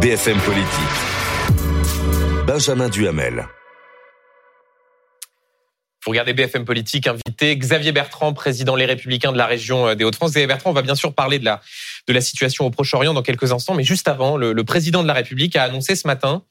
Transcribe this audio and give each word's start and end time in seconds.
BFM 0.00 0.38
Politique. 0.40 0.66
Benjamin 2.46 2.90
Duhamel. 2.90 3.46
Vous 6.04 6.10
regardez 6.10 6.34
BFM 6.34 6.66
Politique, 6.66 7.06
invité 7.06 7.56
Xavier 7.56 7.92
Bertrand, 7.92 8.34
président 8.34 8.76
Les 8.76 8.84
Républicains 8.84 9.32
de 9.32 9.38
la 9.38 9.46
région 9.46 9.88
euh, 9.88 9.94
des 9.94 10.04
Hauts-de-France. 10.04 10.32
Xavier 10.32 10.46
Bertrand, 10.46 10.70
on 10.70 10.74
va 10.74 10.82
bien 10.82 10.94
sûr 10.94 11.14
parler 11.14 11.38
de 11.38 11.46
la, 11.46 11.62
de 12.06 12.12
la 12.12 12.20
situation 12.20 12.66
au 12.66 12.70
Proche-Orient 12.70 13.14
dans 13.14 13.22
quelques 13.22 13.52
instants, 13.52 13.74
mais 13.74 13.84
juste 13.84 14.06
avant, 14.06 14.36
le, 14.36 14.52
le 14.52 14.64
président 14.64 15.02
de 15.02 15.08
la 15.08 15.14
République 15.14 15.56
a 15.56 15.62
annoncé 15.62 15.96
ce 15.96 16.06
matin 16.06 16.42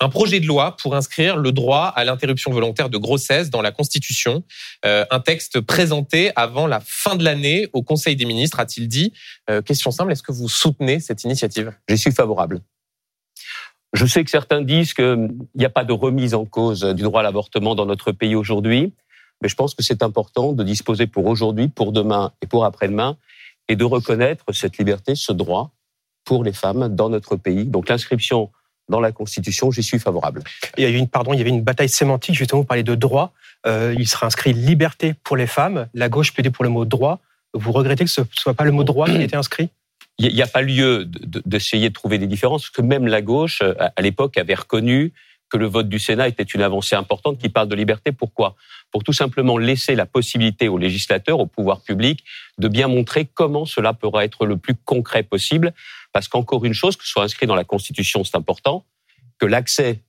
un 0.00 0.08
projet 0.08 0.40
de 0.40 0.46
loi 0.46 0.76
pour 0.76 0.94
inscrire 0.94 1.36
le 1.36 1.52
droit 1.52 1.92
à 1.96 2.04
l'interruption 2.04 2.50
volontaire 2.50 2.90
de 2.90 2.98
grossesse 2.98 3.50
dans 3.50 3.62
la 3.62 3.72
Constitution. 3.72 4.42
Euh, 4.84 5.04
un 5.10 5.20
texte 5.20 5.60
présenté 5.60 6.32
avant 6.36 6.66
la 6.66 6.80
fin 6.84 7.16
de 7.16 7.24
l'année 7.24 7.68
au 7.72 7.82
Conseil 7.82 8.16
des 8.16 8.24
ministres, 8.24 8.60
a-t-il 8.60 8.88
dit. 8.88 9.12
Euh, 9.50 9.62
question 9.62 9.90
simple, 9.90 10.12
est-ce 10.12 10.22
que 10.22 10.32
vous 10.32 10.48
soutenez 10.48 11.00
cette 11.00 11.24
initiative? 11.24 11.72
J'y 11.88 11.98
suis 11.98 12.12
favorable. 12.12 12.60
Je 13.92 14.04
sais 14.06 14.24
que 14.24 14.30
certains 14.30 14.62
disent 14.62 14.94
qu'il 14.94 15.30
n'y 15.54 15.64
a 15.64 15.70
pas 15.70 15.84
de 15.84 15.92
remise 15.92 16.34
en 16.34 16.44
cause 16.44 16.82
du 16.82 17.02
droit 17.02 17.20
à 17.20 17.22
l'avortement 17.22 17.74
dans 17.74 17.86
notre 17.86 18.12
pays 18.12 18.34
aujourd'hui, 18.34 18.92
mais 19.42 19.48
je 19.48 19.54
pense 19.54 19.74
que 19.74 19.82
c'est 19.82 20.02
important 20.02 20.52
de 20.52 20.62
disposer 20.64 21.06
pour 21.06 21.26
aujourd'hui, 21.26 21.68
pour 21.68 21.92
demain 21.92 22.32
et 22.42 22.46
pour 22.46 22.64
après-demain, 22.64 23.16
et 23.68 23.76
de 23.76 23.84
reconnaître 23.84 24.44
cette 24.52 24.78
liberté, 24.78 25.14
ce 25.14 25.32
droit 25.32 25.72
pour 26.24 26.44
les 26.44 26.52
femmes 26.52 26.94
dans 26.94 27.08
notre 27.08 27.36
pays. 27.36 27.64
Donc 27.64 27.88
l'inscription 27.88 28.50
dans 28.88 29.00
la 29.00 29.12
Constitution, 29.12 29.70
j'y 29.70 29.82
suis 29.82 29.98
favorable. 29.98 30.42
Il 30.76 30.84
y, 30.84 30.86
avait 30.86 30.98
une, 30.98 31.08
pardon, 31.08 31.32
il 31.32 31.38
y 31.38 31.40
avait 31.40 31.50
une 31.50 31.62
bataille 31.62 31.88
sémantique, 31.88 32.34
justement, 32.36 32.60
vous 32.60 32.66
parlez 32.66 32.84
de 32.84 32.94
droit. 32.94 33.32
Euh, 33.66 33.94
il 33.98 34.06
sera 34.06 34.26
inscrit 34.26 34.52
liberté 34.52 35.14
pour 35.24 35.36
les 35.36 35.46
femmes. 35.46 35.88
La 35.94 36.08
gauche 36.08 36.32
plaidait 36.32 36.50
pour 36.50 36.64
le 36.64 36.70
mot 36.70 36.84
droit. 36.84 37.20
Vous 37.52 37.72
regrettez 37.72 38.04
que 38.04 38.10
ce 38.10 38.20
ne 38.20 38.26
soit 38.30 38.54
pas 38.54 38.64
le 38.64 38.72
mot 38.72 38.84
droit 38.84 39.06
qui 39.06 39.16
ait 39.16 39.24
été 39.24 39.36
inscrit? 39.36 39.70
Il 40.18 40.34
n'y 40.34 40.42
a 40.42 40.46
pas 40.46 40.62
lieu 40.62 41.04
d'essayer 41.06 41.88
de, 41.90 41.94
trouver 41.94 42.18
des 42.18 42.26
différences, 42.26 42.62
parce 42.62 42.70
que 42.70 42.82
même 42.82 43.06
la 43.06 43.22
gauche, 43.22 43.62
à 43.62 44.00
l'époque, 44.00 44.38
avait 44.38 44.54
reconnu 44.54 45.12
que 45.48 45.56
le 45.56 45.66
vote 45.66 45.88
du 45.88 45.98
Sénat 45.98 46.28
était 46.28 46.42
une 46.42 46.62
avancée 46.62 46.96
importante 46.96 47.38
qui 47.38 47.48
parle 47.48 47.68
de 47.68 47.76
liberté. 47.76 48.12
Pourquoi? 48.12 48.56
Pour 48.90 49.04
tout 49.04 49.12
simplement 49.12 49.58
laisser 49.58 49.94
la 49.94 50.06
possibilité 50.06 50.68
aux 50.68 50.78
législateurs, 50.78 51.38
au 51.38 51.46
pouvoir 51.46 51.82
public, 51.82 52.24
de 52.58 52.68
bien 52.68 52.88
montrer 52.88 53.26
comment 53.26 53.64
cela 53.64 53.92
pourra 53.92 54.24
être 54.24 54.46
le 54.46 54.56
plus 54.56 54.74
concret 54.74 55.22
possible. 55.22 55.72
Parce 56.12 56.28
qu'encore 56.28 56.64
une 56.64 56.72
chose, 56.72 56.96
que 56.96 57.04
ce 57.04 57.10
soit 57.10 57.24
inscrit 57.24 57.46
dans 57.46 57.54
la 57.54 57.64
Constitution, 57.64 58.24
c'est 58.24 58.36
important, 58.36 58.84
que 59.38 59.46
l'accès 59.46 60.00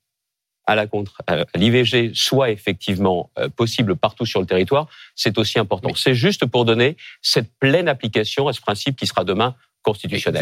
à 0.66 0.76
la 0.76 0.86
à 1.28 1.46
l'IVG 1.56 2.12
soit 2.14 2.50
effectivement 2.50 3.30
euh, 3.40 3.48
possible 3.48 3.96
partout 3.96 4.26
sur 4.26 4.42
le 4.42 4.46
territoire, 4.46 4.88
c'est 5.16 5.38
aussi 5.38 5.60
important. 5.60 5.96
C'est 5.96 6.14
juste 6.14 6.46
pour 6.46 6.66
donner 6.66 6.98
cette 7.22 7.50
pleine 7.58 7.88
application 7.88 8.50
à 8.50 8.54
ce 8.54 8.60
principe 8.60 8.98
qui 8.98 9.08
sera 9.08 9.24
demain 9.24 9.56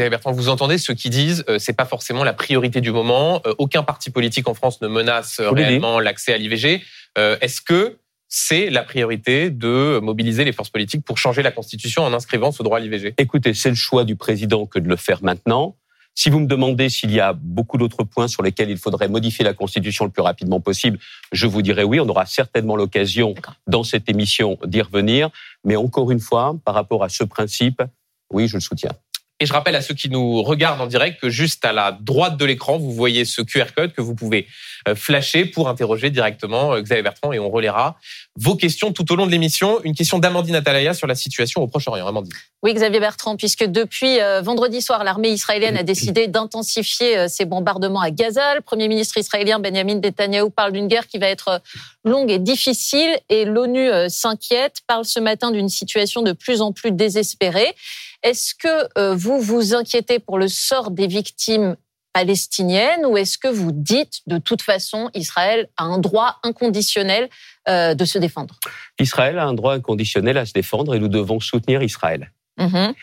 Bertrand, 0.10 0.32
vous 0.32 0.50
entendez 0.50 0.78
ceux 0.78 0.94
qui 0.94 1.10
disent 1.10 1.44
euh, 1.50 1.60
c'est 1.60 1.74
pas 1.74 1.86
forcément 1.86 2.24
la 2.24 2.34
priorité 2.34 2.82
du 2.82 2.92
moment. 2.92 3.42
Euh, 3.46 3.54
aucun 3.58 3.84
parti 3.84 4.10
politique 4.10 4.48
en 4.48 4.54
France 4.54 4.82
ne 4.82 4.88
menace 4.88 5.40
réellement 5.40 6.00
l'accès 6.00 6.34
à 6.34 6.38
l'IVG. 6.38 6.82
Euh, 7.18 7.38
Est-ce 7.42 7.62
que 7.62 7.98
c'est 8.28 8.70
la 8.70 8.84
priorité 8.84 9.50
de 9.50 10.00
mobiliser 10.02 10.44
les 10.44 10.52
forces 10.52 10.72
politiques 10.72 11.06
pour 11.06 11.18
changer 11.18 11.44
la 11.44 11.52
Constitution 11.52 12.04
en 12.04 12.14
inscrivant 12.14 12.52
ce 12.52 12.64
droit 12.64 12.78
à 12.78 12.82
l'IVG 12.82 13.14
Écoutez, 13.18 13.54
c'est 13.54 13.70
le 13.70 13.76
choix 13.76 14.04
du 14.04 14.16
président 14.16 14.66
que 14.66 14.80
de 14.80 14.90
le 14.90 14.96
faire 14.96 15.24
maintenant. 15.24 15.78
Si 16.18 16.30
vous 16.30 16.40
me 16.40 16.48
demandez 16.48 16.90
s'il 16.90 17.12
y 17.12 17.20
a 17.20 17.34
beaucoup 17.34 17.78
d'autres 17.78 18.04
points 18.04 18.30
sur 18.30 18.42
lesquels 18.42 18.70
il 18.70 18.78
faudrait 18.78 19.10
modifier 19.10 19.44
la 19.44 19.54
Constitution 19.54 20.06
le 20.06 20.12
plus 20.12 20.22
rapidement 20.22 20.62
possible, 20.62 20.98
je 21.34 21.46
vous 21.46 21.62
dirais 21.62 21.84
oui. 21.84 22.00
On 22.00 22.08
aura 22.08 22.26
certainement 22.26 22.78
l'occasion 22.78 23.36
dans 23.68 23.84
cette 23.84 24.10
émission 24.10 24.58
d'y 24.66 24.82
revenir. 24.82 25.30
Mais 25.66 25.76
encore 25.76 26.12
une 26.12 26.22
fois, 26.22 26.56
par 26.64 26.74
rapport 26.74 27.04
à 27.04 27.10
ce 27.10 27.26
principe, 27.26 27.84
oui, 28.32 28.48
je 28.48 28.56
le 28.56 28.62
soutiens. 28.62 28.92
Et 29.42 29.46
je 29.46 29.52
rappelle 29.52 29.76
à 29.76 29.82
ceux 29.82 29.94
qui 29.94 30.10
nous 30.10 30.42
regardent 30.44 30.80
en 30.80 30.88
direct 30.88 31.20
que 31.20 31.30
juste 31.30 31.66
à 31.66 31.74
la 31.74 31.92
droite 31.92 32.38
de 32.38 32.46
l'écran, 32.46 32.78
vous 32.78 32.94
voyez 32.94 33.26
ce 33.26 33.42
QR 33.42 33.66
code 33.76 33.92
que 33.92 34.00
vous 34.00 34.16
pouvez 34.16 34.48
euh, 34.88 34.96
flasher 34.96 35.44
pour 35.44 35.68
interroger 35.68 36.10
directement 36.10 36.74
euh, 36.74 36.82
Xavier 36.82 37.04
Bertrand 37.04 37.34
et 37.34 37.40
on 37.40 37.50
relaiera 37.50 37.98
vos 38.38 38.56
questions 38.56 38.94
tout 38.94 39.12
au 39.12 39.18
long 39.18 39.26
de 39.26 39.32
l'émission. 39.32 39.82
Une 39.84 39.94
question 39.94 40.20
d'Amandine 40.20 40.56
Atalaya 40.56 40.94
sur 40.94 41.06
la 41.06 41.16
situation 41.16 41.62
au 41.62 41.68
Proche-Orient. 41.68 42.08
Amandine. 42.08 42.32
Oui, 42.64 42.74
Xavier 42.74 43.02
Bertrand, 43.02 43.36
puisque 43.36 43.66
depuis 43.66 44.22
euh, 44.22 44.42
vendredi 44.42 44.82
soir, 44.82 45.04
l'armée 45.04 45.32
israélienne 45.32 45.76
a 45.76 45.84
décidé 45.84 46.28
d'intensifier 46.28 47.28
ses 47.28 47.44
bombardements 47.44 48.00
à 48.00 48.12
Gaza. 48.12 48.56
Le 48.56 48.62
Premier 48.62 48.88
ministre 48.88 49.18
israélien 49.18 49.60
Benjamin 49.60 49.96
Netanyahu 49.96 50.50
parle 50.50 50.72
d'une 50.72 50.88
guerre 50.88 51.08
qui 51.08 51.18
va 51.18 51.28
être 51.28 51.62
longue 52.06 52.32
et 52.32 52.40
difficile 52.40 53.18
et 53.28 53.44
l'ONU 53.44 53.90
s'inquiète, 54.08 54.78
parle 54.88 55.04
ce 55.04 55.20
matin 55.20 55.52
d'une 55.52 55.70
situation 55.70 56.22
de 56.22 56.32
plus 56.32 56.62
en 56.62 56.72
plus 56.72 56.92
désespérée. 56.92 57.76
Est-ce 58.26 58.56
que 58.56 58.90
euh, 58.98 59.16
vous 59.16 59.40
vous 59.40 59.76
inquiétez 59.76 60.18
pour 60.18 60.40
le 60.40 60.48
sort 60.48 60.90
des 60.90 61.06
victimes 61.06 61.78
palestiniennes 62.12 63.06
ou 63.06 63.18
est-ce 63.18 63.38
que 63.38 63.48
vous 63.48 63.72
dites 63.72 64.22
de 64.26 64.40
toute 64.40 64.64
façon 64.64 65.12
Israël 65.14 65.70
a 65.78 65.84
un 65.84 66.00
droit 66.00 66.40
inconditionnel 66.42 67.30
euh, 67.68 67.94
de 67.94 68.04
se 68.04 68.18
défendre? 68.18 68.60
Israël 69.00 69.38
a 69.38 69.46
un 69.46 69.54
droit 69.54 69.76
inconditionnel 69.76 70.40
à 70.40 70.48
se 70.48 70.54
défendre 70.54 70.96
et 70.96 71.00
nous 71.00 71.08
devons 71.08 71.40
soutenir 71.40 71.84
Israël. 71.84 72.32
Mhm. 72.58 72.96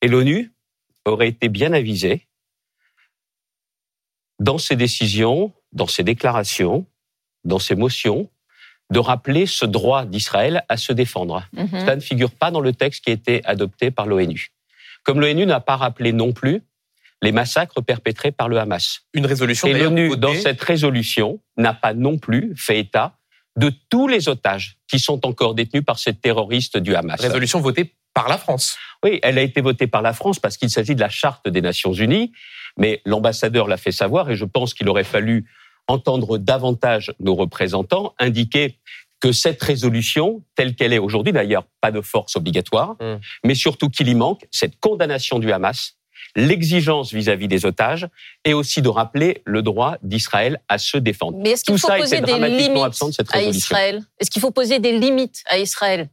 Et 0.00 0.08
l'ONU 0.08 0.54
aurait 1.04 1.28
été 1.28 1.50
bien 1.50 1.74
avisée 1.74 2.26
dans 4.38 4.58
ses 4.58 4.76
décisions, 4.76 5.52
dans 5.72 5.86
ses 5.86 6.02
déclarations, 6.02 6.86
dans 7.44 7.58
ses 7.58 7.74
motions, 7.74 8.30
de 8.90 8.98
rappeler 8.98 9.46
ce 9.46 9.66
droit 9.66 10.04
d'Israël 10.04 10.64
à 10.68 10.76
se 10.76 10.92
défendre. 10.92 11.44
Mhm. 11.52 11.68
Cela 11.80 11.96
ne 11.96 12.00
figure 12.00 12.30
pas 12.30 12.50
dans 12.50 12.60
le 12.60 12.72
texte 12.72 13.04
qui 13.04 13.10
a 13.10 13.12
été 13.12 13.44
adopté 13.44 13.90
par 13.90 14.06
l'ONU. 14.06 14.52
Comme 15.02 15.20
l'ONU 15.20 15.46
n'a 15.46 15.60
pas 15.60 15.76
rappelé 15.76 16.12
non 16.12 16.32
plus 16.32 16.62
les 17.22 17.32
massacres 17.32 17.80
perpétrés 17.82 18.30
par 18.30 18.48
le 18.48 18.58
Hamas. 18.58 19.00
Une 19.14 19.26
résolution 19.26 19.68
Et 19.68 19.74
l'ONU, 19.74 20.16
dans 20.16 20.34
cette 20.34 20.62
résolution, 20.62 21.40
n'a 21.56 21.72
pas 21.72 21.94
non 21.94 22.18
plus 22.18 22.54
fait 22.56 22.78
état 22.78 23.16
de 23.56 23.72
tous 23.88 24.06
les 24.06 24.28
otages 24.28 24.76
qui 24.86 24.98
sont 24.98 25.26
encore 25.26 25.54
détenus 25.54 25.84
par 25.84 25.98
ces 25.98 26.14
terroristes 26.14 26.76
du 26.76 26.94
Hamas. 26.94 27.20
résolution 27.20 27.60
votée 27.60 27.94
par 28.12 28.28
la 28.28 28.38
France. 28.38 28.76
Oui, 29.02 29.18
elle 29.22 29.38
a 29.38 29.42
été 29.42 29.60
votée 29.60 29.86
par 29.86 30.02
la 30.02 30.12
France 30.12 30.38
parce 30.38 30.56
qu'il 30.56 30.70
s'agit 30.70 30.94
de 30.94 31.00
la 31.00 31.08
charte 31.08 31.48
des 31.48 31.60
Nations 31.60 31.92
Unies, 31.92 32.32
mais 32.76 33.00
l'ambassadeur 33.04 33.66
l'a 33.66 33.76
fait 33.76 33.92
savoir 33.92 34.30
et 34.30 34.36
je 34.36 34.44
pense 34.44 34.74
qu'il 34.74 34.88
aurait 34.88 35.04
fallu 35.04 35.46
entendre 35.88 36.38
davantage 36.38 37.12
nos 37.20 37.34
représentants 37.34 38.14
indiquer 38.18 38.78
que 39.20 39.32
cette 39.32 39.62
résolution, 39.62 40.42
telle 40.56 40.74
qu'elle 40.74 40.92
est 40.92 40.98
aujourd'hui, 40.98 41.32
d'ailleurs 41.32 41.64
pas 41.80 41.90
de 41.90 42.00
force 42.00 42.36
obligatoire, 42.36 42.96
Mm. 43.00 43.16
mais 43.44 43.54
surtout 43.54 43.88
qu'il 43.88 44.08
y 44.08 44.14
manque 44.14 44.46
cette 44.50 44.78
condamnation 44.78 45.38
du 45.38 45.50
Hamas, 45.52 45.94
l'exigence 46.34 47.12
vis-à-vis 47.14 47.48
des 47.48 47.64
otages, 47.64 48.06
et 48.44 48.52
aussi 48.52 48.82
de 48.82 48.88
rappeler 48.90 49.42
le 49.46 49.62
droit 49.62 49.96
d'Israël 50.02 50.60
à 50.68 50.76
se 50.76 50.98
défendre. 50.98 51.38
Mais 51.42 51.50
est-ce 51.52 51.64
qu'il 51.64 51.74
Tout 51.76 51.80
faut 51.80 51.88
ça 51.88 51.96
poser 51.96 52.20
des 52.20 52.38
limites 52.38 52.82
absent 52.82 53.08
de 53.08 53.12
cette 53.14 53.34
à 53.34 53.38
résolution. 53.38 53.58
Israël? 53.74 54.02
Est-ce 54.20 54.30
qu'il 54.30 54.42
faut 54.42 54.50
poser 54.50 54.78
des 54.78 54.98
limites 54.98 55.42
à 55.46 55.58
Israël? 55.58 56.08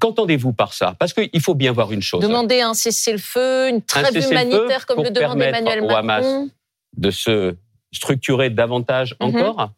Qu'entendez-vous 0.00 0.52
par 0.54 0.72
ça? 0.72 0.96
Parce 0.98 1.12
qu'il 1.12 1.40
faut 1.40 1.54
bien 1.54 1.72
voir 1.72 1.92
une 1.92 2.00
chose. 2.02 2.22
Demander 2.22 2.60
un 2.62 2.72
cessez-le-feu, 2.74 3.68
une 3.68 3.82
trêve 3.82 4.16
humanitaire 4.16 4.86
comme 4.86 5.02
le 5.02 5.10
demande 5.10 5.40
Emmanuel 5.42 5.82
au 5.82 5.90
Hamas 5.90 6.24
Macron. 6.24 6.50
de 6.96 7.10
se 7.10 7.54
structurer 7.92 8.50
davantage 8.50 9.14
Mhm. 9.20 9.28
encore 9.28 9.70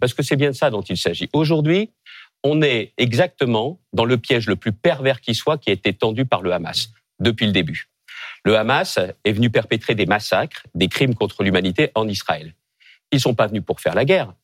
Parce 0.00 0.12
que 0.12 0.22
c'est 0.22 0.36
bien 0.36 0.50
de 0.50 0.54
ça 0.54 0.70
dont 0.70 0.82
il 0.82 0.98
s'agit. 0.98 1.28
Aujourd'hui, 1.32 1.90
on 2.44 2.60
est 2.62 2.92
exactement 2.98 3.80
dans 3.94 4.04
le 4.04 4.18
piège 4.18 4.46
le 4.46 4.56
plus 4.56 4.72
pervers 4.72 5.20
qui 5.22 5.34
soit 5.34 5.56
qui 5.58 5.70
a 5.70 5.72
été 5.72 5.92
tendu 5.94 6.26
par 6.26 6.42
le 6.42 6.52
Hamas 6.52 6.90
depuis 7.18 7.46
le 7.46 7.52
début. 7.52 7.88
Le 8.44 8.56
Hamas 8.58 8.98
est 9.24 9.32
venu 9.32 9.50
perpétrer 9.50 9.94
des 9.94 10.06
massacres, 10.06 10.62
des 10.74 10.88
crimes 10.88 11.14
contre 11.14 11.42
l'humanité 11.42 11.90
en 11.94 12.06
Israël. 12.08 12.54
Ils 13.10 13.20
sont 13.20 13.34
pas 13.34 13.46
venus 13.46 13.64
pour 13.64 13.80
faire 13.80 13.94
la 13.94 14.04
guerre. 14.04 14.34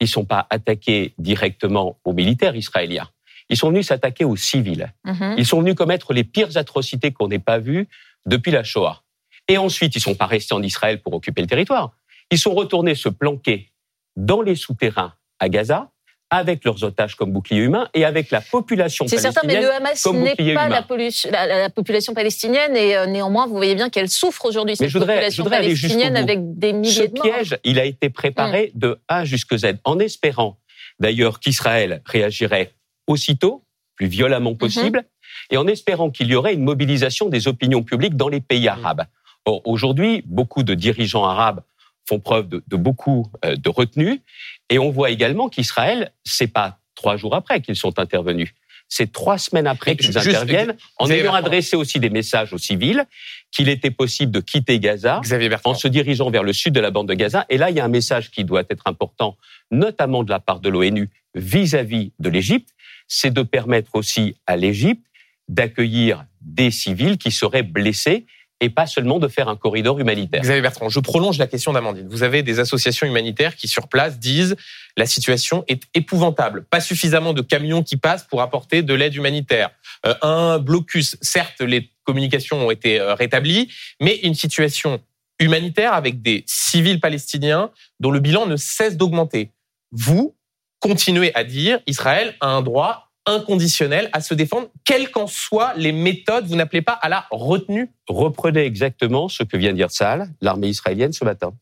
Ils 0.00 0.08
sont 0.08 0.24
pas 0.24 0.46
attaqués 0.50 1.14
directement 1.18 1.98
aux 2.04 2.12
militaires 2.12 2.56
israéliens. 2.56 3.08
Ils 3.48 3.56
sont 3.56 3.68
venus 3.70 3.86
s'attaquer 3.86 4.24
aux 4.24 4.36
civils. 4.36 4.92
Mhm. 5.04 5.36
Ils 5.38 5.46
sont 5.46 5.60
venus 5.60 5.74
commettre 5.74 6.12
les 6.12 6.24
pires 6.24 6.56
atrocités 6.56 7.12
qu'on 7.12 7.28
n'ait 7.28 7.38
pas 7.38 7.58
vues 7.58 7.86
depuis 8.26 8.50
la 8.50 8.64
Shoah. 8.64 9.02
Et 9.48 9.56
ensuite, 9.56 9.94
ils 9.94 10.00
sont 10.00 10.16
pas 10.16 10.26
restés 10.26 10.54
en 10.54 10.62
Israël 10.62 11.00
pour 11.00 11.14
occuper 11.14 11.40
le 11.40 11.46
territoire. 11.46 11.92
Ils 12.30 12.38
sont 12.38 12.54
retournés 12.54 12.94
se 12.94 13.08
planquer 13.08 13.70
dans 14.16 14.42
les 14.42 14.56
souterrains 14.56 15.14
à 15.38 15.48
Gaza 15.48 15.90
avec 16.28 16.64
leurs 16.64 16.82
otages 16.82 17.14
comme 17.14 17.30
bouclier 17.30 17.60
humain 17.60 17.88
et 17.94 18.04
avec 18.04 18.32
la 18.32 18.40
population 18.40 19.06
C'est 19.06 19.18
certain, 19.18 19.42
mais 19.46 19.54
palestinienne. 19.60 19.70
le 19.70 19.76
Hamas 19.76 20.36
n'est 20.40 20.54
pas 20.54 20.68
la, 20.68 20.82
pollu- 20.82 21.30
la- 21.30 21.46
la 21.46 21.70
population 21.70 22.14
palestinienne 22.14 22.74
et 22.76 22.96
euh, 22.96 23.06
néanmoins, 23.06 23.46
vous 23.46 23.54
voyez 23.54 23.76
bien 23.76 23.90
qu'elle 23.90 24.08
souffre 24.08 24.44
aujourd'hui, 24.44 24.72
Mais 24.72 24.76
cette 24.76 24.88
je 24.88 24.98
voudrais- 24.98 25.14
je 25.14 25.18
population 25.18 25.42
voudrais 25.44 25.58
palestinienne 25.60 26.16
avec 26.16 26.58
des 26.58 26.70
Ce 26.70 26.74
milliers 26.74 27.08
de 27.08 27.14
morts. 27.14 27.22
piège, 27.22 27.58
il 27.62 27.78
a 27.78 27.84
été 27.84 28.10
préparé 28.10 28.72
Mm. 28.74 28.78
de 28.78 28.98
A 29.06 29.24
jusqu'à 29.24 29.56
Z, 29.58 29.66
en 29.84 30.00
espérant 30.00 30.58
d'ailleurs 30.98 31.38
qu'Israël 31.38 32.02
réagirait 32.04 32.72
aussitôt, 33.06 33.62
plus 33.94 34.08
violemment 34.08 34.50
Mm-hmm. 34.52 34.56
possible, 34.58 35.04
et 35.50 35.56
en 35.58 35.68
espérant 35.68 36.10
qu'il 36.10 36.26
y 36.28 36.34
aurait 36.34 36.54
une 36.54 36.64
mobilisation 36.64 37.28
des 37.28 37.46
opinions 37.46 37.84
publiques 37.84 38.16
dans 38.16 38.28
les 38.28 38.40
pays 38.40 38.64
Mm. 38.66 38.68
arabes. 38.84 39.04
Or, 39.44 39.62
aujourd'hui, 39.64 40.24
beaucoup 40.26 40.64
de 40.64 40.74
dirigeants 40.74 41.24
arabes 41.24 41.62
font 42.08 42.20
preuve 42.20 42.48
de, 42.48 42.62
de 42.66 42.76
beaucoup 42.76 43.26
euh, 43.44 43.56
de 43.56 43.68
retenue, 43.68 44.22
et 44.70 44.78
on 44.78 44.90
voit 44.90 45.10
également 45.10 45.48
qu'Israël, 45.48 46.12
c'est 46.24 46.46
pas 46.46 46.78
trois 46.94 47.16
jours 47.16 47.34
après 47.34 47.60
qu'ils 47.60 47.76
sont 47.76 47.98
intervenus, 47.98 48.52
c'est 48.88 49.10
trois 49.12 49.38
semaines 49.38 49.66
après 49.66 49.96
qu'ils 49.96 50.16
interviennent, 50.16 50.76
en 50.98 51.06
Xavier 51.06 51.22
ayant 51.22 51.32
Bertrand. 51.32 51.46
adressé 51.46 51.76
aussi 51.76 51.98
des 51.98 52.10
messages 52.10 52.52
aux 52.52 52.58
civils 52.58 53.04
qu'il 53.50 53.68
était 53.68 53.90
possible 53.90 54.32
de 54.32 54.40
quitter 54.40 54.78
Gaza 54.78 55.20
Xavier 55.22 55.48
Bertrand. 55.48 55.72
en 55.72 55.74
se 55.74 55.88
dirigeant 55.88 56.30
vers 56.30 56.42
le 56.42 56.52
sud 56.52 56.72
de 56.72 56.80
la 56.80 56.90
bande 56.90 57.08
de 57.08 57.14
Gaza. 57.14 57.46
Et 57.48 57.58
là, 57.58 57.70
il 57.70 57.76
y 57.76 57.80
a 57.80 57.84
un 57.84 57.88
message 57.88 58.30
qui 58.30 58.44
doit 58.44 58.62
être 58.70 58.86
important, 58.86 59.36
notamment 59.70 60.22
de 60.22 60.30
la 60.30 60.40
part 60.40 60.60
de 60.60 60.68
l'ONU 60.68 61.10
vis-à-vis 61.34 62.12
de 62.18 62.28
l'Égypte, 62.28 62.70
c'est 63.08 63.32
de 63.32 63.42
permettre 63.42 63.94
aussi 63.94 64.36
à 64.46 64.56
l'Égypte 64.56 65.04
d'accueillir 65.48 66.24
des 66.40 66.70
civils 66.70 67.18
qui 67.18 67.30
seraient 67.30 67.62
blessés 67.62 68.26
et 68.60 68.70
pas 68.70 68.86
seulement 68.86 69.18
de 69.18 69.28
faire 69.28 69.48
un 69.48 69.56
corridor 69.56 69.98
humanitaire. 69.98 70.40
Xavier 70.40 70.62
Bertrand, 70.62 70.88
je 70.88 71.00
prolonge 71.00 71.38
la 71.38 71.46
question 71.46 71.72
d'Amandine. 71.72 72.08
Vous 72.08 72.22
avez 72.22 72.42
des 72.42 72.58
associations 72.58 73.06
humanitaires 73.06 73.54
qui, 73.54 73.68
sur 73.68 73.88
place, 73.88 74.18
disent 74.18 74.56
la 74.96 75.06
situation 75.06 75.64
est 75.68 75.82
épouvantable. 75.94 76.64
Pas 76.64 76.80
suffisamment 76.80 77.34
de 77.34 77.42
camions 77.42 77.82
qui 77.82 77.96
passent 77.96 78.24
pour 78.24 78.40
apporter 78.40 78.82
de 78.82 78.94
l'aide 78.94 79.14
humanitaire. 79.14 79.70
Euh, 80.06 80.14
un 80.22 80.58
blocus. 80.58 81.16
Certes, 81.20 81.60
les 81.60 81.90
communications 82.04 82.66
ont 82.66 82.70
été 82.70 82.98
euh, 82.98 83.14
rétablies, 83.14 83.70
mais 84.00 84.16
une 84.22 84.34
situation 84.34 85.00
humanitaire 85.38 85.92
avec 85.92 86.22
des 86.22 86.44
civils 86.46 87.00
palestiniens 87.00 87.70
dont 88.00 88.10
le 88.10 88.20
bilan 88.20 88.46
ne 88.46 88.56
cesse 88.56 88.96
d'augmenter. 88.96 89.50
Vous 89.92 90.34
continuez 90.80 91.34
à 91.34 91.44
dire 91.44 91.80
Israël 91.86 92.34
a 92.40 92.48
un 92.48 92.62
droit 92.62 93.05
inconditionnel 93.26 94.08
à 94.12 94.20
se 94.20 94.34
défendre, 94.34 94.68
quelles 94.84 95.10
qu'en 95.10 95.26
soient 95.26 95.74
les 95.76 95.92
méthodes. 95.92 96.46
Vous 96.46 96.56
n'appelez 96.56 96.82
pas 96.82 96.92
à 96.92 97.08
la 97.08 97.26
retenue 97.30 97.90
Reprenez 98.08 98.64
exactement 98.64 99.28
ce 99.28 99.42
que 99.42 99.56
vient 99.56 99.72
de 99.72 99.76
dire 99.76 99.90
Saal, 99.90 100.28
l'armée 100.40 100.68
israélienne 100.68 101.12
ce 101.12 101.24
matin. 101.24 101.52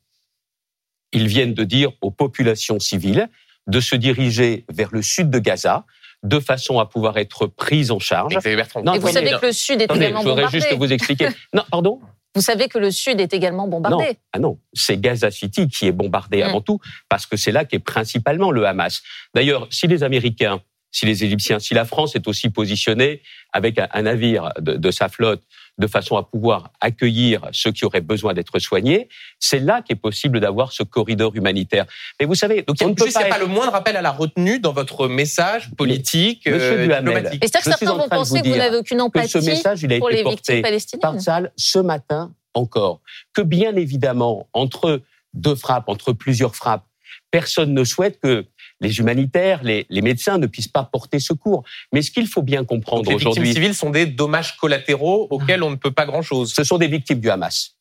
Ils 1.13 1.27
viennent 1.27 1.55
de 1.55 1.65
dire 1.65 1.91
aux 2.01 2.11
populations 2.11 2.79
civiles 2.81 3.29
de 3.67 3.81
se 3.81 3.97
diriger 3.97 4.65
vers 4.69 4.91
le 4.93 5.01
sud 5.03 5.31
de 5.31 5.39
Gaza 5.39 5.85
de 6.23 6.41
façon 6.41 6.79
à 6.79 6.87
pouvoir 6.87 7.17
être 7.19 7.47
prises 7.47 7.91
en 7.91 7.99
charge. 7.99 8.35
Xavier 8.37 8.57
Bertrand, 8.57 8.83
Non, 8.83 8.95
Et 8.95 8.99
vous 8.99 9.09
savez 9.09 9.33
que 9.33 9.47
le 9.47 9.53
Sud 9.53 9.83
est 9.83 9.85
également 9.95 10.21
je 10.21 10.25
voudrais 10.29 10.43
bombardé. 10.45 10.61
juste 10.61 10.73
vous 10.75 10.93
expliquer. 10.93 11.29
Non, 11.55 11.63
pardon 11.71 12.01
Vous 12.35 12.41
savez 12.41 12.69
que 12.69 12.79
le 12.79 12.91
Sud 12.91 13.21
est 13.21 13.33
également 13.35 13.69
bombardé. 13.69 14.05
Non, 14.05 14.15
ah 14.33 14.39
non, 14.39 14.59
c'est 14.73 14.99
Gaza 14.99 15.31
City 15.31 15.69
qui 15.69 15.87
est 15.87 15.93
bombardé 15.93 16.39
Mm. 16.39 16.47
avant 16.47 16.61
tout, 16.63 16.81
parce 17.11 17.27
que 17.27 17.37
c'est 17.37 17.53
là 17.53 17.65
qu'est 17.67 17.79
principalement 17.79 18.51
le 18.51 18.67
Hamas. 18.67 19.03
D'ailleurs, 19.35 19.69
si 19.71 19.87
les 19.87 20.03
Américains, 20.03 20.61
si 20.95 21.07
les 21.07 21.25
Égyptiens, 21.25 21.59
si 21.59 21.75
la 21.75 21.85
France 21.85 22.15
est 22.15 22.29
aussi 22.29 22.51
positionnée 22.51 23.21
avec 23.53 23.79
un, 23.79 24.03
navire 24.03 24.51
de, 24.61 24.75
de 24.77 24.91
sa 24.93 25.09
flotte 25.09 25.43
de 25.77 25.89
façon 25.89 26.17
à 26.17 26.23
pouvoir 26.23 26.71
accueillir 26.81 27.49
ceux 27.51 27.73
qui 27.73 27.85
auraient 27.85 28.01
besoin 28.01 28.33
d'être 28.33 28.61
soignés, 28.61 29.09
c'est 29.41 29.59
là 29.59 29.83
qu'est 29.83 29.97
possible 29.97 30.39
d'avoir 30.39 30.71
ce 30.71 30.85
corridor 30.85 31.35
humanitaire. 31.35 31.85
Mais 32.21 32.27
vous 32.27 32.37
savez, 32.37 32.63
Donc, 32.63 32.77
il 32.81 32.85
on 32.85 32.87
n'y 32.87 32.93
ne 32.93 32.97
peut 32.97 33.03
a, 33.03 33.07
juste, 33.07 33.19
il 33.19 33.23
y 33.23 33.25
a 33.25 33.29
pas 33.29 33.35
pas 33.35 33.41
le 33.41 33.47
moindre 33.49 33.75
appel 33.75 33.97
à 33.97 34.03
la 34.03 34.13
retenue 34.13 34.61
dans 34.61 34.73
votre 34.73 35.09
message 35.09 35.75
politique, 35.77 36.47
Monsieur 36.47 36.79
euh, 36.79 36.87
Duhamel, 36.87 37.05
diplomatique. 37.05 37.45
Et 37.45 37.49
c'est-à-dire 37.49 37.73
que 37.73 37.79
certains 37.87 37.99
vont 37.99 38.09
penser 38.09 38.41
que 38.41 38.49
vous 38.49 38.57
n'avez 38.57 38.77
aucune 38.77 39.01
empathie 39.01 39.31
ce 39.31 39.39
message, 39.39 39.83
il 39.83 39.93
a 39.93 39.99
pour 39.99 40.11
été 40.11 40.19
les 40.19 40.23
porté 40.23 40.37
victimes 40.37 40.61
par 40.61 40.71
palestiniennes. 40.71 41.21
Salle 41.21 41.53
ce 41.57 41.81
matin 41.81 42.33
encore. 42.55 43.01
Que 43.33 43.43
bien 43.43 43.75
évidemment, 43.75 44.49
entre 44.53 45.03
deux 45.33 45.57
frappes, 45.57 45.89
entre 45.89 46.13
plusieurs 46.13 46.55
frappes, 46.55 46.87
personne 47.33 47.75
ne 47.75 47.83
souhaite 47.83 48.21
que 48.21 48.47
les 48.85 48.99
humanitaires, 48.99 49.63
les, 49.65 49.87
les 49.91 50.03
médecins 50.03 50.39
ne 50.39 50.47
puissent 50.47 50.69
pas 50.69 50.85
porter 50.85 51.19
secours. 51.19 51.65
Mais 51.93 52.03
ce 52.03 52.11
qu'il 52.11 52.29
faut 52.29 52.43
bien 52.43 52.65
comprendre 52.65 53.03
les 53.05 53.17
victimes 53.17 53.29
aujourd'hui, 53.31 53.53
civiles 53.53 53.75
sont 53.75 53.91
des 53.91 54.07
dommages 54.07 54.57
collatéraux 54.57 55.27
auxquels 55.31 55.63
on 55.63 55.71
ne 55.71 55.77
peut 55.77 55.91
pas 55.91 56.07
grand-chose. 56.07 56.53
ce 56.53 56.63
sont 56.63 56.79
des 56.79 56.87
victimes 56.87 57.21
du 57.21 57.31
Hamas. 57.31 57.77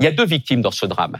Il 0.00 0.04
y 0.04 0.06
a 0.06 0.12
deux 0.12 0.26
victimes 0.26 0.62
dans 0.62 0.70
ce 0.70 0.86
drame. 0.86 1.18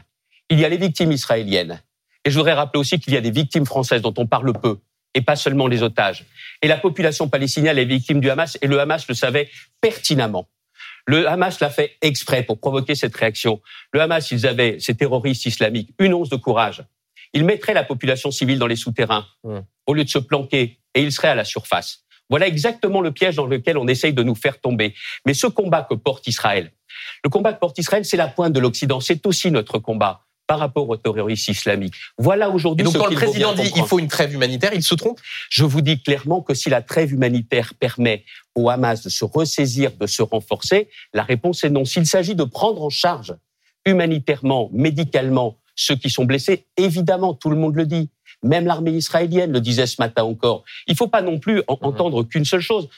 Il 0.51 0.59
y 0.59 0.65
a 0.65 0.69
les 0.69 0.77
victimes 0.77 1.13
israéliennes. 1.13 1.81
Et 2.25 2.31
je 2.31 2.37
voudrais 2.37 2.55
rappeler 2.55 2.81
aussi 2.81 2.99
qu'il 2.99 3.13
y 3.13 3.17
a 3.17 3.21
des 3.21 3.31
victimes 3.31 3.67
françaises 3.67 4.03
dont 4.03 4.15
on 4.17 4.27
parle 4.27 4.53
peu, 4.53 4.79
et 5.15 5.21
pas 5.21 5.37
seulement 5.37 5.67
les 5.67 5.83
otages. 5.83 6.25
Et 6.63 6.69
la 6.69 6.77
population 6.77 7.29
palestinienne 7.29 7.79
est 7.79 7.85
victime 7.85 8.21
du 8.21 8.31
Hamas, 8.31 8.59
et 8.63 8.67
le 8.67 8.81
Hamas 8.81 9.07
le 9.09 9.15
savait 9.15 9.49
pertinemment. 9.81 10.49
Le 11.07 11.27
Hamas 11.27 11.61
l'a 11.61 11.71
fait 11.71 11.97
exprès 12.03 12.43
pour 12.43 12.61
provoquer 12.61 12.95
cette 12.95 13.17
réaction. 13.17 13.61
Le 13.93 14.01
Hamas, 14.01 14.31
ils 14.31 14.47
avaient, 14.47 14.79
ces 14.79 14.95
terroristes 14.95 15.47
islamiques, 15.47 15.95
une 15.99 16.15
once 16.15 16.29
de 16.29 16.37
courage. 16.37 16.85
Ils 17.33 17.45
mettraient 17.45 17.75
la 17.75 17.85
population 17.85 18.31
civile 18.31 18.59
dans 18.59 18.67
les 18.67 18.77
souterrains, 18.77 19.27
au 19.87 19.95
lieu 19.95 20.05
de 20.05 20.09
se 20.09 20.19
planquer, 20.19 20.79
et 20.95 21.03
ils 21.03 21.13
seraient 21.13 21.29
à 21.29 21.35
la 21.35 21.45
surface. 21.45 22.05
Voilà 22.31 22.47
exactement 22.47 23.01
le 23.01 23.11
piège 23.11 23.37
dans 23.37 23.47
lequel 23.47 23.79
on 23.79 23.89
essaye 23.89 24.13
de 24.13 24.23
nous 24.23 24.35
faire 24.35 24.61
tomber. 24.61 24.95
Mais 25.25 25.35
ce 25.35 25.47
combat 25.47 25.87
que 25.89 25.95
porte 25.95 26.27
Israël, 26.27 26.73
le 27.25 27.31
combat 27.31 27.53
que 27.53 27.59
porte 27.59 27.79
Israël, 27.79 28.05
c'est 28.05 28.17
la 28.17 28.29
pointe 28.29 28.53
de 28.53 28.61
l'Occident. 28.61 29.01
C'est 29.01 29.25
aussi 29.27 29.51
notre 29.51 29.79
combat 29.79 30.25
par 30.47 30.59
rapport 30.59 30.89
aux 30.89 30.97
terroristes 30.97 31.49
islamiques. 31.49 31.95
Voilà 32.17 32.49
aujourd'hui 32.49 32.85
donc, 32.85 32.95
ce 32.95 32.99
quand 32.99 33.05
le 33.05 33.11
qu'il 33.11 33.19
faut 33.19 33.27
président 33.27 33.53
dit 33.53 33.63
il 33.63 33.69
comprendre. 33.69 33.89
faut 33.89 33.99
une 33.99 34.09
trêve 34.09 34.33
humanitaire, 34.33 34.73
il 34.75 34.83
se 34.83 34.95
trompe? 34.95 35.21
Je 35.51 35.65
vous 35.65 35.83
dis 35.83 36.03
clairement 36.03 36.41
que 36.41 36.55
si 36.55 36.71
la 36.71 36.81
trêve 36.81 37.13
humanitaire 37.13 37.75
permet 37.75 38.25
au 38.55 38.71
Hamas 38.71 39.03
de 39.03 39.11
se 39.11 39.25
ressaisir, 39.25 39.93
de 39.93 40.07
se 40.07 40.23
renforcer, 40.23 40.89
la 41.13 41.23
réponse 41.23 41.65
est 41.65 41.71
non. 41.71 41.85
S'il 41.85 42.07
s'agit 42.07 42.35
de 42.35 42.45
prendre 42.45 42.83
en 42.83 42.91
charge 42.91 43.37
humanitairement, 43.85 44.71
médicalement, 44.73 45.58
ceux 45.79 45.95
qui 45.97 46.11
sont 46.11 46.25
blessés, 46.25 46.67
évidemment, 46.77 47.35
tout 47.35 47.51
le 47.51 47.57
monde 47.57 47.77
le 47.77 47.87
dit. 47.87 48.11
Même 48.43 48.67
l'armée 48.67 48.91
israélienne 48.93 49.53
le 49.53 49.61
disait 49.61 49.87
ce 49.87 50.01
matin 50.01 50.25
encore. 50.25 50.65
Il 50.87 50.93
ne 50.93 50.97
faut 50.97 51.09
pas 51.09 51.23
non 51.23 51.39
plus 51.39 51.63
en- 51.69 51.79
entendre 51.83 52.25
qu'une 52.25 52.45
seule 52.45 52.61
chose. 52.61 52.89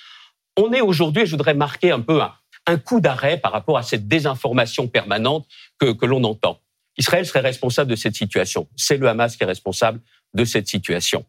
On 0.56 0.73
est 0.73 0.81
aujourd'hui, 0.81 1.23
et 1.23 1.27
je 1.27 1.31
voudrais 1.32 1.55
marquer 1.55 1.91
un 1.93 2.00
peu 2.00 2.21
un, 2.23 2.32
un 2.67 2.79
coup 2.79 3.00
d'arrêt 3.00 3.38
par 3.38 3.53
rapport 3.53 3.77
à 3.79 3.82
cette 3.82 4.09
désinformation 4.09 4.88
permanente 4.88 5.47
que, 5.79 5.93
que 5.93 6.06
l'on 6.06 6.25
entend. 6.25 6.59
Israël 6.97 7.25
serait 7.27 7.41
responsable 7.41 7.91
de 7.91 7.97
cette 7.97 8.17
situation. 8.17 8.67
C'est 8.77 8.97
le 8.97 9.09
Hamas 9.09 9.37
qui 9.37 9.43
est 9.43 9.47
responsable 9.47 10.00
de 10.35 10.44
cette 10.44 10.69
situation. 10.69 11.25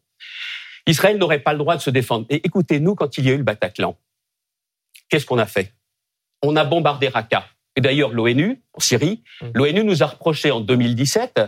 Israël 0.88 1.18
n'aurait 1.18 1.39
pas 1.39 1.51
le 1.54 1.59
droit 1.59 1.75
de 1.75 1.81
se 1.81 1.89
défendre. 1.89 2.25
Et 2.30 2.45
écoutez, 2.45 2.80
nous, 2.80 2.95
quand 2.95 3.18
il 3.18 3.25
y 3.25 3.30
a 3.30 3.33
eu 3.33 3.38
le 3.38 3.44
Bataclan, 3.44 3.97
qu'est-ce 5.09 5.25
qu'on 5.25 5.38
a 5.38 5.45
fait? 5.45 5.74
On 6.42 6.56
a 6.56 6.63
bombardé 6.63 7.07
Raqqa. 7.09 7.45
Et 7.75 7.81
d'ailleurs, 7.81 8.12
l'ONU, 8.12 8.62
en 8.73 8.79
Syrie, 8.79 9.23
Mm. 9.41 9.45
l'ONU 9.56 9.83
nous 9.83 10.03
a 10.03 10.07
reproché 10.07 10.51
en 10.51 10.59
2017, 10.59 11.39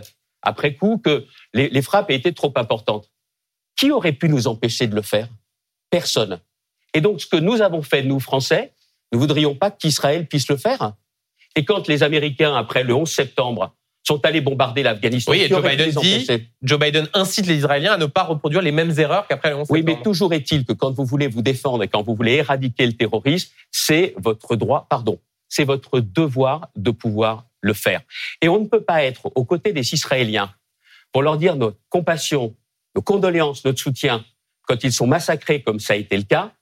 après 0.42 0.74
coup, 0.74 0.98
que 0.98 1.26
les, 1.52 1.68
les 1.68 1.82
frappes 1.82 2.10
aient 2.10 2.16
été 2.16 2.32
trop 2.32 2.52
importantes. 2.56 3.10
Qui 3.76 3.90
aurait 3.90 4.12
pu 4.12 4.28
nous 4.28 4.46
empêcher 4.46 4.86
de 4.86 4.94
le 4.94 5.02
faire? 5.02 5.28
Personne. 5.90 6.40
Et 6.92 7.00
donc, 7.00 7.20
ce 7.20 7.26
que 7.26 7.36
nous 7.36 7.60
avons 7.60 7.82
fait, 7.82 8.02
nous, 8.02 8.20
Français, 8.20 8.72
nous 9.12 9.18
voudrions 9.18 9.54
pas 9.54 9.70
qu'Israël 9.70 10.26
puisse 10.26 10.48
le 10.48 10.56
faire. 10.56 10.92
Et 11.56 11.64
quand 11.64 11.88
les 11.88 12.02
Américains, 12.02 12.54
après 12.54 12.84
le 12.84 12.94
11 12.94 13.10
septembre, 13.10 13.74
sont 14.06 14.24
allés 14.26 14.40
bombarder 14.42 14.82
l'Afghanistan, 14.82 15.32
Oui, 15.32 15.40
et 15.42 15.48
Joe 15.48 15.62
Biden 15.62 15.90
dit- 15.90 16.26
Joe 16.62 16.78
Biden 16.78 17.08
incite 17.14 17.46
les 17.46 17.56
Israéliens 17.56 17.92
à 17.94 17.96
ne 17.96 18.06
pas 18.06 18.24
reproduire 18.24 18.60
les 18.60 18.72
mêmes 18.72 18.92
erreurs 18.98 19.26
qu'après 19.26 19.50
le 19.50 19.56
11 19.56 19.68
Oui, 19.70 19.80
mais 19.82 19.92
septembre. 19.92 20.04
toujours 20.04 20.32
est-il 20.34 20.64
que 20.66 20.72
quand 20.74 20.90
vous 20.92 21.04
voulez 21.06 21.26
vous 21.26 21.40
défendre 21.42 21.82
et 21.82 21.88
quand 21.88 22.02
vous 22.02 22.14
voulez 22.14 22.32
éradiquer 22.34 22.86
le 22.86 22.92
terrorisme, 22.92 23.50
c'est 23.70 24.14
votre 24.18 24.56
droit, 24.56 24.86
pardon, 24.90 25.18
c'est 25.54 25.62
votre 25.62 26.00
devoir 26.00 26.68
de 26.74 26.90
pouvoir 26.90 27.46
le 27.60 27.74
faire. 27.74 28.02
Et 28.42 28.48
on 28.48 28.58
ne 28.58 28.66
peut 28.66 28.82
pas 28.82 29.04
être 29.04 29.30
aux 29.36 29.44
côtés 29.44 29.72
des 29.72 29.94
Israéliens 29.94 30.52
pour 31.12 31.22
leur 31.22 31.38
dire 31.38 31.54
notre 31.54 31.78
compassion, 31.90 32.56
nos 32.96 33.02
condoléances, 33.02 33.64
notre 33.64 33.78
soutien 33.78 34.24
quand 34.62 34.82
ils 34.82 34.92
sont 34.92 35.06
massacrés 35.06 35.62
comme 35.62 35.78
ça 35.78 35.92
a 35.92 35.96
été 35.96 36.16
le 36.16 36.24
cas, 36.24 36.52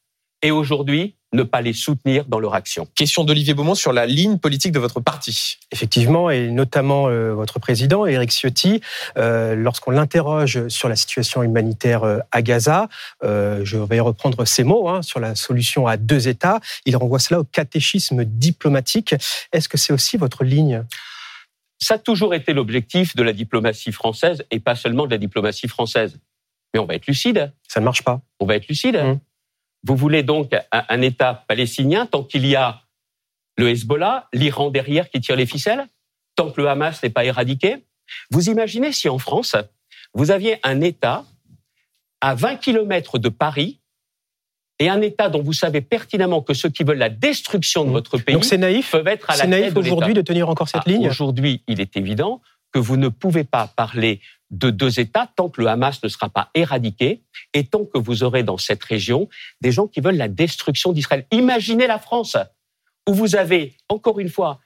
et 0.43 0.50
aujourd'hui 0.50 1.16
ne 1.33 1.43
pas 1.43 1.62
les 1.62 1.73
soutenir 1.73 2.25
dans 2.27 2.39
leur 2.39 2.55
action. 2.55 2.87
Question 2.95 3.25
d'Olivier 3.25 3.55
Beaumont 3.55 3.75
sur 3.75 3.93
la 3.93 4.07
ligne 4.07 4.39
politique 4.39 4.73
de 4.73 4.79
votre 4.79 5.01
parti. 5.01 5.59
Effectivement, 5.71 6.31
et 6.31 6.51
notamment 6.51 7.09
euh, 7.09 7.33
votre 7.33 7.59
président, 7.59 8.05
Éric 8.07 8.31
Ciotti, 8.31 8.81
euh, 9.17 9.55
lorsqu'on 9.55 9.93
l'interroge 9.93 10.69
sur 10.69 10.89
la 10.89 10.97
situation 10.97 11.43
humanitaire 11.43 12.05
euh, 12.05 12.19
à 12.33 12.43
Gaza, 12.43 12.89
euh, 13.25 13.62
je 13.65 13.79
vais 13.79 14.01
reprendre 14.01 14.45
ses 14.45 14.65
mots 14.65 14.89
hein, 14.89 15.03
sur 15.03 15.21
la 15.21 15.35
solution 15.35 15.87
à 15.87 15.97
deux 15.97 16.29
États, 16.29 16.61
il 16.85 16.97
renvoie 16.97 17.19
cela 17.19 17.41
au 17.41 17.45
catéchisme 17.45 18.25
diplomatique. 18.25 19.15
Est-ce 19.53 19.69
que 19.69 19.79
c'est 19.79 19.93
aussi 19.93 20.17
votre 20.17 20.45
ligne? 20.45 20.85
Ça 21.79 21.95
a 21.95 21.99
toujours 21.99 22.35
été 22.35 22.53
l'objectif 22.53 23.17
de 23.17 23.23
la 23.23 23.33
diplomatie 23.33 23.91
française 23.91 24.45
et 24.51 24.61
pas 24.61 24.77
seulement 24.77 25.07
de 25.07 25.11
la 25.11 25.19
diplomatie 25.19 25.67
française. 25.67 26.17
Mais 26.73 26.81
on 26.81 26.87
va 26.87 26.95
être 26.95 27.07
lucide. 27.07 27.53
Ça 27.69 27.81
ne 27.81 27.85
marche 27.85 28.03
pas. 28.03 28.21
On 28.39 28.47
va 28.47 28.57
être 28.57 28.69
lucide. 28.69 28.97
Mmh. 28.97 29.19
Vous 29.85 29.97
voulez 29.97 30.23
donc 30.23 30.53
un, 30.53 30.85
un 30.89 31.03
État 31.03 31.45
palestinien 31.49 32.07
tant 32.07 32.23
qu'il 32.23 32.47
y 32.47 32.57
a 32.57 32.83
le 33.57 33.69
Hezbollah, 33.69 34.29
l'Iran 34.33 34.71
derrière 34.71 35.11
qui 35.11 35.21
tire 35.21 35.37
les 35.37 35.47
ficelles, 35.47 35.87
tant 36.37 36.51
que 36.51 36.61
le 36.61 36.69
Hamas 36.69 37.03
n'est 37.03 37.11
pas 37.11 37.25
éradiqué. 37.25 37.85
Vous 38.31 38.49
imaginez 38.49 38.93
si 38.93 39.09
en 39.09 39.19
France, 39.19 39.57
vous 40.15 40.31
aviez 40.31 40.59
un 40.62 40.81
État 40.81 41.25
à 42.21 42.35
20 42.35 42.57
kilomètres 42.57 43.19
de 43.19 43.29
Paris 43.29 43.81
et 44.79 44.89
un 44.89 45.01
État 45.01 45.29
dont 45.29 45.43
vous 45.43 45.53
savez 45.53 45.81
pertinemment 45.81 46.43
que 46.43 46.55
ceux 46.55 46.69
qui 46.71 46.83
veulent 46.83 46.99
la 46.99 47.09
destruction 47.11 47.85
de 47.85 47.91
Mmh. 47.91 47.93
votre 47.93 48.19
pays 48.19 48.35
Donc 48.35 48.51
naïf, 48.53 48.91
peuvent 48.91 49.07
être 49.07 49.31
à 49.31 49.35
la 49.35 49.45
c'est 49.45 49.51
tête 49.51 49.51
naïf 49.51 49.75
de 49.75 49.79
aujourd'hui 49.79 50.15
de 50.15 50.23
tenir 50.23 50.49
encore 50.49 50.69
cette 50.69 50.83
Ah, 50.87 50.91
ligne 50.91 51.09
Aujourd'hui, 51.09 51.62
il 51.69 51.81
est 51.81 51.97
évident 51.97 52.41
que 52.73 52.79
vous 52.79 52.97
ne 52.97 53.09
pouvez 53.09 53.45
pas 53.45 53.67
parler 53.67 54.21
de 54.52 54.71
deux 54.71 55.00
États 55.00 55.28
tant 55.35 55.49
que 55.49 55.61
le 55.61 55.66
Hamas 55.66 56.02
ne 56.02 56.09
sera 56.09 56.28
pas 56.28 56.50
éradiqué 56.54 57.23
et 57.54 57.64
tant 57.64 57.85
que 57.85 57.99
vous 57.99 58.23
aurez 58.23 58.42
dans 58.42 58.59
cette 58.59 58.85
région 58.85 59.28
des 59.61 59.73
gens 59.73 59.88
qui 59.88 60.00
veulent 60.00 60.16
la 60.16 60.28
destruction 60.28 60.92
d'Israël. 60.92 61.26
Imaginez 61.32 61.87
la 61.87 61.99
France, 61.99 62.37
où 63.09 63.14
vous 63.14 63.35
avez, 63.35 63.75
encore 63.88 64.21
une 64.21 64.28
fois, 64.28 64.61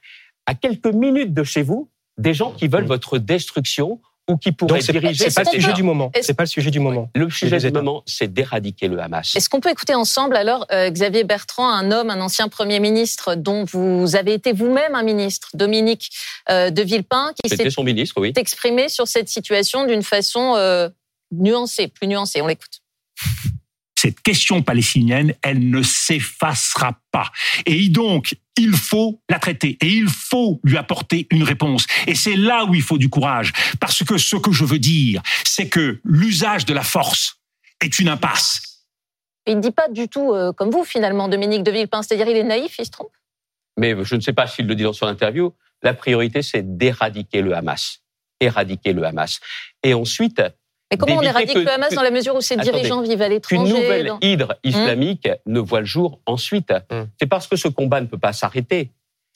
à 0.45 0.53
quelques 0.53 0.93
minutes 0.93 1.33
de 1.33 1.43
chez 1.43 1.63
vous, 1.63 1.89
des 2.17 2.33
gens 2.33 2.51
qui 2.51 2.67
veulent 2.67 2.85
votre 2.85 3.17
destruction 3.17 4.01
ou 4.29 4.37
qui 4.37 4.51
pourrait 4.51 4.79
diriger. 4.79 5.29
C'est 5.29 5.43
pas 5.43 5.49
le 5.51 5.59
sujet 5.59 5.73
du 5.73 5.83
moment. 5.83 6.11
C'est 6.21 6.33
pas 6.33 6.43
le 6.43 6.47
sujet 6.47 6.71
du 6.71 6.79
moment. 6.79 7.09
Le 7.15 7.29
sujet 7.29 7.57
du 7.57 7.71
moment, 7.71 8.03
c'est 8.05 8.31
d'éradiquer 8.31 8.87
le 8.87 8.99
Hamas. 8.99 9.35
Est-ce 9.35 9.49
qu'on 9.49 9.59
peut 9.59 9.69
écouter 9.69 9.95
ensemble 9.95 10.35
alors 10.35 10.65
euh, 10.71 10.89
Xavier 10.89 11.23
Bertrand, 11.23 11.69
un 11.69 11.91
homme, 11.91 12.09
un 12.09 12.21
ancien 12.21 12.49
premier 12.49 12.79
ministre 12.79 13.35
dont 13.35 13.63
vous 13.65 14.15
avez 14.15 14.33
été 14.33 14.51
vous-même 14.51 14.95
un 14.95 15.03
ministre, 15.03 15.49
Dominique 15.53 16.11
euh, 16.49 16.69
de 16.69 16.81
Villepin, 16.81 17.31
qui 17.41 17.55
s'est 17.55 17.69
son 17.69 17.83
ministre, 17.83 18.19
oui. 18.19 18.33
exprimé 18.35 18.89
sur 18.89 19.07
cette 19.07 19.29
situation 19.29 19.85
d'une 19.85 20.03
façon 20.03 20.55
euh, 20.55 20.89
nuancée, 21.31 21.87
plus 21.87 22.07
nuancée. 22.07 22.41
On 22.41 22.47
l'écoute 22.47 22.81
cette 24.07 24.21
question 24.21 24.61
palestinienne, 24.61 25.33
elle 25.41 25.69
ne 25.69 25.81
s'effacera 25.81 26.97
pas. 27.11 27.29
Et 27.65 27.89
donc, 27.89 28.37
il 28.55 28.71
faut 28.71 29.19
la 29.29 29.37
traiter 29.37 29.77
et 29.81 29.87
il 29.87 30.07
faut 30.07 30.61
lui 30.63 30.77
apporter 30.77 31.27
une 31.29 31.43
réponse. 31.43 31.85
Et 32.07 32.15
c'est 32.15 32.37
là 32.37 32.63
où 32.63 32.73
il 32.73 32.81
faut 32.81 32.97
du 32.97 33.09
courage. 33.09 33.51
Parce 33.81 34.05
que 34.05 34.17
ce 34.17 34.37
que 34.37 34.53
je 34.53 34.63
veux 34.63 34.79
dire, 34.79 35.21
c'est 35.43 35.67
que 35.67 35.99
l'usage 36.05 36.63
de 36.63 36.73
la 36.73 36.83
force 36.83 37.41
est 37.81 37.99
une 37.99 38.07
impasse. 38.07 38.85
Il 39.45 39.57
ne 39.57 39.61
dit 39.61 39.71
pas 39.71 39.89
du 39.89 40.07
tout 40.07 40.31
euh, 40.31 40.53
comme 40.53 40.69
vous, 40.69 40.85
finalement, 40.85 41.27
Dominique 41.27 41.63
de 41.63 41.71
Villepin. 41.71 42.01
C'est-à-dire, 42.01 42.29
il 42.29 42.37
est 42.37 42.43
naïf, 42.45 42.77
il 42.79 42.85
se 42.85 42.91
trompe? 42.91 43.11
Mais 43.77 43.93
je 44.05 44.15
ne 44.15 44.21
sais 44.21 44.31
pas 44.31 44.47
s'il 44.47 44.67
le 44.67 44.75
dit 44.75 44.83
dans 44.83 44.93
son 44.93 45.07
interview. 45.07 45.53
La 45.83 45.93
priorité, 45.93 46.41
c'est 46.43 46.77
d'éradiquer 46.77 47.41
le 47.41 47.53
Hamas. 47.53 47.99
Éradiquer 48.39 48.93
le 48.93 49.03
Hamas. 49.03 49.41
Et 49.83 49.93
ensuite, 49.93 50.41
mais 50.91 50.97
comment 50.97 51.17
on 51.17 51.21
éradique 51.21 51.55
le 51.55 51.69
Hamas 51.69 51.93
dans 51.93 52.01
la 52.01 52.11
mesure 52.11 52.35
où 52.35 52.41
ses 52.41 52.55
dirigeants 52.55 53.01
vivent 53.01 53.21
à 53.21 53.29
l'étranger 53.29 53.71
Une 53.71 53.81
nouvelle 53.81 54.13
hydre 54.21 54.55
islamique 54.63 55.27
ne 55.45 55.59
voit 55.59 55.81
le 55.81 55.85
jour 55.85 56.19
ensuite. 56.25 56.73
Hum. 56.89 57.07
C'est 57.19 57.27
parce 57.27 57.47
que 57.47 57.55
ce 57.55 57.67
combat 57.67 57.99
ne 58.01 58.05
peut 58.05 58.17
pas 58.17 58.33
s'arrêter. 58.33 58.91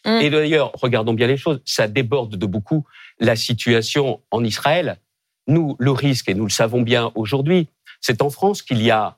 Hum. 0.06 0.22
Et 0.22 0.30
d'ailleurs, 0.30 0.72
regardons 0.76 1.14
bien 1.14 1.28
les 1.28 1.38
choses, 1.38 1.62
ça 1.66 1.88
déborde 1.88 2.36
de 2.38 2.46
beaucoup 2.46 2.86
la 3.20 3.36
situation 3.36 4.22
en 4.32 4.44
Israël. 4.44 4.98
Nous, 5.48 5.76
le 5.80 5.92
risque, 5.92 6.30
et 6.30 6.34
nous 6.34 6.46
le 6.46 6.52
savons 6.52 6.82
bien 6.82 7.12
aujourd'hui, 7.16 7.68
c'est 8.00 8.22
en 8.22 8.30
France 8.30 8.62
qu'il 8.62 8.82
y 8.82 8.92
a 8.92 9.18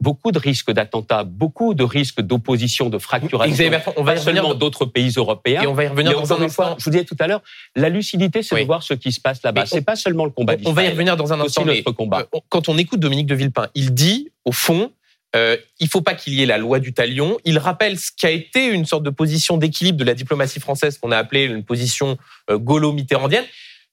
beaucoup 0.00 0.32
de 0.32 0.38
risques 0.38 0.72
d'attentats, 0.72 1.24
beaucoup 1.24 1.74
de 1.74 1.84
risques 1.84 2.20
d'opposition, 2.20 2.90
de 2.90 2.98
fracturation. 2.98 3.70
on 3.96 4.02
va 4.02 4.14
y 4.14 4.18
revenir 4.18 4.42
dans 4.42 4.54
d'autres 4.54 4.84
pays 4.84 5.12
européens. 5.16 5.62
Et 5.62 5.66
on 5.66 5.74
va 5.74 5.84
y 5.84 5.88
revenir 5.88 6.20
dans 6.20 6.32
un 6.32 6.42
instant. 6.42 6.76
Je 6.78 6.84
vous 6.84 6.90
disais 6.90 7.04
tout 7.04 7.16
à 7.20 7.26
l'heure, 7.26 7.42
la 7.76 7.88
lucidité, 7.88 8.42
c'est 8.42 8.60
de 8.60 8.66
voir 8.66 8.82
ce 8.82 8.94
qui 8.94 9.12
se 9.12 9.20
passe 9.20 9.42
là-bas. 9.42 9.66
C'est 9.66 9.82
pas 9.82 9.96
seulement 9.96 10.24
le 10.24 10.30
combat 10.30 10.54
On 10.64 10.72
va 10.72 10.84
y 10.84 10.88
revenir 10.88 11.16
dans 11.16 11.32
un 11.32 11.40
instant. 11.40 11.64
Notre 11.64 11.92
combat. 11.92 12.26
Euh, 12.34 12.38
quand 12.48 12.68
on 12.68 12.76
écoute 12.76 13.00
Dominique 13.00 13.26
de 13.26 13.34
Villepin, 13.34 13.68
il 13.74 13.94
dit, 13.94 14.30
au 14.44 14.52
fond, 14.52 14.90
euh, 15.34 15.56
il 15.80 15.88
faut 15.88 16.02
pas 16.02 16.14
qu'il 16.14 16.34
y 16.34 16.42
ait 16.42 16.46
la 16.46 16.58
loi 16.58 16.78
du 16.78 16.92
talion. 16.92 17.38
Il 17.44 17.58
rappelle 17.58 17.98
ce 17.98 18.10
qui 18.10 18.26
a 18.26 18.30
été 18.30 18.66
une 18.66 18.84
sorte 18.84 19.02
de 19.02 19.10
position 19.10 19.56
d'équilibre 19.56 19.98
de 19.98 20.04
la 20.04 20.14
diplomatie 20.14 20.60
française 20.60 20.98
qu'on 20.98 21.12
a 21.12 21.16
appelée 21.16 21.44
une 21.44 21.64
position 21.64 22.18
euh, 22.50 22.58
gaulo-mitterrandienne 22.58 23.44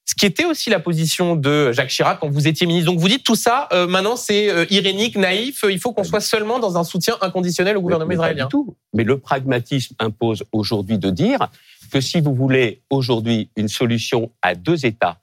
ce 0.09 0.15
qui 0.15 0.25
était 0.25 0.45
aussi 0.45 0.71
la 0.71 0.79
position 0.79 1.35
de 1.35 1.71
Jacques 1.71 1.89
Chirac 1.89 2.19
quand 2.19 2.29
vous 2.29 2.47
étiez 2.47 2.65
ministre. 2.65 2.91
Donc 2.91 2.99
vous 2.99 3.07
dites 3.07 3.23
tout 3.23 3.35
ça, 3.35 3.69
euh, 3.71 3.85
maintenant 3.85 4.15
c'est 4.15 4.49
euh, 4.49 4.65
irénique, 4.71 5.15
naïf, 5.15 5.63
il 5.69 5.79
faut 5.79 5.93
qu'on 5.93 6.03
soit 6.03 6.19
seulement 6.19 6.57
dans 6.57 6.79
un 6.79 6.83
soutien 6.83 7.15
inconditionnel 7.21 7.77
au 7.77 7.81
gouvernement 7.81 8.13
israélien. 8.13 8.45
Pas 8.45 8.47
du 8.47 8.49
tout. 8.49 8.75
Mais 8.95 9.03
le 9.03 9.19
pragmatisme 9.19 9.93
impose 9.99 10.43
aujourd'hui 10.51 10.97
de 10.97 11.11
dire 11.11 11.49
que 11.91 12.01
si 12.01 12.21
vous 12.21 12.33
voulez 12.33 12.81
aujourd'hui 12.89 13.51
une 13.55 13.67
solution 13.67 14.31
à 14.41 14.55
deux 14.55 14.83
États 14.83 15.19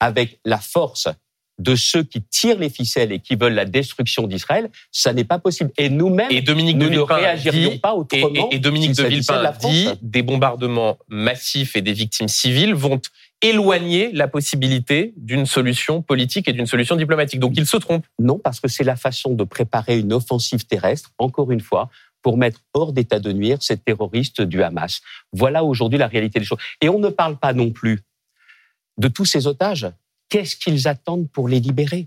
avec 0.00 0.40
la 0.46 0.58
force 0.58 1.08
de 1.58 1.76
ceux 1.76 2.02
qui 2.02 2.22
tirent 2.22 2.58
les 2.58 2.70
ficelles 2.70 3.12
et 3.12 3.20
qui 3.20 3.36
veulent 3.36 3.52
la 3.52 3.66
destruction 3.66 4.26
d'Israël, 4.26 4.70
ça 4.90 5.12
n'est 5.12 5.24
pas 5.24 5.40
possible. 5.40 5.72
Et 5.76 5.90
nous-mêmes, 5.90 6.30
nous 6.30 6.88
ne 6.88 7.00
réagirions 7.00 7.78
pas 7.78 7.92
autrement. 7.92 8.48
Et, 8.50 8.56
et 8.56 8.58
Dominique 8.58 8.96
de 8.96 9.02
Villepin 9.02 9.52
dit 9.60 9.88
des 10.00 10.22
bombardements 10.22 10.96
massifs 11.08 11.76
et 11.76 11.82
des 11.82 11.92
victimes 11.92 12.28
civiles 12.28 12.72
vont 12.72 12.98
éloigner 13.42 14.12
la 14.12 14.28
possibilité 14.28 15.12
d'une 15.16 15.46
solution 15.46 16.00
politique 16.00 16.48
et 16.48 16.52
d'une 16.52 16.66
solution 16.66 16.96
diplomatique. 16.96 17.40
Donc 17.40 17.54
il 17.56 17.66
se 17.66 17.76
trompe. 17.76 18.06
Non, 18.18 18.38
parce 18.38 18.60
que 18.60 18.68
c'est 18.68 18.84
la 18.84 18.96
façon 18.96 19.34
de 19.34 19.44
préparer 19.44 19.98
une 19.98 20.12
offensive 20.12 20.64
terrestre, 20.64 21.10
encore 21.18 21.50
une 21.50 21.60
fois, 21.60 21.90
pour 22.22 22.36
mettre 22.36 22.60
hors 22.72 22.92
d'état 22.92 23.18
de 23.18 23.32
nuire 23.32 23.58
ces 23.60 23.76
terroristes 23.76 24.40
du 24.40 24.62
Hamas. 24.62 25.00
Voilà 25.32 25.64
aujourd'hui 25.64 25.98
la 25.98 26.06
réalité 26.06 26.38
des 26.38 26.44
choses. 26.44 26.60
Et 26.80 26.88
on 26.88 27.00
ne 27.00 27.08
parle 27.08 27.36
pas 27.36 27.52
non 27.52 27.70
plus 27.70 28.00
de 28.96 29.08
tous 29.08 29.24
ces 29.24 29.48
otages. 29.48 29.90
Qu'est-ce 30.28 30.56
qu'ils 30.56 30.86
attendent 30.86 31.28
pour 31.30 31.48
les 31.48 31.58
libérer? 31.58 32.06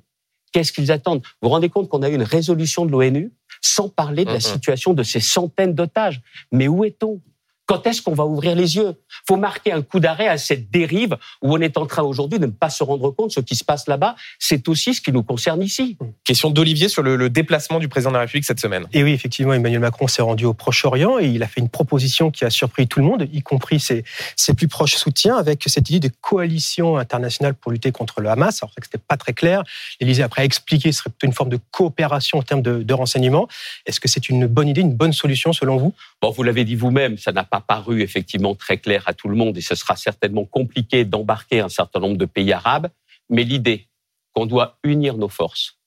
Qu'est-ce 0.53 0.71
qu'ils 0.71 0.91
attendent? 0.91 1.21
Vous 1.41 1.47
vous 1.47 1.49
rendez 1.49 1.67
compte 1.67 1.89
qu'on 1.89 2.01
a 2.01 2.09
eu 2.09 2.15
une 2.15 2.23
résolution 2.23 2.85
de 2.85 2.91
l'ONU 2.91 3.33
sans 3.61 3.89
parler 3.89 4.23
de 4.23 4.31
la 4.31 4.39
situation 4.39 4.93
de 4.93 5.03
ces 5.03 5.19
centaines 5.19 5.73
d'otages. 5.73 6.21
Mais 6.51 6.69
où 6.69 6.85
est-on? 6.85 7.21
Quand 7.65 7.87
est-ce 7.87 8.01
qu'on 8.01 8.13
va 8.13 8.25
ouvrir 8.25 8.55
les 8.55 8.75
yeux? 8.75 8.95
Faut 9.27 9.37
marquer 9.37 9.71
un 9.71 9.81
coup 9.81 9.99
d'arrêt 9.99 10.27
à 10.27 10.37
cette 10.37 10.69
dérive 10.69 11.17
où 11.41 11.53
on 11.53 11.61
est 11.61 11.77
en 11.77 11.85
train 11.85 12.03
aujourd'hui 12.03 12.39
de 12.39 12.45
ne 12.45 12.51
pas 12.51 12.69
se 12.69 12.83
rendre 12.83 13.11
compte 13.11 13.29
de 13.29 13.33
ce 13.33 13.39
qui 13.39 13.55
se 13.55 13.63
passe 13.63 13.87
là-bas. 13.87 14.15
C'est 14.39 14.67
aussi 14.67 14.93
ce 14.93 15.01
qui 15.01 15.11
nous 15.11 15.23
concerne 15.23 15.61
ici. 15.61 15.97
Question 16.23 16.49
d'Olivier 16.49 16.89
sur 16.89 17.01
le, 17.01 17.29
déplacement 17.29 17.79
du 17.79 17.87
président 17.87 18.11
de 18.11 18.15
la 18.15 18.21
République 18.21 18.45
cette 18.45 18.59
semaine. 18.59 18.85
Et 18.93 19.03
oui, 19.03 19.11
effectivement, 19.11 19.53
Emmanuel 19.53 19.79
Macron 19.79 20.07
s'est 20.07 20.21
rendu 20.21 20.45
au 20.45 20.53
Proche-Orient 20.53 21.19
et 21.19 21.27
il 21.27 21.41
a 21.43 21.47
fait 21.47 21.59
une 21.59 21.69
proposition 21.69 22.29
qui 22.29 22.45
a 22.45 22.49
surpris 22.49 22.87
tout 22.87 22.99
le 22.99 23.05
monde, 23.05 23.27
y 23.33 23.41
compris 23.41 23.79
ses, 23.79 24.03
ses 24.35 24.53
plus 24.53 24.67
proches 24.67 24.95
soutiens, 24.95 25.35
avec 25.35 25.63
cette 25.65 25.89
idée 25.89 26.07
de 26.07 26.13
coalition 26.21 26.97
internationale 26.97 27.55
pour 27.55 27.71
lutter 27.71 27.91
contre 27.91 28.21
le 28.21 28.29
Hamas. 28.29 28.61
Alors, 28.61 28.73
que 28.75 28.85
c'était 28.85 28.97
pas 28.97 29.17
très 29.17 29.33
clair. 29.33 29.63
L'Élysée, 29.99 30.23
après, 30.23 30.43
a 30.43 30.45
expliqué 30.45 30.91
ce 30.91 30.99
serait 30.99 31.09
plutôt 31.09 31.27
une 31.27 31.33
forme 31.33 31.49
de 31.49 31.59
coopération 31.71 32.37
en 32.37 32.43
termes 32.43 32.61
de, 32.61 32.83
de 32.83 32.93
renseignement. 32.93 33.47
Est-ce 33.85 33.99
que 33.99 34.07
c'est 34.07 34.29
une 34.29 34.45
bonne 34.47 34.67
idée, 34.67 34.81
une 34.81 34.95
bonne 34.95 35.13
solution 35.13 35.51
selon 35.51 35.77
vous? 35.77 35.93
Bon, 36.21 36.31
vous 36.31 36.43
l'avez 36.43 36.63
dit 36.63 36.75
vous-même, 36.75 37.17
ça 37.17 37.31
n'a 37.31 37.43
pas 37.43 37.54
paru 37.61 38.01
effectivement 38.01 38.55
très 38.55 38.77
clair 38.77 39.03
à 39.05 39.13
tout 39.13 39.27
le 39.27 39.35
monde 39.35 39.57
et 39.57 39.61
ce 39.61 39.75
sera 39.75 39.95
certainement 39.95 40.45
compliqué 40.45 41.05
d'embarquer 41.05 41.59
un 41.59 41.69
certain 41.69 41.99
nombre 41.99 42.17
de 42.17 42.25
pays 42.25 42.53
arabes. 42.53 42.89
Mais 43.29 43.43
l'idée 43.43 43.87
qu'on 44.33 44.45
doit 44.45 44.79
unir 44.83 45.17
nos 45.17 45.29
forces 45.29 45.79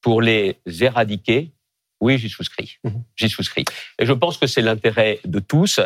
pour 0.00 0.22
les 0.22 0.58
éradiquer, 0.80 1.52
oui, 2.00 2.18
j'y 2.18 2.28
souscris. 2.28 2.78
Mhm. 2.84 3.02
J'y 3.16 3.28
souscris. 3.28 3.64
Et 3.98 4.06
je 4.06 4.12
pense 4.12 4.38
que 4.38 4.46
c'est 4.46 4.62
l'intérêt 4.62 5.20
de 5.24 5.40
tous. 5.40 5.80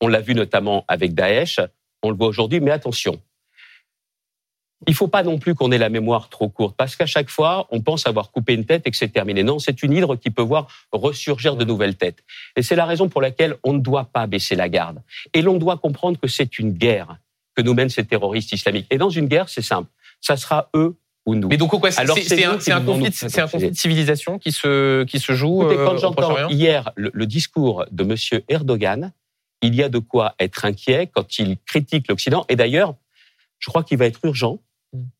On 0.00 0.08
l'a 0.08 0.20
vu 0.20 0.34
notamment 0.34 0.84
avec 0.88 1.14
Daesh, 1.14 1.60
on 2.02 2.10
le 2.10 2.16
voit 2.16 2.28
aujourd'hui, 2.28 2.60
mais 2.60 2.70
attention, 2.70 3.20
il 4.86 4.90
ne 4.90 4.96
faut 4.96 5.08
pas 5.08 5.22
non 5.22 5.38
plus 5.38 5.54
qu'on 5.54 5.70
ait 5.72 5.78
la 5.78 5.88
mémoire 5.88 6.28
trop 6.28 6.48
courte, 6.48 6.76
parce 6.76 6.96
qu'à 6.96 7.06
chaque 7.06 7.30
fois, 7.30 7.66
on 7.70 7.80
pense 7.80 8.06
avoir 8.06 8.30
coupé 8.30 8.54
une 8.54 8.64
tête 8.64 8.86
et 8.86 8.90
que 8.90 8.96
c'est 8.96 9.08
terminé. 9.08 9.42
Non, 9.42 9.58
c'est 9.58 9.82
une 9.82 9.92
hydre 9.92 10.16
qui 10.16 10.30
peut 10.30 10.42
voir 10.42 10.68
ressurgir 10.92 11.56
de 11.56 11.64
nouvelles 11.64 11.96
têtes. 11.96 12.24
Et 12.56 12.62
c'est 12.62 12.76
la 12.76 12.84
raison 12.84 13.08
pour 13.08 13.22
laquelle 13.22 13.56
on 13.62 13.72
ne 13.72 13.78
doit 13.78 14.04
pas 14.04 14.26
baisser 14.26 14.56
la 14.56 14.68
garde. 14.68 15.02
Et 15.32 15.42
l'on 15.42 15.58
doit 15.58 15.76
comprendre 15.76 16.18
que 16.18 16.28
c'est 16.28 16.58
une 16.58 16.72
guerre 16.72 17.16
que 17.54 17.62
nous 17.62 17.74
mènent 17.74 17.88
ces 17.88 18.04
terroristes 18.04 18.52
islamiques. 18.52 18.86
Et 18.90 18.98
dans 18.98 19.10
une 19.10 19.26
guerre, 19.26 19.48
c'est 19.48 19.62
simple. 19.62 19.88
Ça 20.20 20.36
sera 20.36 20.70
eux 20.74 20.96
ou 21.26 21.34
nous. 21.34 21.48
Mais 21.48 21.56
donc, 21.56 21.70
quoi, 21.70 21.90
c'est 21.90 22.02
un, 22.02 22.06
conflit, 22.06 23.08
de 23.70 23.74
civilisation 23.74 24.38
qui 24.38 24.52
se, 24.52 25.04
qui 25.04 25.20
se 25.20 25.32
joue 25.32 25.62
Écoutez, 25.62 25.76
quand 25.76 25.94
euh, 25.94 25.98
j'entends 25.98 26.48
hier 26.48 26.90
le, 26.96 27.10
le 27.12 27.26
discours 27.26 27.84
de 27.90 28.04
M. 28.04 28.42
Erdogan, 28.48 29.12
il 29.62 29.74
y 29.74 29.82
a 29.82 29.88
de 29.88 29.98
quoi 29.98 30.34
être 30.38 30.64
inquiet 30.64 31.08
quand 31.12 31.38
il 31.38 31.56
critique 31.64 32.08
l'Occident. 32.08 32.44
Et 32.48 32.56
d'ailleurs, 32.56 32.94
je 33.58 33.70
crois 33.70 33.82
qu'il 33.82 33.96
va 33.96 34.06
être 34.06 34.20
urgent 34.24 34.58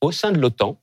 au 0.00 0.12
sein 0.12 0.33
de 0.33 0.38
l'OTAN 0.38 0.81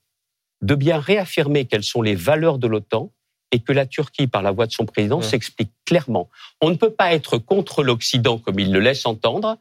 de 0.62 0.75
bien 0.75 1.00
réaffirmer 1.00 1.65
quelles 1.65 1.83
sont 1.83 2.01
les 2.01 2.15
valeurs 2.15 2.57
de 2.57 2.67
l'OTAN 2.67 3.12
et 3.51 3.60
que 3.60 3.74
la 3.74 3.86
Turquie, 3.86 4.27
par 4.27 4.41
la 4.41 4.51
voix 4.51 4.65
de 4.65 4.71
son 4.71 4.86
président, 4.86 5.21
s'explique 5.21 5.71
clairement. 5.86 6.29
On 6.62 6.69
ne 6.69 6.75
peut 6.75 6.91
pas 6.91 7.13
être 7.13 7.38
contre 7.38 7.83
l'Occident 7.83 8.38
comme 8.38 8.60
il 8.60 8.71
le 8.71 8.79
laisse 8.79 9.05
entendre, 9.05 9.57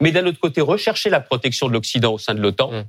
mais 0.00 0.12
d'un 0.12 0.24
autre 0.26 0.40
côté 0.40 0.60
rechercher 0.60 1.10
la 1.10 1.20
protection 1.20 1.68
de 1.68 1.72
l'Occident 1.72 2.14
au 2.14 2.18
sein 2.18 2.34
de 2.34 2.40
l'OTAN. 2.40 2.84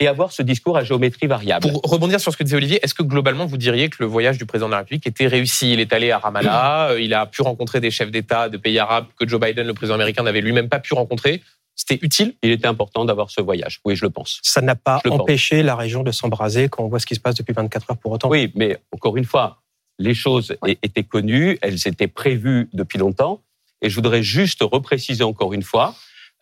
Et 0.00 0.08
avoir 0.08 0.32
ce 0.32 0.42
discours 0.42 0.76
à 0.76 0.82
géométrie 0.82 1.28
variable. 1.28 1.70
Pour 1.70 1.80
rebondir 1.82 2.18
sur 2.18 2.32
ce 2.32 2.36
que 2.36 2.42
disait 2.42 2.56
Olivier, 2.56 2.80
est-ce 2.82 2.92
que 2.92 3.04
globalement 3.04 3.46
vous 3.46 3.58
diriez 3.58 3.88
que 3.88 3.98
le 4.00 4.06
voyage 4.06 4.36
du 4.36 4.46
président 4.46 4.66
de 4.66 4.72
la 4.72 4.78
République 4.78 5.06
était 5.06 5.28
réussi? 5.28 5.74
Il 5.74 5.78
est 5.78 5.92
allé 5.92 6.10
à 6.10 6.18
Ramallah, 6.18 6.90
euh, 6.90 7.00
il 7.00 7.14
a 7.14 7.26
pu 7.26 7.42
rencontrer 7.42 7.78
des 7.78 7.92
chefs 7.92 8.10
d'État 8.10 8.48
de 8.48 8.56
pays 8.56 8.80
arabes 8.80 9.06
que 9.16 9.28
Joe 9.28 9.38
Biden, 9.38 9.64
le 9.64 9.74
président 9.74 9.94
américain, 9.94 10.24
n'avait 10.24 10.40
lui-même 10.40 10.68
pas 10.68 10.80
pu 10.80 10.94
rencontrer. 10.94 11.40
C'était 11.74 11.98
utile 12.02 12.34
Il 12.42 12.50
était 12.50 12.66
important 12.66 13.04
d'avoir 13.04 13.30
ce 13.30 13.40
voyage. 13.40 13.80
Oui, 13.84 13.96
je 13.96 14.04
le 14.04 14.10
pense. 14.10 14.40
Ça 14.42 14.60
n'a 14.60 14.74
pas 14.74 15.00
empêché 15.08 15.62
la 15.62 15.74
région 15.74 16.02
de 16.02 16.10
s'embraser 16.10 16.68
quand 16.68 16.84
on 16.84 16.88
voit 16.88 16.98
ce 16.98 17.06
qui 17.06 17.14
se 17.14 17.20
passe 17.20 17.34
depuis 17.34 17.54
24 17.54 17.90
heures 17.90 17.96
pour 17.98 18.12
autant. 18.12 18.28
Oui, 18.28 18.52
mais 18.54 18.78
encore 18.92 19.16
une 19.16 19.24
fois, 19.24 19.62
les 19.98 20.14
choses 20.14 20.56
étaient 20.82 21.04
connues, 21.04 21.58
elles 21.62 21.86
étaient 21.86 22.08
prévues 22.08 22.68
depuis 22.72 22.98
longtemps. 22.98 23.42
Et 23.80 23.90
je 23.90 23.94
voudrais 23.94 24.22
juste 24.22 24.62
repréciser 24.62 25.24
encore 25.24 25.52
une 25.52 25.62
fois, 25.62 25.94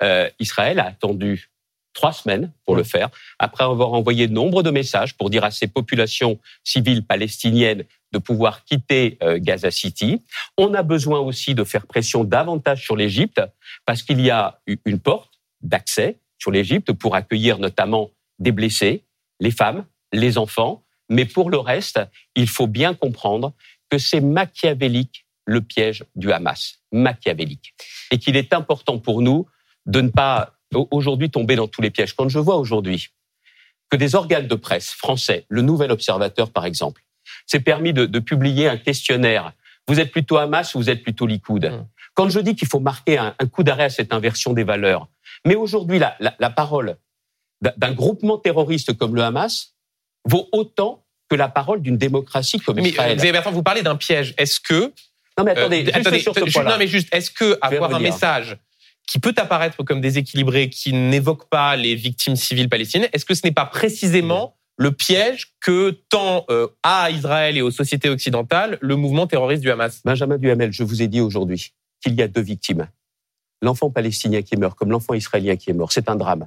euh, 0.02 0.28
Israël 0.38 0.78
a 0.78 0.86
attendu 0.86 1.49
trois 1.92 2.12
semaines 2.12 2.52
pour 2.64 2.76
le 2.76 2.84
faire, 2.84 3.10
après 3.38 3.64
avoir 3.64 3.92
envoyé 3.92 4.28
nombre 4.28 4.62
de 4.62 4.70
messages 4.70 5.16
pour 5.16 5.30
dire 5.30 5.44
à 5.44 5.50
ces 5.50 5.66
populations 5.66 6.38
civiles 6.64 7.04
palestiniennes 7.04 7.84
de 8.12 8.18
pouvoir 8.18 8.64
quitter 8.64 9.18
euh, 9.22 9.38
Gaza 9.40 9.70
City. 9.70 10.22
On 10.56 10.74
a 10.74 10.82
besoin 10.82 11.20
aussi 11.20 11.54
de 11.54 11.64
faire 11.64 11.86
pression 11.86 12.24
davantage 12.24 12.82
sur 12.82 12.96
l'Égypte 12.96 13.40
parce 13.86 14.02
qu'il 14.02 14.20
y 14.20 14.30
a 14.30 14.60
une 14.84 14.98
porte 14.98 15.40
d'accès 15.62 16.18
sur 16.38 16.50
l'Égypte 16.50 16.92
pour 16.92 17.14
accueillir 17.14 17.58
notamment 17.58 18.10
des 18.38 18.52
blessés, 18.52 19.04
les 19.40 19.50
femmes, 19.50 19.84
les 20.12 20.38
enfants. 20.38 20.82
Mais 21.08 21.24
pour 21.24 21.50
le 21.50 21.58
reste, 21.58 22.00
il 22.34 22.48
faut 22.48 22.66
bien 22.66 22.94
comprendre 22.94 23.52
que 23.90 23.98
c'est 23.98 24.20
machiavélique 24.20 25.26
le 25.44 25.60
piège 25.60 26.04
du 26.14 26.32
Hamas, 26.32 26.80
machiavélique. 26.92 27.74
Et 28.10 28.18
qu'il 28.18 28.36
est 28.36 28.52
important 28.52 28.98
pour 28.98 29.20
nous 29.20 29.46
de 29.86 30.00
ne 30.00 30.08
pas 30.08 30.59
aujourd'hui 30.90 31.30
tomber 31.30 31.56
dans 31.56 31.68
tous 31.68 31.82
les 31.82 31.90
pièges. 31.90 32.14
Quand 32.14 32.28
je 32.28 32.38
vois 32.38 32.56
aujourd'hui 32.56 33.08
que 33.90 33.96
des 33.96 34.14
organes 34.14 34.46
de 34.46 34.54
presse 34.54 34.90
français, 34.90 35.46
le 35.48 35.62
Nouvel 35.62 35.90
Observateur 35.90 36.50
par 36.50 36.64
exemple, 36.64 37.02
s'est 37.46 37.60
permis 37.60 37.92
de, 37.92 38.06
de, 38.06 38.18
publier 38.18 38.68
un 38.68 38.76
questionnaire. 38.76 39.52
Vous 39.88 40.00
êtes 40.00 40.10
plutôt 40.10 40.36
Hamas 40.36 40.74
ou 40.74 40.78
vous 40.78 40.90
êtes 40.90 41.02
plutôt 41.02 41.26
Likoud 41.26 41.64
mmh. 41.64 41.86
Quand 42.14 42.28
je 42.28 42.40
dis 42.40 42.54
qu'il 42.54 42.68
faut 42.68 42.80
marquer 42.80 43.18
un, 43.18 43.34
un 43.38 43.46
coup 43.46 43.62
d'arrêt 43.62 43.84
à 43.84 43.90
cette 43.90 44.12
inversion 44.12 44.52
des 44.52 44.64
valeurs, 44.64 45.08
mais 45.44 45.54
aujourd'hui 45.54 45.98
la, 45.98 46.16
la, 46.20 46.34
la 46.38 46.50
parole 46.50 46.96
d'un 47.60 47.92
groupement 47.92 48.38
terroriste 48.38 48.96
comme 48.96 49.14
le 49.14 49.22
Hamas 49.22 49.74
vaut 50.24 50.48
autant 50.52 51.04
que 51.28 51.36
la 51.36 51.48
parole 51.48 51.82
d'une 51.82 51.98
démocratie 51.98 52.58
comme 52.58 52.76
mais, 52.76 52.90
Israël. 52.90 53.18
Vous 53.18 53.32
Bertrand, 53.32 53.52
vous 53.52 53.62
parlez 53.62 53.82
d'un 53.82 53.96
piège. 53.96 54.34
Est-ce 54.38 54.60
que 54.60 54.92
non 55.38 55.44
mais 55.44 55.52
attendez, 55.52 55.86
euh, 55.86 55.90
attendez 55.94 56.20
sur 56.20 56.34
ce 56.34 56.62
non 56.62 56.76
mais 56.78 56.88
juste, 56.88 57.08
est-ce 57.14 57.30
que 57.30 57.58
avoir 57.62 57.94
un 57.94 58.00
message 58.00 58.56
qui 59.10 59.18
peut 59.18 59.34
apparaître 59.38 59.82
comme 59.82 60.00
déséquilibré, 60.00 60.70
qui 60.70 60.92
n'évoque 60.92 61.48
pas 61.48 61.74
les 61.74 61.96
victimes 61.96 62.36
civiles 62.36 62.68
palestiniennes, 62.68 63.10
est-ce 63.12 63.24
que 63.24 63.34
ce 63.34 63.40
n'est 63.44 63.52
pas 63.52 63.66
précisément 63.66 64.56
le 64.76 64.92
piège 64.92 65.52
que 65.60 65.90
tend 66.08 66.44
euh, 66.48 66.68
à 66.84 67.10
Israël 67.10 67.56
et 67.56 67.62
aux 67.62 67.72
sociétés 67.72 68.08
occidentales 68.08 68.78
le 68.80 68.94
mouvement 68.94 69.26
terroriste 69.26 69.62
du 69.62 69.70
Hamas? 69.70 70.00
Benjamin 70.04 70.38
Duhamel, 70.38 70.72
je 70.72 70.84
vous 70.84 71.02
ai 71.02 71.08
dit 71.08 71.20
aujourd'hui 71.20 71.72
qu'il 72.00 72.14
y 72.14 72.22
a 72.22 72.28
deux 72.28 72.40
victimes. 72.40 72.86
L'enfant 73.62 73.90
palestinien 73.90 74.42
qui 74.42 74.56
meurt 74.56 74.78
comme 74.78 74.92
l'enfant 74.92 75.14
israélien 75.14 75.56
qui 75.56 75.70
est 75.70 75.74
mort, 75.74 75.90
c'est 75.90 76.08
un 76.08 76.14
drame 76.14 76.46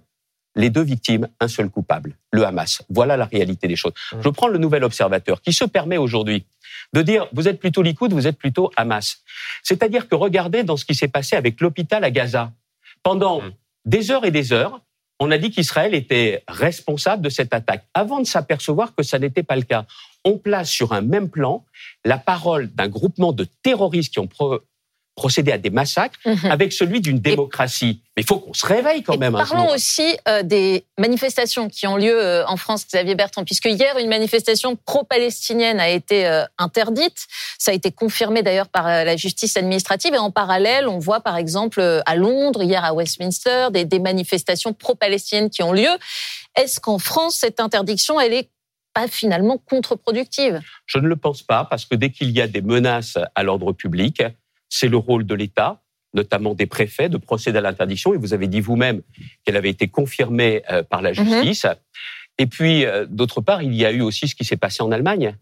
les 0.56 0.70
deux 0.70 0.84
victimes, 0.84 1.28
un 1.40 1.48
seul 1.48 1.70
coupable, 1.70 2.16
le 2.32 2.46
Hamas. 2.46 2.84
Voilà 2.90 3.18
la 3.18 3.26
réalité 3.26 3.68
des 3.68 3.76
choses. 3.76 3.94
Mmh. 4.12 4.18
Je 4.24 4.30
prends 4.30 4.48
le 4.48 4.58
nouvel 4.58 4.84
observateur 4.84 5.42
qui 5.42 5.54
se 5.54 5.66
permet 5.66 5.98
aujourd'hui 5.98 6.46
de 6.94 7.02
dire 7.02 7.28
vous 7.34 7.48
êtes 7.48 7.60
plutôt 7.60 7.82
Likoud, 7.82 8.14
vous 8.14 8.28
êtes 8.28 8.38
plutôt 8.38 8.72
Hamas. 8.76 9.24
C'est-à-dire 9.64 10.08
que 10.08 10.16
regardez 10.16 10.64
dans 10.64 10.78
ce 10.78 10.86
qui 10.86 10.96
s'est 10.96 11.08
passé 11.08 11.36
avec 11.36 11.60
l'hôpital 11.62 12.04
à 12.04 12.12
Gaza. 12.12 12.52
Pendant 13.02 13.42
mmh. 13.42 13.52
des 13.86 14.12
heures 14.12 14.26
et 14.26 14.32
des 14.32 14.54
heures, 14.54 14.82
on 15.20 15.32
a 15.32 15.38
dit 15.38 15.52
qu'Israël 15.52 15.94
était 15.94 16.44
responsable 16.48 17.22
de 17.22 17.30
cette 17.30 17.54
attaque, 17.54 17.86
avant 17.94 18.20
de 18.20 18.26
s'apercevoir 18.26 18.94
que 18.96 19.04
ça 19.04 19.20
n'était 19.20 19.44
pas 19.44 19.56
le 19.56 19.62
cas. 19.62 19.86
On 20.26 20.38
place 20.38 20.70
sur 20.70 20.94
un 20.94 21.02
même 21.02 21.30
plan 21.30 21.66
la 22.04 22.18
parole 22.18 22.68
d'un 22.74 22.88
groupement 22.88 23.32
de 23.32 23.46
terroristes 23.64 24.14
qui 24.14 24.20
ont 24.20 24.28
procéder 25.16 25.52
à 25.52 25.58
des 25.58 25.70
massacres 25.70 26.20
mhm. 26.26 26.52
avec 26.52 26.74
celui 26.74 27.00
d'une 27.00 27.20
démocratie. 27.20 28.02
Mais 28.16 28.24
il 28.24 28.26
faut 28.26 28.40
qu'on 28.40 28.54
se 28.54 28.66
réveille 28.66 29.04
quand 29.04 29.18
même. 29.18 29.34
Parlons 29.34 29.72
aussi 29.72 30.18
euh, 30.28 30.44
des 30.44 30.86
manifestations 30.98 31.70
qui 31.70 31.88
ont 31.88 31.98
lieu 31.98 32.16
euh, 32.18 32.46
en 32.48 32.58
France, 32.58 32.86
Xavier 32.88 33.16
Bertrand, 33.16 33.44
puisque 33.44 33.66
hier, 33.66 33.98
une 33.98 34.10
manifestation 34.10 34.76
pro-palestinienne 34.76 35.80
a 35.80 35.90
été 35.90 36.28
euh, 36.28 36.46
interdite. 36.58 37.28
Ça 37.60 37.72
a 37.72 37.74
été 37.74 37.92
confirmé 37.92 38.42
d'ailleurs 38.42 38.70
par 38.70 38.86
la 38.86 39.16
justice 39.16 39.56
administrative. 39.58 40.14
Et 40.14 40.18
en 40.20 40.32
parallèle, 40.32 40.88
on 40.88 41.00
voit 41.00 41.22
par 41.22 41.38
exemple 41.38 41.82
à 42.06 42.16
Londres, 42.16 42.64
hier 42.64 42.84
à 42.84 42.94
Westminster, 42.94 43.68
des, 43.72 43.86
des 43.86 44.00
manifestations 44.00 44.74
pro-palestiniennes 44.74 45.50
qui 45.50 45.64
ont 45.64 45.74
lieu. 45.74 45.90
Est-ce 46.56 46.80
qu'en 46.80 47.00
France, 47.00 47.36
cette 47.36 47.60
interdiction, 47.60 48.20
elle 48.20 48.34
est 48.34 48.50
pas 48.94 49.08
finalement 49.08 49.58
contre-productive? 49.58 50.62
Je 50.86 51.00
ne 51.00 51.08
le 51.08 51.16
pense 51.16 51.42
pas, 51.42 51.66
parce 51.66 51.86
que 51.86 51.96
dès 51.96 52.12
qu'il 52.12 52.30
y 52.32 52.42
a 52.42 52.48
des 52.48 52.62
menaces 52.62 53.18
à 53.36 53.44
l'ordre 53.44 53.72
public, 53.72 54.22
c'est 54.74 54.88
le 54.88 54.98
rôle 54.98 55.24
de 55.24 55.36
l'État, 55.36 55.84
notamment 56.16 56.56
des 56.56 56.66
préfets, 56.66 57.08
de 57.08 57.18
procéder 57.18 57.60
à 57.60 57.62
l'interdiction. 57.62 58.16
Et 58.16 58.18
vous 58.18 58.34
avez 58.34 58.48
dit 58.48 58.60
vous-même 58.60 59.04
qu'elle 59.46 59.56
avait 59.56 59.70
été 59.70 59.88
confirmée 59.88 60.64
euh, 60.72 60.82
par 60.82 61.04
la 61.04 61.12
mhm. 61.12 61.16
justice. 61.16 61.68
Et 62.40 62.48
puis, 62.48 62.84
euh, 62.84 63.06
d'autre 63.08 63.40
part, 63.40 63.62
il 63.62 63.76
y 63.76 63.86
a 63.86 63.92
eu 63.92 64.02
aussi 64.02 64.28
ce 64.28 64.34
qui 64.34 64.44
s'est 64.44 64.58
passé 64.58 64.82
en 64.82 64.92
Allemagne. 64.92 65.38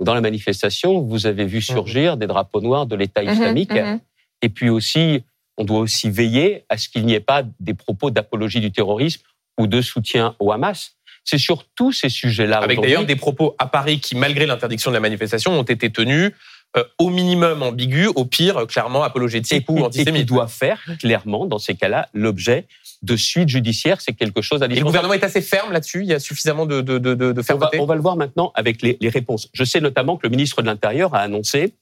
Dans 0.00 0.12
la 0.12 0.20
manifestation, 0.20 1.00
vous 1.00 1.26
avez 1.26 1.46
vu 1.46 1.62
surgir 1.62 2.18
des 2.18 2.26
drapeaux 2.26 2.60
noirs 2.60 2.84
de 2.84 2.94
l'État 2.94 3.22
mhm, 3.22 3.32
islamique. 3.32 3.72
Mhm. 3.72 4.00
Et 4.42 4.50
puis 4.50 4.68
aussi, 4.68 5.24
on 5.56 5.64
doit 5.64 5.78
aussi 5.78 6.10
veiller 6.10 6.66
à 6.68 6.76
ce 6.76 6.90
qu'il 6.90 7.06
n'y 7.06 7.14
ait 7.14 7.20
pas 7.20 7.42
des 7.60 7.74
propos 7.74 8.10
d'apologie 8.10 8.60
du 8.60 8.70
terrorisme 8.70 9.22
ou 9.58 9.66
de 9.66 9.80
soutien 9.80 10.36
au 10.40 10.52
Hamas. 10.52 10.96
C'est 11.24 11.38
sur 11.38 11.64
tous 11.74 11.92
ces 11.92 12.10
sujets-là. 12.10 12.58
Avec 12.58 12.82
d'ailleurs 12.82 13.06
des 13.06 13.16
propos 13.16 13.54
à 13.58 13.66
Paris 13.66 13.98
qui, 13.98 14.14
malgré 14.14 14.44
l'interdiction 14.44 14.90
de 14.90 14.94
la 14.96 15.00
manifestation, 15.00 15.58
ont 15.58 15.62
été 15.62 15.90
tenus 15.90 16.32
euh, 16.76 16.84
au 16.98 17.10
minimum 17.10 17.62
ambigu, 17.62 18.08
au 18.08 18.24
pire 18.24 18.66
clairement 18.66 19.02
apologétique 19.02 19.66
ou 19.68 19.78
antisémite. 19.84 20.16
Et 20.16 20.18
qui 20.20 20.24
doit 20.24 20.48
faire 20.48 20.80
clairement, 20.98 21.46
dans 21.46 21.58
ces 21.58 21.74
cas-là, 21.74 22.08
l'objet 22.14 22.66
de 23.02 23.16
suite 23.16 23.48
judiciaire. 23.48 24.00
C'est 24.00 24.14
quelque 24.14 24.42
chose 24.42 24.62
à. 24.62 24.66
Et 24.66 24.76
le 24.76 24.84
gouvernement 24.84 25.14
est 25.14 25.24
assez 25.24 25.42
ferme 25.42 25.72
là-dessus. 25.72 26.00
Il 26.02 26.08
y 26.08 26.14
a 26.14 26.18
suffisamment 26.18 26.66
de, 26.66 26.80
de, 26.80 26.98
de, 26.98 27.14
de 27.14 27.42
fermeté. 27.42 27.78
On 27.78 27.80
va, 27.80 27.84
on 27.84 27.86
va, 27.86 27.94
le 27.94 28.00
voir 28.00 28.16
maintenant 28.16 28.52
avec 28.54 28.82
les, 28.82 28.96
les, 29.00 29.08
réponses. 29.08 29.48
Je 29.52 29.64
sais 29.64 29.80
notamment 29.80 30.16
que 30.16 30.26
le 30.26 30.30
ministre 30.30 30.62
de 30.62 30.66
l'Intérieur 30.66 31.14
a 31.14 31.20
annoncé 31.20 31.74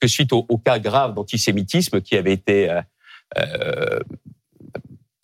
que 0.00 0.08
suite 0.08 0.32
au, 0.32 0.46
au 0.48 0.58
cas 0.58 0.78
grave 0.78 1.14
d'antisémitisme 1.14 2.00
qui 2.00 2.16
avait 2.16 2.32
été 2.32 2.70
euh, 3.36 4.00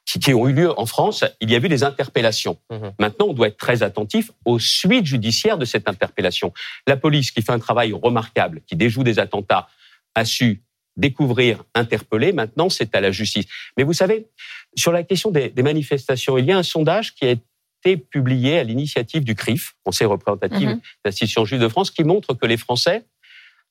qui, 0.04 0.34
ont 0.34 0.48
eu 0.48 0.52
lieu 0.52 0.78
en 0.78 0.86
France, 0.86 1.24
il 1.40 1.50
y 1.50 1.54
a 1.54 1.58
eu 1.58 1.68
des 1.68 1.82
interpellations. 1.82 2.58
Mhm. 2.70 2.92
Maintenant, 2.98 3.26
on 3.26 3.32
doit 3.32 3.48
être 3.48 3.56
très 3.56 3.82
attentif 3.82 4.30
aux 4.44 4.58
suites 4.58 5.06
judiciaires 5.06 5.58
de 5.58 5.64
cette 5.64 5.88
interpellation. 5.88 6.52
La 6.86 6.96
police, 6.96 7.30
qui 7.30 7.42
fait 7.42 7.52
un 7.52 7.58
travail 7.58 7.92
remarquable, 7.92 8.60
qui 8.66 8.76
déjoue 8.76 9.02
des 9.02 9.18
attentats, 9.18 9.68
a 10.14 10.24
su 10.24 10.62
découvrir, 10.96 11.64
interpeller. 11.74 12.32
Maintenant, 12.32 12.68
c'est 12.68 12.94
à 12.94 13.00
la 13.00 13.10
justice. 13.10 13.46
Mais 13.76 13.82
vous 13.82 13.92
savez, 13.92 14.28
sur 14.76 14.92
la 14.92 15.02
question 15.02 15.30
des, 15.30 15.52
manifestations, 15.62 16.38
il 16.38 16.44
y 16.44 16.52
a 16.52 16.58
un 16.58 16.62
sondage 16.62 17.14
qui 17.14 17.24
a 17.24 17.30
été 17.30 17.96
publié 17.96 18.58
à 18.58 18.62
l'initiative 18.62 19.24
du 19.24 19.34
CRIF, 19.34 19.74
Conseil 19.84 20.06
représentatif 20.06 20.68
mmh. 20.68 20.80
d'institutions 21.04 21.44
juives 21.44 21.60
de 21.60 21.68
France, 21.68 21.90
qui 21.90 22.04
montre 22.04 22.34
que 22.34 22.46
les 22.46 22.56
Français, 22.56 23.04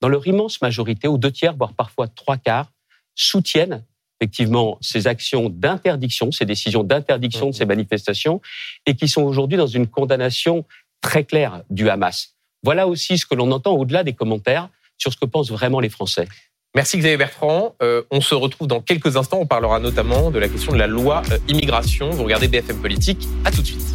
dans 0.02 0.10
leur 0.10 0.28
immense 0.28 0.62
majorité, 0.62 1.08
aux 1.08 1.18
deux 1.18 1.32
tiers, 1.32 1.56
voire 1.56 1.74
parfois 1.74 2.08
trois 2.08 2.38
quarts, 2.38 2.72
soutiennent 3.16 3.86
effectivement 4.24 4.78
ces 4.80 5.08
actions 5.08 5.50
d'interdiction, 5.50 6.32
ces 6.32 6.46
décisions 6.46 6.84
d'interdiction 6.84 7.48
de 7.48 7.52
ces 7.52 7.66
manifestations, 7.66 8.42
et 8.86 8.96
qui 8.96 9.10
sont 9.10 9.22
aujourd'hui 9.22 9.58
dans 9.58 9.68
une 9.68 9.86
condamnation 9.88 10.64
très 11.02 11.26
claire 11.26 11.64
du 11.70 11.90
Hamas. 11.90 12.36
Voilà 12.64 12.88
aussi 12.88 13.18
ce 13.18 13.26
que 13.26 13.36
l'on 13.36 13.52
entend 13.52 13.74
au-delà 13.74 14.06
des 14.06 14.14
commentaires 14.14 14.70
sur 14.98 15.12
ce 15.12 15.18
que 15.18 15.26
pensent 15.26 15.52
vraiment 15.52 15.82
les 15.82 15.90
Français. 15.90 16.30
Merci 16.74 16.98
Xavier 16.98 17.18
Bertrand. 17.18 17.76
Euh, 17.84 18.04
on 18.12 18.22
se 18.22 18.34
retrouve 18.34 18.68
dans 18.68 18.80
quelques 18.80 19.18
instants. 19.18 19.40
On 19.42 19.46
parlera 19.46 19.80
notamment 19.80 20.32
de 20.32 20.40
la 20.40 20.48
question 20.48 20.72
de 20.72 20.78
la 20.78 20.88
loi 20.88 21.22
euh, 21.32 21.38
immigration. 21.50 22.10
Vous 22.12 22.24
regardez 22.24 22.48
BFM 22.48 22.82
Politique. 22.82 23.28
À 23.44 23.52
tout 23.52 23.62
de 23.62 23.68
suite. 23.68 23.94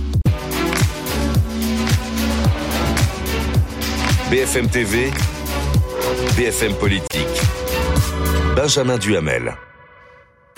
BFM 4.31 4.69
TV, 4.69 5.11
BFM 6.37 6.75
Politique. 6.75 7.41
Benjamin 8.55 8.99
Duhamel. 8.99 9.57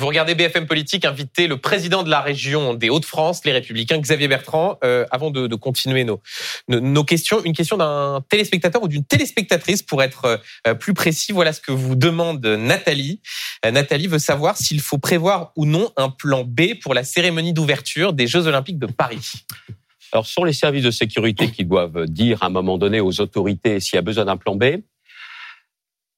Vous 0.01 0.07
regardez 0.07 0.35
BFM 0.35 0.67
Politique, 0.67 1.05
inviter 1.05 1.47
le 1.47 1.59
président 1.59 2.03
de 2.03 2.09
la 2.09 2.23
région 2.23 2.73
des 2.73 2.89
Hauts-de-France, 2.89 3.45
les 3.45 3.53
Républicains, 3.53 3.99
Xavier 3.99 4.29
Bertrand. 4.29 4.79
Euh, 4.83 5.05
avant 5.11 5.31
de, 5.31 5.55
continuer 5.57 6.05
nos, 6.05 6.23
nos, 6.69 7.05
questions, 7.05 7.45
une 7.45 7.53
question 7.53 7.77
d'un 7.77 8.25
téléspectateur 8.31 8.83
ou 8.83 8.89
d'une 8.89 9.05
téléspectatrice 9.05 9.83
pour 9.83 10.03
être 10.03 10.41
euh, 10.67 10.73
plus 10.73 10.95
précis. 10.95 11.33
Voilà 11.33 11.53
ce 11.53 11.61
que 11.61 11.71
vous 11.71 11.97
demande 11.97 12.47
Nathalie. 12.47 13.21
Euh, 13.67 13.73
Nathalie 13.73 14.07
veut 14.07 14.19
savoir 14.19 14.57
s'il 14.57 14.81
faut 14.81 14.97
prévoir 14.97 15.53
ou 15.55 15.67
non 15.67 15.93
un 15.99 16.09
plan 16.09 16.45
B 16.45 16.81
pour 16.83 16.95
la 16.95 17.05
cérémonie 17.05 17.53
d'ouverture 17.53 18.15
des 18.15 18.27
Jeux 18.27 18.47
Olympiques 18.47 18.79
de 18.79 18.87
Paris. 18.87 19.33
Alors, 20.13 20.25
ce 20.25 20.33
sont 20.33 20.45
les 20.45 20.55
services 20.55 20.85
de 20.85 20.91
sécurité 20.91 21.51
qui 21.51 21.67
doivent 21.67 22.07
dire 22.07 22.43
à 22.43 22.47
un 22.47 22.51
moment 22.51 22.79
donné 22.79 23.01
aux 23.01 23.21
autorités 23.21 23.81
s'il 23.81 23.97
y 23.97 23.99
a 23.99 24.03
besoin 24.03 24.25
d'un 24.25 24.39
plan 24.39 24.57
B. 24.57 24.65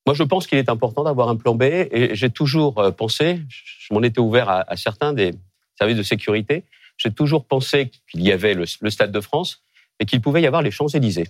Moi, 0.07 0.15
je 0.15 0.23
pense 0.25 0.47
qu'il 0.47 0.59
est 0.59 0.69
important 0.69 1.05
d'avoir 1.05 1.29
un 1.29 1.37
plan 1.37 1.55
B 1.55 1.63
et 1.63 2.15
j'ai 2.15 2.31
toujours 2.31 2.79
euh, 2.79 2.91
pensé, 2.91 3.41
je 3.49 3.95
m'en 3.95 4.03
étais 4.03 4.19
ouvert 4.19 4.49
à, 4.49 4.77
certains 4.77 5.13
des 5.13 5.33
services 5.79 5.97
de 5.97 6.03
sécurité, 6.03 6.65
j'ai 6.97 7.13
toujours 7.13 7.47
pensé 7.47 7.91
qu'il 8.11 8.23
y 8.23 8.33
avait 8.33 8.55
le, 8.55 8.67
Stade 8.67 9.13
de 9.13 9.21
France 9.21 9.63
et 10.01 10.05
qu'il 10.05 10.21
pouvait 10.21 10.43
y 10.43 10.47
avoir 10.47 10.63
les 10.63 10.71
Champs-Élysées. 10.71 11.29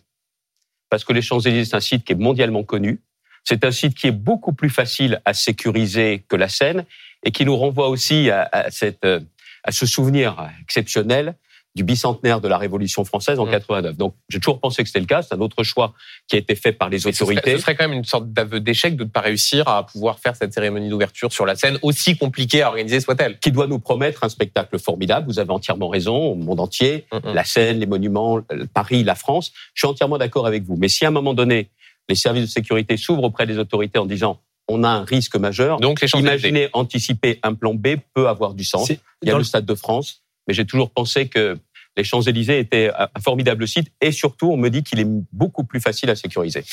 Parce 0.88 1.04
que 1.04 1.12
les 1.12 1.22
Champs-Élysées, 1.22 1.66
c'est 1.66 1.76
un 1.76 1.80
site 1.80 2.04
qui 2.04 2.12
est 2.12 2.16
mondialement 2.16 2.64
connu. 2.64 3.00
C'est 3.44 3.64
un 3.64 3.72
site 3.72 3.94
qui 3.94 4.06
est 4.06 4.12
beaucoup 4.12 4.52
plus 4.52 4.70
facile 4.70 5.20
à 5.24 5.34
sécuriser 5.34 6.24
que 6.28 6.36
la 6.36 6.48
Seine 6.48 6.84
et 7.24 7.30
qui 7.30 7.44
nous 7.44 7.56
renvoie 7.56 7.88
aussi 7.88 8.30
à, 8.30 8.70
cette, 8.70 9.04
euh, 9.04 9.20
à 9.64 9.72
ce 9.72 9.84
souvenir 9.86 10.48
exceptionnel 10.62 11.34
du 11.74 11.84
bicentenaire 11.84 12.40
de 12.40 12.48
la 12.48 12.58
Révolution 12.58 13.04
française 13.04 13.38
en 13.38 13.46
89. 13.46 13.94
Mmh. 13.94 13.96
Donc, 13.96 14.14
j'ai 14.28 14.40
toujours 14.40 14.60
pensé 14.60 14.82
que 14.82 14.88
c'était 14.88 15.00
le 15.00 15.06
cas. 15.06 15.22
C'est 15.22 15.34
un 15.34 15.40
autre 15.40 15.62
choix 15.62 15.94
qui 16.28 16.36
a 16.36 16.38
été 16.38 16.54
fait 16.54 16.72
par 16.72 16.90
les 16.90 17.06
autorités. 17.06 17.52
Ce 17.52 17.58
serait, 17.58 17.74
quand 17.74 17.88
même 17.88 17.96
une 17.96 18.04
sorte 18.04 18.30
d'aveu 18.30 18.60
d'échec 18.60 18.96
de 18.96 19.04
ne 19.04 19.08
pas 19.08 19.20
réussir 19.20 19.66
à 19.68 19.86
pouvoir 19.86 20.18
faire 20.18 20.36
cette 20.36 20.52
cérémonie 20.52 20.88
d'ouverture 20.90 21.32
sur 21.32 21.46
la 21.46 21.54
scène, 21.54 21.78
aussi 21.82 22.16
compliquée 22.18 22.62
à 22.62 22.68
organiser 22.68 23.00
soit-elle. 23.00 23.38
Qui 23.38 23.52
doit 23.52 23.66
nous 23.66 23.78
promettre 23.78 24.24
un 24.24 24.28
spectacle 24.28 24.78
formidable. 24.78 25.26
Vous 25.26 25.38
avez 25.38 25.50
entièrement 25.50 25.88
raison. 25.88 26.32
Au 26.32 26.34
monde 26.34 26.60
entier, 26.60 27.06
mmh, 27.10 27.32
la 27.32 27.44
Seine, 27.44 27.78
les 27.80 27.86
monuments, 27.86 28.40
Paris, 28.74 29.02
la 29.02 29.14
France. 29.14 29.52
Je 29.74 29.80
suis 29.80 29.88
entièrement 29.88 30.18
d'accord 30.18 30.46
avec 30.46 30.64
vous. 30.64 30.76
Mais 30.76 30.88
si 30.88 31.04
à 31.04 31.08
un 31.08 31.12
moment 31.12 31.34
donné, 31.34 31.70
les 32.08 32.14
services 32.14 32.44
de 32.44 32.50
sécurité 32.50 32.96
s'ouvrent 32.96 33.24
auprès 33.24 33.46
des 33.46 33.58
autorités 33.58 33.98
en 33.98 34.06
disant 34.06 34.40
on 34.68 34.84
a 34.84 34.88
un 34.88 35.04
risque 35.04 35.36
majeur. 35.36 35.80
Donc, 35.80 36.00
les 36.00 36.08
imaginez 36.18 36.68
anticiper 36.72 37.40
un 37.42 37.54
plan 37.54 37.74
B 37.74 37.96
peut 38.14 38.28
avoir 38.28 38.54
du 38.54 38.64
sens. 38.64 38.90
Il 39.22 39.28
y 39.28 39.30
a 39.30 39.38
le 39.38 39.44
Stade 39.44 39.64
de 39.64 39.74
France 39.74 40.21
mais 40.46 40.54
j'ai 40.54 40.64
toujours 40.64 40.90
pensé 40.90 41.28
que 41.28 41.56
les 41.96 42.04
Champs-Élysées 42.04 42.58
étaient 42.58 42.90
un 42.96 43.20
formidable 43.20 43.68
site 43.68 43.88
et 44.00 44.12
surtout, 44.12 44.50
on 44.50 44.56
me 44.56 44.70
dit 44.70 44.82
qu'il 44.82 44.98
est 45.00 45.06
beaucoup 45.32 45.64
plus 45.64 45.80
facile 45.80 46.10
à 46.10 46.16
sécuriser. 46.16 46.64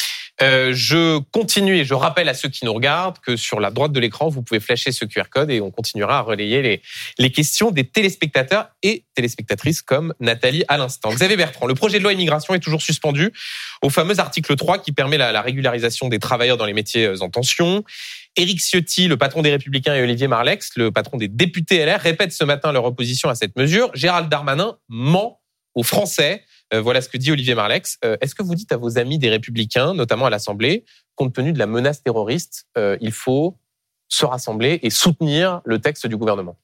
Euh, 0.42 0.72
je 0.74 1.20
continue 1.32 1.76
et 1.76 1.84
je 1.84 1.94
rappelle 1.94 2.30
à 2.30 2.34
ceux 2.34 2.48
qui 2.48 2.64
nous 2.64 2.74
regardent 2.74 3.20
que 3.20 3.36
sur 3.36 3.60
la 3.60 3.72
droite 3.72 3.92
de 3.92 4.00
l'écran, 4.00 4.30
vous 4.30 4.42
pouvez 4.42 4.62
flasher 4.62 4.94
ce 4.94 5.04
QR 5.04 5.24
code 5.30 5.52
et 5.52 5.60
on 5.60 5.72
continuera 5.72 6.20
à 6.20 6.22
relayer 6.22 6.62
les, 6.62 6.82
les 7.18 7.32
questions 7.32 7.72
des 7.72 7.84
téléspectateurs 7.84 8.70
et 8.82 9.04
téléspectatrices 9.16 9.82
comme 9.82 10.14
Nathalie 10.22 10.64
à 10.70 10.78
l'instant. 10.78 11.10
Xavier 11.10 11.36
Bertrand, 11.36 11.68
le 11.68 11.76
projet 11.76 11.98
de 11.98 12.04
loi 12.04 12.14
immigration 12.14 12.54
est 12.54 12.60
toujours 12.60 12.82
suspendu 12.82 13.34
au 13.82 13.90
fameux 13.90 14.20
article 14.20 14.56
3 14.56 14.78
qui 14.78 14.94
permet 14.94 15.18
la, 15.18 15.34
la 15.34 15.42
régularisation 15.42 16.08
des 16.08 16.20
travailleurs 16.20 16.58
dans 16.58 16.66
les 16.66 16.74
métiers 16.74 17.06
euh, 17.06 17.22
en 17.22 17.30
tension. 17.30 17.84
Éric 18.36 18.60
Ciotti, 18.60 19.08
le 19.08 19.18
patron 19.18 19.42
des 19.42 19.52
Républicains, 19.52 19.96
et 19.96 20.02
Olivier 20.02 20.28
Marlex, 20.28 20.72
le 20.76 20.92
patron 20.92 21.18
des 21.18 21.28
députés 21.28 21.86
LR, 21.86 22.00
répètent 22.00 22.32
ce 22.32 22.44
matin 22.44 22.72
leur 22.72 22.86
opposition 22.86 23.30
à 23.30 23.36
cette 23.36 23.56
mesure. 23.58 23.92
Gérald 23.96 24.30
Darmanin 24.30 24.78
ment 24.88 25.42
aux 25.76 25.84
Français. 25.84 26.44
Euh, 26.74 26.82
voilà 26.82 27.02
ce 27.02 27.10
que 27.10 27.18
dit 27.18 27.32
Olivier 27.32 27.56
Marlex. 27.56 27.98
Euh, 28.06 28.18
Est-ce 28.22 28.36
que 28.36 28.44
vous 28.44 28.56
dites 28.56 28.72
à 28.72 28.78
vos 28.78 28.98
amis 28.98 29.18
des 29.18 29.30
Républicains, 29.30 29.94
notamment 29.94 30.26
à 30.26 30.30
l'Assemblée, 30.30 30.86
compte 31.15 31.34
tenu 31.34 31.54
de 31.54 31.60
la 31.60 31.68
menace 31.68 32.04
terroriste, 32.04 32.68
euh, 32.78 32.98
il 33.02 33.12
faut 33.12 33.58
se 34.08 34.26
rassembler 34.26 34.80
et 34.84 34.89
soutenir 34.89 35.62
le 35.65 35.80
texte 35.80 36.08
du 36.08 36.18
gouvernement? 36.18 36.58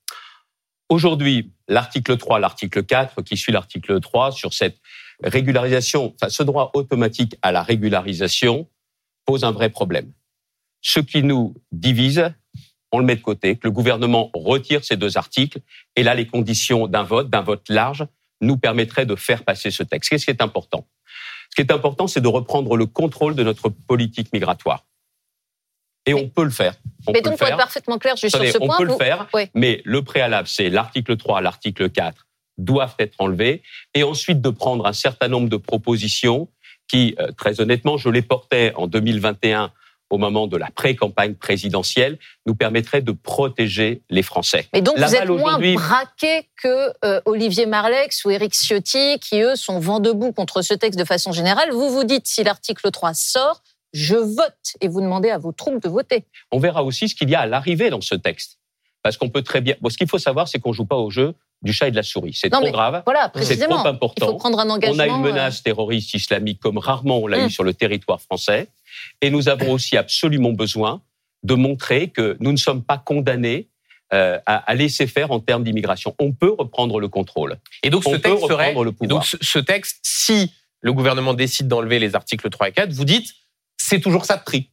Aujourd'hui, 0.90 1.52
l'article 1.68 2.18
3, 2.18 2.40
l'article 2.40 2.84
4, 2.84 3.24
qui 3.24 3.38
suit 3.38 3.52
l'article 3.52 4.00
3 4.00 4.32
sur 4.32 4.54
cette 4.54 4.78
régularisation, 5.24 6.14
enfin, 6.16 6.30
ce 6.30 6.44
droit 6.44 6.72
automatique 6.76 7.36
à 7.42 7.52
la 7.52 7.64
régularisation 7.64 8.70
pose 9.26 9.44
un 9.44 9.52
vrai 9.52 9.70
problème. 9.70 10.12
Ce 10.88 11.00
qui 11.00 11.24
nous 11.24 11.56
divise, 11.72 12.32
on 12.92 13.00
le 13.00 13.06
met 13.06 13.16
de 13.16 13.22
côté, 13.22 13.56
que 13.56 13.62
le 13.66 13.72
gouvernement 13.72 14.30
retire 14.36 14.86
ces 14.86 14.98
deux 14.98 15.18
articles, 15.18 15.58
et 15.96 16.04
là, 16.04 16.14
les 16.14 16.28
conditions 16.28 16.86
d'un 16.86 17.02
vote, 17.02 17.28
d'un 17.28 17.42
vote 17.42 17.68
large, 17.70 18.06
nous 18.40 18.56
permettraient 18.58 19.08
de 19.08 19.16
faire 19.16 19.44
passer 19.44 19.72
ce 19.72 19.82
texte. 19.82 20.12
Qu'est-ce 20.12 20.26
qui 20.26 20.32
est 20.32 20.44
important? 20.44 20.86
Ce 21.50 21.56
qui 21.56 21.62
est 21.68 21.72
important, 21.72 22.06
c'est 22.06 22.22
de 22.22 22.28
reprendre 22.28 22.78
le 22.78 22.86
contrôle 22.86 23.34
de 23.34 23.42
notre 23.42 23.70
politique 23.70 24.32
migratoire. 24.32 24.86
Et 26.06 26.14
on 26.14 26.30
peut 26.30 26.44
le 26.44 26.52
faire. 26.52 26.76
On 27.08 27.14
Mais 27.14 27.22
peut 27.22 27.24
donc, 27.24 27.34
le 27.34 27.38
pour 27.40 27.48
être 27.48 27.52
faire. 27.54 27.58
parfaitement 27.58 27.98
clair, 27.98 28.16
juste 28.16 28.36
Attendez, 28.36 28.52
sur 28.52 28.60
ce 28.60 28.64
on 28.64 28.68
point, 28.68 28.78
peut 28.78 28.86
vous- 28.86 28.92
le 29.00 29.04
faire, 29.04 29.28
Oui. 29.34 29.48
mais 29.56 29.82
le 29.86 30.04
préalable, 30.04 30.48
c'est 30.48 30.70
l'article 30.70 31.18
3, 31.18 31.42
l'article 31.42 31.90
4 31.90 32.28
doivent 32.60 32.94
être 33.00 33.16
enlevés, 33.18 33.64
et 33.96 34.04
ensuite 34.04 34.40
de 34.40 34.52
prendre 34.52 34.86
un 34.86 34.94
certain 34.94 35.30
nombre 35.30 35.50
de 35.50 35.58
propositions 35.58 36.48
qui, 36.88 37.16
euh, 37.20 37.32
très 37.32 37.60
honnêtement, 37.60 37.98
je 37.98 38.10
les 38.10 38.22
portais 38.22 38.72
en 38.76 38.86
2021 38.86 39.72
au 40.10 40.18
moment 40.18 40.48
de 40.48 40.58
la 40.58 40.70
pré-campagne 40.70 41.34
présidentielle, 41.34 42.18
nous 42.46 42.56
permettraient 42.56 43.02
de 43.02 43.12
protéger 43.12 44.02
les 44.10 44.22
Français. 44.22 44.68
Mais 44.74 44.82
donc, 44.82 44.98
La 44.98 45.08
vous 45.08 45.16
êtes 45.16 45.30
moins 45.30 45.60
braqué 45.74 46.48
que 46.62 46.92
euh, 47.04 47.22
Olivier 47.26 47.66
Marlex 47.66 48.24
ou 48.26 48.32
Éric 48.32 48.54
Ciotti, 48.54 49.20
qui, 49.20 49.42
eux, 49.42 49.56
sont 49.56 49.80
vent 49.80 50.00
debout 50.00 50.32
contre 50.32 50.62
ce 50.62 50.74
texte 50.74 51.00
de 51.00 51.06
façon 51.06 51.32
générale. 51.32 51.72
Vous 51.72 51.90
vous 51.90 52.04
dites, 52.04 52.28
si 52.28 52.44
l'article 52.44 52.92
3 52.92 53.14
sort, 53.14 53.64
je 53.94 54.16
vote. 54.16 54.76
Et 54.82 54.88
vous 54.88 55.02
demandez 55.02 55.30
à 55.30 55.38
vos 55.38 55.52
troupes 55.52 55.82
de 55.82 55.90
voter. 55.90 56.26
On 56.52 56.60
verra 56.60 56.84
aussi 56.84 57.10
ce 57.10 57.16
qu'il 57.16 57.30
y 57.30 57.36
a 57.36 57.42
à 57.42 57.46
l'arrivée 57.46 57.90
dans 57.90 58.02
ce 58.02 58.16
texte. 58.16 58.60
Parce 59.02 59.18
qu'on 59.18 59.30
peut 59.30 59.44
très 59.44 59.62
bien... 59.62 59.76
Bon, 59.82 59.90
ce 59.90 59.98
qu'il 59.98 60.10
faut 60.10 60.20
savoir, 60.20 60.48
c'est 60.48 60.60
qu'on 60.60 60.74
joue 60.74 60.86
pas 60.86 60.98
au 60.98 61.10
jeu 61.10 61.36
du 61.62 61.74
chat 61.74 61.88
et 61.88 61.92
de 61.92 61.96
la 61.96 62.04
souris. 62.04 62.34
C'est 62.40 62.50
trop 62.50 62.62
mais 62.64 62.72
grave. 62.72 63.02
Voilà, 63.06 63.32
C'est 63.42 63.58
trop 63.58 63.76
important. 63.88 64.28
Il 64.28 64.32
faut 64.32 64.38
prendre 64.38 64.60
un 64.60 64.70
engagement. 64.70 64.96
On 64.96 65.00
a 65.00 65.08
une 65.08 65.14
euh, 65.26 65.32
menace 65.32 65.64
terroriste 65.64 66.14
islamique 66.14 66.60
comme 66.60 66.78
rarement 66.78 67.20
on 67.20 67.28
l'a 67.28 67.46
eu 67.46 67.50
sur 67.50 67.64
le 67.64 67.74
territoire 67.74 68.22
français. 68.22 68.68
Et 69.22 69.30
nous 69.30 69.50
avons 69.50 69.72
aussi 69.72 69.98
absolument 69.98 70.52
besoin 70.54 71.02
de 71.44 71.54
montrer 71.56 72.10
que 72.10 72.38
nous 72.40 72.52
ne 72.52 72.58
sommes 72.58 72.84
pas 72.84 72.98
condamnés 72.98 73.70
euh, 74.14 74.38
à, 74.46 74.58
à 74.58 74.76
laisser 74.76 75.08
faire 75.08 75.32
en 75.32 75.40
termes 75.40 75.64
d'immigration. 75.64 76.16
On 76.20 76.32
peut 76.32 76.54
reprendre 76.58 77.00
le 77.00 77.08
contrôle. 77.08 77.58
Et 77.84 77.90
donc, 77.90 78.04
On 78.06 78.12
ce 78.12 78.16
peut 78.18 78.30
texte 78.30 78.48
serait. 78.48 78.74
le 78.74 78.92
pouvoir. 78.92 79.10
donc, 79.10 79.26
ce, 79.26 79.38
ce 79.42 79.60
texte, 79.60 80.00
si 80.04 80.54
le 80.82 80.94
gouvernement 80.94 81.34
décide 81.34 81.68
d'enlever 81.68 81.98
les 82.00 82.14
articles 82.16 82.48
3 82.50 82.70
et 82.70 82.72
4, 82.72 82.94
vous 82.94 83.06
dites, 83.06 83.28
c'est 83.78 84.00
toujours 84.00 84.26
ça 84.26 84.38
de 84.38 84.44
prix. 84.44 84.70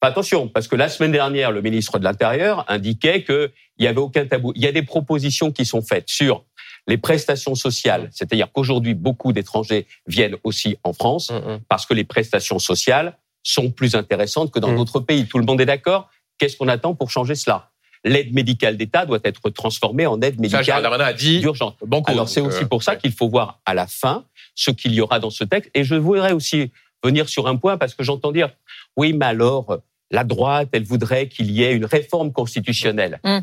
Enfin, 0.00 0.12
attention, 0.12 0.48
parce 0.48 0.68
que 0.68 0.76
la 0.76 0.88
semaine 0.88 1.10
dernière, 1.12 1.50
le 1.50 1.60
ministre 1.60 1.98
de 1.98 2.04
l'Intérieur 2.04 2.64
indiquait 2.68 3.24
qu'il 3.24 3.50
n'y 3.80 3.86
avait 3.86 3.98
aucun 3.98 4.26
tabou. 4.26 4.52
Il 4.54 4.62
y 4.62 4.66
a 4.66 4.72
des 4.72 4.82
propositions 4.82 5.50
qui 5.50 5.64
sont 5.64 5.82
faites 5.82 6.08
sur 6.08 6.44
les 6.86 6.98
prestations 6.98 7.54
sociales, 7.54 8.08
c'est-à-dire 8.12 8.48
qu'aujourd'hui, 8.52 8.94
beaucoup 8.94 9.32
d'étrangers 9.32 9.86
viennent 10.06 10.36
aussi 10.44 10.78
en 10.84 10.92
France 10.92 11.32
parce 11.68 11.84
que 11.84 11.94
les 11.94 12.04
prestations 12.04 12.58
sociales 12.58 13.18
sont 13.42 13.70
plus 13.70 13.94
intéressantes 13.94 14.52
que 14.52 14.58
dans 14.58 14.72
Mm. 14.72 14.76
d'autres 14.76 15.00
pays. 15.00 15.26
Tout 15.26 15.38
le 15.38 15.44
monde 15.44 15.60
est 15.60 15.66
d'accord? 15.66 16.08
Qu'est-ce 16.38 16.56
qu'on 16.56 16.68
attend 16.68 16.94
pour 16.94 17.10
changer 17.10 17.34
cela? 17.34 17.70
L'aide 18.04 18.32
médicale 18.32 18.76
d'État 18.76 19.04
doit 19.04 19.18
être 19.24 19.50
transformée 19.50 20.06
en 20.06 20.20
aide 20.22 20.38
médicale 20.40 20.82
d'urgence. 21.40 21.74
Alors 22.06 22.28
c'est 22.28 22.40
aussi 22.40 22.62
euh, 22.62 22.66
pour 22.66 22.82
ça 22.84 22.92
ouais. 22.92 22.98
qu'il 22.98 23.12
faut 23.12 23.28
voir 23.28 23.58
à 23.66 23.74
la 23.74 23.86
fin 23.88 24.24
ce 24.54 24.70
qu'il 24.70 24.94
y 24.94 25.00
aura 25.00 25.18
dans 25.18 25.30
ce 25.30 25.42
texte. 25.44 25.70
Et 25.74 25.82
je 25.82 25.96
voudrais 25.96 26.32
aussi 26.32 26.70
venir 27.02 27.28
sur 27.28 27.48
un 27.48 27.56
point 27.56 27.76
parce 27.76 27.94
que 27.94 28.04
j'entends 28.04 28.32
dire 28.32 28.50
oui, 28.98 29.12
mais 29.12 29.26
alors 29.26 29.78
la 30.10 30.24
droite, 30.24 30.70
elle 30.72 30.84
voudrait 30.84 31.28
qu'il 31.28 31.50
y 31.50 31.62
ait 31.62 31.74
une 31.74 31.84
réforme 31.84 32.32
constitutionnelle. 32.32 33.20
Mm. 33.24 33.38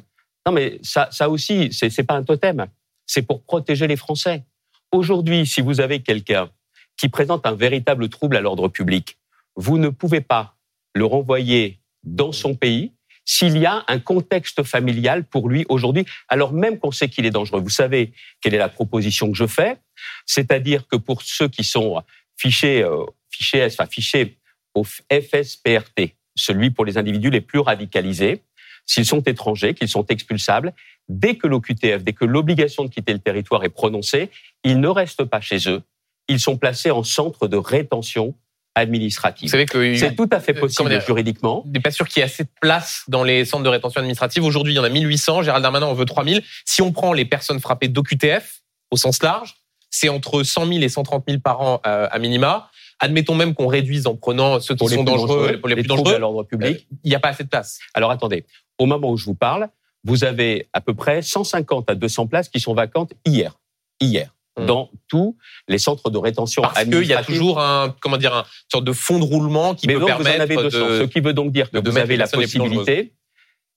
Non, 0.45 0.51
mais 0.51 0.79
ça, 0.83 1.07
ça 1.11 1.29
aussi, 1.29 1.71
c'est 1.71 1.89
c'est 1.89 2.03
pas 2.03 2.15
un 2.15 2.23
totem. 2.23 2.67
C'est 3.07 3.21
pour 3.21 3.43
protéger 3.43 3.87
les 3.87 3.95
Français. 3.95 4.43
Aujourd'hui, 4.91 5.45
si 5.45 5.61
vous 5.61 5.79
avez 5.79 6.01
quelqu'un 6.01 6.49
qui 6.97 7.07
présente 7.09 7.45
un 7.45 7.53
véritable 7.53 8.09
trouble 8.09 8.35
à 8.35 8.41
l'ordre 8.41 8.67
public, 8.67 9.17
vous 9.55 9.77
ne 9.77 9.89
pouvez 9.89 10.21
pas 10.21 10.55
le 10.93 11.05
renvoyer 11.05 11.79
dans 12.03 12.31
son 12.31 12.55
pays 12.55 12.91
s'il 13.25 13.57
y 13.57 13.65
a 13.65 13.83
un 13.87 13.99
contexte 13.99 14.63
familial 14.63 15.23
pour 15.23 15.49
lui 15.49 15.65
aujourd'hui, 15.67 16.05
alors 16.27 16.53
même 16.53 16.79
qu'on 16.79 16.91
sait 16.91 17.09
qu'il 17.09 17.25
est 17.25 17.31
dangereux. 17.31 17.61
Vous 17.61 17.69
savez 17.69 18.13
quelle 18.41 18.53
est 18.53 18.59
la 18.59 18.69
proposition 18.69 19.31
que 19.31 19.37
je 19.37 19.47
fais, 19.47 19.77
c'est-à-dire 20.25 20.87
que 20.87 20.95
pour 20.95 21.21
ceux 21.23 21.47
qui 21.47 21.63
sont 21.63 22.03
fichés, 22.37 22.83
euh, 22.83 23.05
fichés, 23.31 23.65
enfin, 23.65 23.87
fichés 23.87 24.37
au 24.75 24.83
FSPRT, 24.83 26.15
celui 26.35 26.69
pour 26.69 26.85
les 26.85 26.97
individus 26.97 27.29
les 27.29 27.41
plus 27.41 27.59
radicalisés, 27.59 28.43
s'ils 28.85 29.05
sont 29.05 29.21
étrangers, 29.21 29.73
qu'ils 29.73 29.87
sont 29.89 30.05
expulsables, 30.07 30.73
dès 31.09 31.35
que 31.35 31.47
l'OQTF, 31.47 32.03
dès 32.03 32.13
que 32.13 32.25
l'obligation 32.25 32.83
de 32.83 32.89
quitter 32.89 33.13
le 33.13 33.19
territoire 33.19 33.63
est 33.63 33.69
prononcée, 33.69 34.29
ils 34.63 34.79
ne 34.79 34.87
restent 34.87 35.23
pas 35.23 35.41
chez 35.41 35.57
eux, 35.69 35.81
ils 36.27 36.39
sont 36.39 36.57
placés 36.57 36.91
en 36.91 37.03
centre 37.03 37.47
de 37.47 37.57
rétention 37.57 38.27
Vous 38.27 38.35
administrative. 38.75 39.49
savez 39.49 39.65
que 39.65 39.95
C'est 39.95 40.15
tout 40.15 40.29
à 40.31 40.39
fait 40.39 40.55
Euh, 40.55 40.59
possible 40.59 40.89
dire 40.89 41.01
juridiquement. 41.01 41.63
n'est 41.67 41.79
pas 41.79 41.91
sûr 41.91 42.07
qu'il 42.07 42.19
y 42.19 42.21
ait 42.21 42.25
assez 42.25 42.43
de 42.43 42.49
place 42.61 43.03
dans 43.07 43.23
les 43.23 43.45
centres 43.45 43.63
de 43.63 43.69
rétention 43.69 43.99
administrative. 43.99 44.43
Aujourd'hui, 44.43 44.73
il 44.73 44.75
y 44.75 44.79
en 44.79 44.83
a 44.83 44.89
1800. 44.89 45.43
Gérald 45.43 45.63
Darmanin 45.63 45.85
en 45.87 45.93
veut 45.93 46.05
3000. 46.05 46.43
Si 46.65 46.81
on 46.81 46.91
prend 46.91 47.13
les 47.13 47.25
personnes 47.25 47.59
frappées 47.61 47.87
d'OQTF 47.87 48.61
au 48.91 48.97
sens 48.97 49.23
large, 49.23 49.55
c'est 49.89 50.09
entre 50.09 50.43
100 50.43 50.67
000 50.67 50.79
et 50.81 50.89
130 50.89 51.23
000 51.27 51.39
par 51.39 51.61
an 51.61 51.81
euh, 51.87 52.07
à 52.11 52.19
minima. 52.19 52.69
Admettons 52.99 53.35
même 53.35 53.53
qu'on 53.53 53.67
réduise 53.67 54.07
en 54.07 54.15
prenant 54.15 54.59
ceux 54.59 54.75
qui 54.75 54.83
les 54.85 54.95
sont 54.95 55.03
plus 55.03 55.11
dangereux, 55.11 55.27
dangereux, 55.27 55.59
pour 55.59 55.69
les, 55.69 55.75
plus 55.75 55.83
troubles 55.83 56.03
dangereux. 56.03 56.15
à 56.15 56.19
l'ordre 56.19 56.43
public. 56.43 56.77
euh, 56.77 56.95
Il 57.03 57.09
n'y 57.09 57.15
a 57.15 57.19
pas 57.19 57.29
assez 57.29 57.43
de 57.43 57.49
place. 57.49 57.79
Alors 57.93 58.11
attendez, 58.11 58.45
au 58.77 58.85
moment 58.85 59.09
où 59.11 59.17
je 59.17 59.25
vous 59.25 59.35
parle, 59.35 59.69
vous 60.03 60.23
avez 60.23 60.67
à 60.71 60.81
peu 60.81 60.93
près 60.93 61.21
150 61.21 61.89
à 61.89 61.95
200 61.95 62.27
places 62.27 62.47
qui 62.49 62.59
sont 62.59 62.73
vacantes 62.73 63.13
hier. 63.25 63.59
Hier. 63.99 64.33
Hmm. 64.57 64.65
Dans 64.67 64.89
tous 65.09 65.35
les 65.67 65.77
centres 65.79 66.09
de 66.09 66.17
rétention 66.17 66.61
Parce 66.61 66.85
qu'il 66.85 67.03
y 67.03 67.13
a 67.13 67.23
toujours 67.23 67.59
un, 67.59 67.93
comment 67.99 68.15
dire, 68.15 68.33
un 68.33 68.45
sorte 68.71 68.85
de 68.85 68.93
fond 68.93 69.19
de 69.19 69.25
roulement 69.25 69.75
qui 69.75 69.87
Mais 69.87 69.95
peut 69.95 69.99
donc, 69.99 70.11
vous 70.11 70.15
en 70.15 70.23
permettre 70.23 70.41
avez 70.43 70.55
200. 70.55 70.79
de. 70.79 70.99
Ce 71.01 71.03
qui 71.03 71.19
veut 71.19 71.33
donc 71.33 71.51
dire 71.51 71.69
que 71.69 71.77
vous 71.77 71.97
avez 71.97 72.13
les 72.13 72.17
la 72.17 72.25
les 72.25 72.29
plus 72.31 72.41
possibilité 72.43 73.13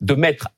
de 0.00 0.14
mettre 0.14 0.48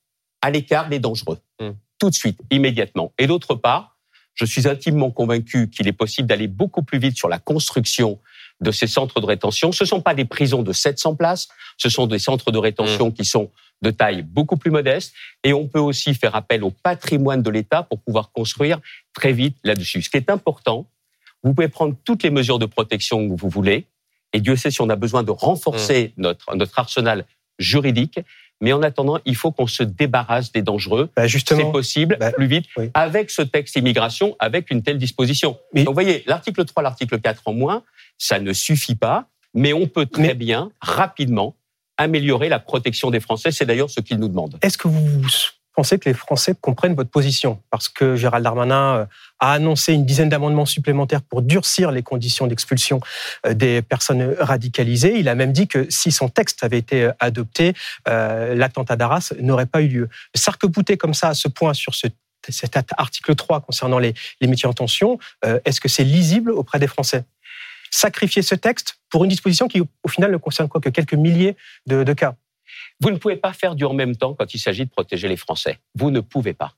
à 0.42 0.50
l'écart 0.50 0.90
les 0.90 0.98
dangereux. 0.98 1.38
Hmm. 1.58 1.70
Tout 1.98 2.10
de 2.10 2.14
suite, 2.14 2.38
immédiatement. 2.50 3.14
Et 3.18 3.26
d'autre 3.26 3.54
part, 3.54 3.96
je 4.34 4.44
suis 4.44 4.68
intimement 4.68 5.10
convaincu 5.10 5.70
qu'il 5.70 5.88
est 5.88 5.92
possible 5.92 6.28
d'aller 6.28 6.48
beaucoup 6.48 6.82
plus 6.82 6.98
vite 6.98 7.16
sur 7.16 7.28
la 7.28 7.38
construction 7.38 8.18
de 8.60 8.70
ces 8.70 8.86
centres 8.86 9.20
de 9.20 9.26
rétention. 9.26 9.72
Ce 9.72 9.84
ne 9.84 9.88
sont 9.88 10.00
pas 10.00 10.14
des 10.14 10.24
prisons 10.24 10.62
de 10.62 10.72
700 10.72 11.14
places, 11.14 11.48
ce 11.78 11.88
sont 11.88 12.06
des 12.06 12.18
centres 12.18 12.50
de 12.50 12.58
rétention 12.58 13.08
Hmm. 13.08 13.12
qui 13.12 13.24
sont 13.24 13.50
de 13.82 13.90
taille 13.90 14.22
beaucoup 14.22 14.56
plus 14.56 14.70
modeste. 14.70 15.14
Et 15.42 15.52
on 15.52 15.66
peut 15.66 15.78
aussi 15.80 16.14
faire 16.14 16.34
appel 16.34 16.62
au 16.64 16.70
patrimoine 16.70 17.42
de 17.42 17.50
l'État 17.50 17.82
pour 17.82 18.00
pouvoir 18.00 18.30
construire 18.32 18.78
très 19.14 19.32
vite 19.32 19.56
là-dessus. 19.64 20.02
Ce 20.02 20.10
qui 20.10 20.18
est 20.18 20.30
important, 20.30 20.86
vous 21.42 21.54
pouvez 21.54 21.68
prendre 21.68 21.96
toutes 22.04 22.22
les 22.22 22.30
mesures 22.30 22.58
de 22.58 22.66
protection 22.66 23.28
que 23.28 23.40
vous 23.40 23.48
voulez. 23.48 23.86
Et 24.32 24.40
Dieu 24.40 24.56
sait 24.56 24.70
si 24.70 24.80
on 24.82 24.90
a 24.90 24.96
besoin 24.96 25.22
de 25.22 25.30
renforcer 25.30 26.12
notre, 26.18 26.54
notre 26.54 26.78
arsenal 26.78 27.24
juridique. 27.58 28.20
Mais 28.60 28.72
en 28.72 28.82
attendant, 28.82 29.18
il 29.24 29.36
faut 29.36 29.52
qu'on 29.52 29.66
se 29.66 29.82
débarrasse 29.82 30.52
des 30.52 30.62
dangereux. 30.62 31.08
Bah, 31.16 31.22
C'est 31.22 31.28
justement, 31.28 31.70
possible 31.70 32.16
Bah, 32.20 32.30
plus 32.32 32.46
vite 32.46 32.66
oui. 32.76 32.90
avec 32.94 33.30
ce 33.30 33.42
texte 33.42 33.76
immigration, 33.76 34.36
avec 34.38 34.70
une 34.70 34.82
telle 34.82 34.98
disposition. 34.98 35.58
Mais- 35.72 35.84
Donc, 35.84 35.94
vous 35.94 36.02
voyez, 36.02 36.22
l'article 36.26 36.64
3, 36.64 36.82
l'article 36.82 37.18
4 37.20 37.42
en 37.46 37.54
moins, 37.54 37.82
ça 38.18 38.38
ne 38.38 38.52
suffit 38.52 38.94
pas, 38.96 39.28
mais 39.54 39.72
on 39.72 39.86
peut 39.86 40.06
très 40.06 40.22
Mais- 40.22 40.34
bien, 40.34 40.70
rapidement, 40.80 41.56
améliorer 41.96 42.48
la 42.48 42.58
protection 42.58 43.10
des 43.10 43.20
Français. 43.20 43.50
C'est 43.50 43.66
d'ailleurs 43.66 43.90
ce 43.90 44.00
qu'ils 44.00 44.18
nous 44.18 44.28
demandent. 44.28 44.58
est-ce 44.62 44.76
que 44.78 44.88
vous 44.88 45.26
pensez 45.74 45.98
que 45.98 46.09
les 46.09 46.14
Français 46.14 46.54
comprennent 46.61 46.94
votre 46.94 47.11
position 47.11 47.62
Parce 47.70 47.88
que 47.88 48.16
Gérald 48.16 48.44
Darmanin 48.44 48.96
euh, 48.96 49.06
a 49.38 49.52
annoncé 49.52 49.92
une 49.92 50.04
dizaine 50.04 50.28
d'amendements 50.28 50.66
supplémentaires 50.66 51.22
pour 51.22 51.42
durcir 51.42 51.90
les 51.90 52.02
conditions 52.02 52.46
d'expulsion 52.46 53.00
euh, 53.46 53.54
des 53.54 53.83
personnes 53.83 54.35
radicalisées. 54.38 55.18
Il 55.18 55.28
a 55.28 55.35
même 55.35 55.52
dit 55.52 55.68
que 55.68 55.87
si 55.90 56.11
son 56.12 56.28
texte 56.28 56.64
avait 56.64 56.78
été 56.78 57.04
euh, 57.04 57.12
adopté, 57.20 57.74
l'attentat 58.06 58.96
d'Arras 58.96 59.33
n'aurait 59.40 59.66
pas 59.66 59.83
eu 59.83 59.88
lieu. 59.88 60.09
S'arc-bouter 60.35 60.96
comme 60.96 61.14
ça 61.14 61.28
à 61.28 61.35
ce 61.35 61.48
point 61.48 61.74
sur 61.74 61.94
ce 61.94 62.09
cet 62.48 62.78
article 62.96 63.35
3 63.35 63.61
concernant 63.61 63.98
les, 63.98 64.14
métiers 64.40 64.66
en 64.66 64.72
tension, 64.72 65.18
est-ce 65.66 65.78
que 65.78 65.88
c'est 65.88 66.04
lisible 66.04 66.50
auprès 66.50 66.78
des 66.78 66.87
Français? 66.87 67.24
Sacrifier 67.90 68.40
ce 68.40 68.54
texte 68.54 68.96
pour 69.11 69.24
une 69.24 69.30
disposition 69.30 69.68
qui, 69.68 69.83
au 69.83 70.09
final, 70.09 70.33
ne 70.33 70.38
concerne 70.38 70.66
quoi 70.66 70.80
que 70.80 70.88
quelques 70.88 71.14
milliers 71.14 71.54
de 71.87 72.12
cas. 72.14 72.35
Vous 73.00 73.11
ne 73.11 73.16
pouvez 73.16 73.37
pas 73.37 73.52
faire 73.52 73.74
du 73.74 73.85
en 73.85 73.94
même 73.94 74.16
temps 74.16 74.35
quand 74.35 74.54
il 74.54 74.59
s'agit 74.59 74.85
de 74.85 74.90
protéger 74.90 75.28
les 75.28 75.37
Français. 75.37 75.78
Vous 75.94 76.11
ne 76.11 76.20
pouvez 76.20 76.52
pas. 76.52 76.74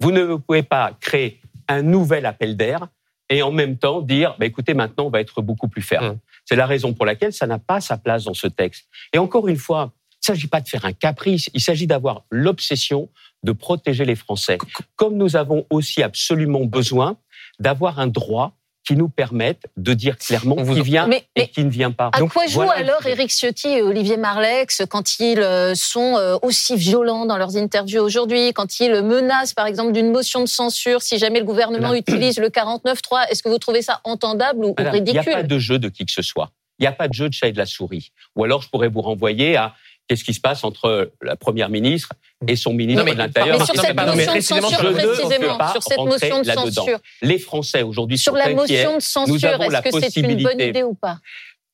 Vous 0.00 0.10
ne 0.10 0.36
pouvez 0.36 0.62
pas 0.62 0.96
créer 1.00 1.40
un 1.68 1.82
nouvel 1.82 2.26
appel 2.26 2.56
d'air 2.56 2.88
et 3.28 3.42
en 3.42 3.52
même 3.52 3.78
temps 3.78 4.02
dire, 4.02 4.36
bah, 4.38 4.46
écoutez, 4.46 4.74
maintenant, 4.74 5.06
on 5.06 5.10
va 5.10 5.20
être 5.20 5.40
beaucoup 5.40 5.68
plus 5.68 5.82
ferme. 5.82 6.14
Mmh. 6.14 6.18
C'est 6.44 6.56
la 6.56 6.66
raison 6.66 6.92
pour 6.92 7.06
laquelle 7.06 7.32
ça 7.32 7.46
n'a 7.46 7.58
pas 7.58 7.80
sa 7.80 7.96
place 7.96 8.24
dans 8.24 8.34
ce 8.34 8.46
texte. 8.46 8.88
Et 9.12 9.18
encore 9.18 9.48
une 9.48 9.56
fois, 9.56 9.92
il 10.12 10.30
ne 10.30 10.36
s'agit 10.36 10.48
pas 10.48 10.60
de 10.60 10.68
faire 10.68 10.84
un 10.84 10.92
caprice, 10.92 11.50
il 11.54 11.60
s'agit 11.60 11.86
d'avoir 11.86 12.24
l'obsession 12.30 13.08
de 13.42 13.52
protéger 13.52 14.04
les 14.04 14.14
Français. 14.14 14.58
Comme 14.96 15.16
nous 15.16 15.36
avons 15.36 15.66
aussi 15.70 16.02
absolument 16.02 16.64
besoin 16.64 17.16
d'avoir 17.58 17.98
un 17.98 18.06
droit 18.06 18.56
qui 18.86 18.96
nous 18.96 19.08
permette 19.08 19.62
de 19.76 19.94
dire 19.94 20.18
clairement 20.18 20.56
vous- 20.58 20.74
qui 20.74 20.82
vient 20.82 21.06
Mais- 21.06 21.24
et 21.36 21.40
mais 21.42 21.48
qui 21.48 21.64
ne 21.64 21.70
vient 21.70 21.92
pas. 21.92 22.10
À 22.12 22.18
Donc, 22.18 22.32
quoi 22.32 22.46
jouent 22.46 22.62
voilà. 22.64 22.72
alors 22.80 23.06
Éric 23.06 23.30
Ciotti 23.30 23.68
et 23.68 23.82
Olivier 23.82 24.16
Marlex 24.16 24.82
quand 24.90 25.18
ils 25.20 25.38
euh, 25.40 25.74
sont 25.76 26.16
euh, 26.16 26.36
aussi 26.42 26.74
violents 26.76 27.24
dans 27.26 27.36
leurs 27.38 27.56
interviews 27.56 28.00
aujourd'hui, 28.02 28.52
quand 28.52 28.80
ils 28.80 29.02
menacent 29.02 29.54
par 29.54 29.66
exemple 29.66 29.92
d'une 29.92 30.10
motion 30.10 30.40
de 30.40 30.46
censure 30.46 31.00
si 31.02 31.18
jamais 31.18 31.38
le 31.38 31.44
gouvernement 31.44 31.94
utilise 31.94 32.38
le 32.38 32.48
49.3 32.48 33.26
Est-ce 33.30 33.42
que 33.42 33.48
vous 33.48 33.58
trouvez 33.58 33.82
ça 33.82 34.00
entendable 34.04 34.64
ou, 34.64 34.70
ou 34.70 34.74
Madame, 34.76 34.96
Il 34.96 35.02
n'y 35.04 35.10
a 35.10 35.20
ridicule? 35.20 35.32
pas 35.32 35.42
de 35.44 35.58
jeu 35.58 35.78
de 35.78 35.88
qui 35.88 36.04
que 36.04 36.12
ce 36.12 36.22
soit. 36.22 36.50
Il 36.78 36.82
n'y 36.82 36.88
a 36.88 36.92
pas 36.92 37.06
de 37.06 37.12
jeu 37.14 37.28
de 37.28 37.34
chat 37.34 37.46
et 37.48 37.52
de 37.52 37.58
la 37.58 37.66
souris. 37.66 38.10
Ou 38.34 38.42
alors, 38.42 38.62
je 38.62 38.68
pourrais 38.68 38.88
vous 38.88 39.02
renvoyer 39.02 39.56
à 39.56 39.74
qu'est-ce 40.12 40.24
qui 40.24 40.34
se 40.34 40.40
passe 40.40 40.62
entre 40.62 41.12
la 41.22 41.36
première 41.36 41.70
ministre 41.70 42.12
et 42.46 42.54
son 42.56 42.74
ministre 42.74 43.02
mais- 43.04 43.12
de 43.12 43.18
l'Intérieur? 43.18 43.58
Mais 43.58 43.64
sur 43.64 43.74
Non, 43.74 43.82
cette 43.82 43.96
mais- 43.96 44.04
non, 44.04 44.12
mais 44.14 44.26
motion 44.26 44.32
de 44.32 44.36
précisément, 44.36 44.68
censure 44.68 44.92
précisément, 44.92 45.70
sur 45.72 45.82
cette 45.82 45.98
motion 45.98 46.38
de 46.40 46.44
censure, 46.44 46.98
Les 47.22 47.38
Français 47.38 47.82
aujourd'hui 47.82 48.18
sur 48.18 48.32
sont 48.32 48.38
la 48.38 48.44
inquiets. 48.44 48.54
motion 48.54 48.96
de 48.96 49.02
censure, 49.02 49.34
est-ce 49.62 49.80
que 49.82 50.00
c'est 50.10 50.20
une 50.20 50.42
bonne 50.42 50.60
idée 50.60 50.82
ou 50.82 50.92
pas? 50.94 51.18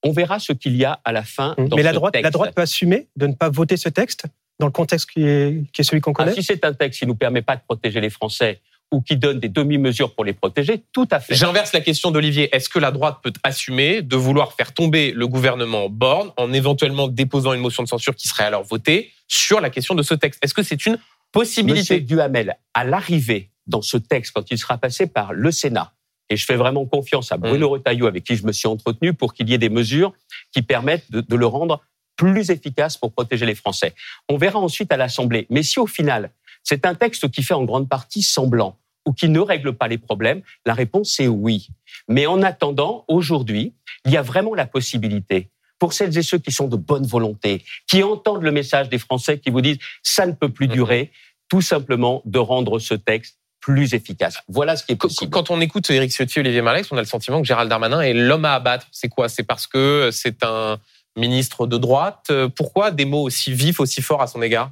On 0.05 0.12
verra 0.12 0.38
ce 0.38 0.53
qu'il 0.53 0.77
y 0.77 0.85
a 0.85 1.01
à 1.05 1.11
la 1.11 1.24
fin. 1.24 1.57
Dans 1.59 1.74
Mais 1.77 1.83
la 1.83 1.92
droite, 1.92 2.14
la 2.14 2.31
droite 2.31 2.55
peut 2.55 2.62
assumer 2.62 3.09
de 3.16 3.27
ne 3.27 3.35
pas 3.35 3.48
voter 3.51 3.77
ce 3.77 3.88
texte 3.88 4.27
dans 4.61 4.66
le 4.66 4.72
contexte 4.72 5.11
qui 5.11 5.24
est, 5.24 5.64
qui 5.72 5.81
est 5.81 5.85
celui 5.85 6.01
qu'on 6.01 6.12
Ah, 6.12 6.22
connaît? 6.22 6.35
si 6.35 6.44
c'est 6.44 6.64
un 6.64 6.72
texte 6.72 7.01
qui 7.01 7.07
ne 7.07 7.09
nous 7.09 7.16
permet 7.16 7.42
pas 7.42 7.57
de 7.57 7.62
protéger 7.66 8.01
les 8.01 8.11
Français 8.11 8.61
ou 8.90 9.01
qui 9.03 9.16
donne 9.16 9.38
des 9.38 9.48
demi-mesures 9.48 10.14
pour 10.14 10.24
les 10.24 10.33
protéger, 10.33 10.83
tout 10.92 11.09
à 11.11 11.20
fait. 11.20 11.35
J'inverse 11.35 11.72
la 11.72 11.81
question 11.81 12.11
d'Olivier. 12.11 12.55
Est-ce 12.55 12.68
que 12.68 12.79
la 12.79 12.90
droite 12.90 13.18
peut 13.22 13.33
assumer 13.42 14.03
de 14.03 14.16
vouloir 14.16 14.53
faire 14.55 14.72
tomber 14.72 15.12
le 15.12 15.27
gouvernement 15.27 15.88
Borne 15.88 16.33
en 16.37 16.53
éventuellement 16.53 17.09
déposant 17.09 17.53
une 17.53 17.61
motion 17.61 17.83
de 17.83 17.88
censure 17.88 18.14
qui 18.14 18.29
serait 18.29 18.44
alors 18.44 18.64
votée 18.64 19.12
sur 19.27 19.61
la 19.61 19.70
question 19.70 19.94
de 19.94 20.03
ce 20.03 20.14
texte? 20.14 20.42
Est-ce 20.42 20.55
que 20.55 20.62
c'est 20.62 20.87
une 20.87 20.92
Monsieur 20.92 21.05
possibilité 21.33 22.01
Duhamel, 22.01 22.57
à 22.72 22.85
l'arrivée 22.85 23.51
dans 23.66 23.83
ce 23.83 23.98
texte, 23.98 24.33
quand 24.35 24.51
il 24.51 24.59
sera 24.59 24.79
passé 24.79 25.07
par 25.07 25.35
le 25.35 25.51
Sénat, 25.53 25.92
et 26.31 26.37
je 26.37 26.44
fais 26.44 26.57
vraiment 26.57 26.87
confiance 26.87 27.33
à 27.33 27.37
Bruno 27.37 27.68
Retailleau, 27.68 28.07
avec 28.07 28.24
qui 28.24 28.37
je 28.37 28.46
me 28.46 28.53
suis 28.53 28.66
entretenu, 28.66 29.12
pour 29.12 29.35
qu'il 29.35 29.48
y 29.48 29.55
ait 29.55 29.59
des 29.59 29.68
mesures 29.68 30.12
qui 30.53 30.62
permettent 30.62 31.11
de, 31.11 31.20
de 31.20 31.37
le 31.37 31.46
rendre 31.46 31.83
plus 32.16 32.51
efficace 32.51 32.96
pour 32.96 33.12
protéger 33.12 33.46
les 33.46 33.55
Français. 33.55 33.94
On 34.29 34.37
verra 34.37 34.59
ensuite 34.59 34.92
à 34.92 34.96
l'Assemblée. 34.96 35.46
Mais 35.51 35.62
si 35.62 35.79
au 35.79 35.87
final, 35.87 36.31
c'est 36.68 36.85
un 36.85 36.94
texte 36.94 37.31
qui 37.31 37.42
fait 37.42 37.54
en 37.54 37.64
grande 37.64 37.88
partie 37.88 38.22
semblant 38.22 38.76
ou 39.07 39.14
qui 39.14 39.31
ne 39.31 39.40
règle 39.40 39.72
pas 39.72 39.88
les 39.88 39.96
problèmes, 39.96 40.42
la 40.66 40.74
réponse 40.74 41.18
est 41.18 41.28
oui. 41.28 41.68
Mais 42.09 42.26
en 42.26 42.42
attendant, 42.42 43.07
aujourd'hui, 43.09 43.72
il 44.04 44.12
y 44.12 44.18
a 44.18 44.22
vraiment 44.22 44.54
la 44.54 44.66
possibilité 44.66 45.48
pour 45.78 45.94
celles 45.94 46.18
et 46.18 46.22
ceux 46.22 46.37
qui 46.38 46.52
sont 46.52 46.68
de 46.68 46.76
bonne 46.76 47.07
volonté, 47.07 47.64
qui 47.88 48.02
entendent 48.02 48.42
le 48.42 48.52
message 48.52 48.90
des 48.90 48.98
Français, 48.98 49.38
qui 49.38 49.48
vous 49.48 49.62
disent 49.62 49.78
ça 50.02 50.26
ne 50.26 50.33
peut 50.33 50.50
plus 50.50 50.66
Mhm. 50.68 50.74
durer, 50.74 51.11
tout 51.48 51.62
simplement 51.62 52.20
de 52.26 52.38
rendre 52.38 52.78
ce 52.81 52.92
texte 52.94 53.38
plus 53.61 53.94
efficace. 53.94 54.37
Voilà 54.48 54.76
ce 54.76 54.85
qui 54.85 54.92
est 54.92 54.96
possible. 54.96 55.31
Quand 55.31 55.50
on 55.50 55.61
écoute 55.62 55.88
Éric 55.88 56.12
Ciotti 56.12 56.38
et 56.38 56.40
Olivier 56.40 56.61
Marlex, 56.61 56.92
on 56.92 56.96
a 56.98 57.00
le 57.00 57.07
sentiment 57.07 57.40
que 57.40 57.46
Gérald 57.46 57.70
Darmanin 57.70 58.02
est 58.02 58.12
l'homme 58.12 58.44
à 58.44 58.52
abattre. 58.54 58.87
C'est 58.92 59.09
quoi? 59.09 59.31
C'est 59.31 59.42
parce 59.42 59.66
que 59.66 60.11
c'est 60.12 60.42
un 60.44 60.78
ministre 61.16 61.66
de 61.66 61.78
droite? 61.78 62.31
Pourquoi 62.57 62.90
des 62.90 63.07
mots 63.07 63.22
aussi 63.22 63.52
vifs, 63.54 63.81
aussi 63.81 64.02
forts 64.02 64.20
à 64.22 64.26
son 64.26 64.42
égard? 64.42 64.70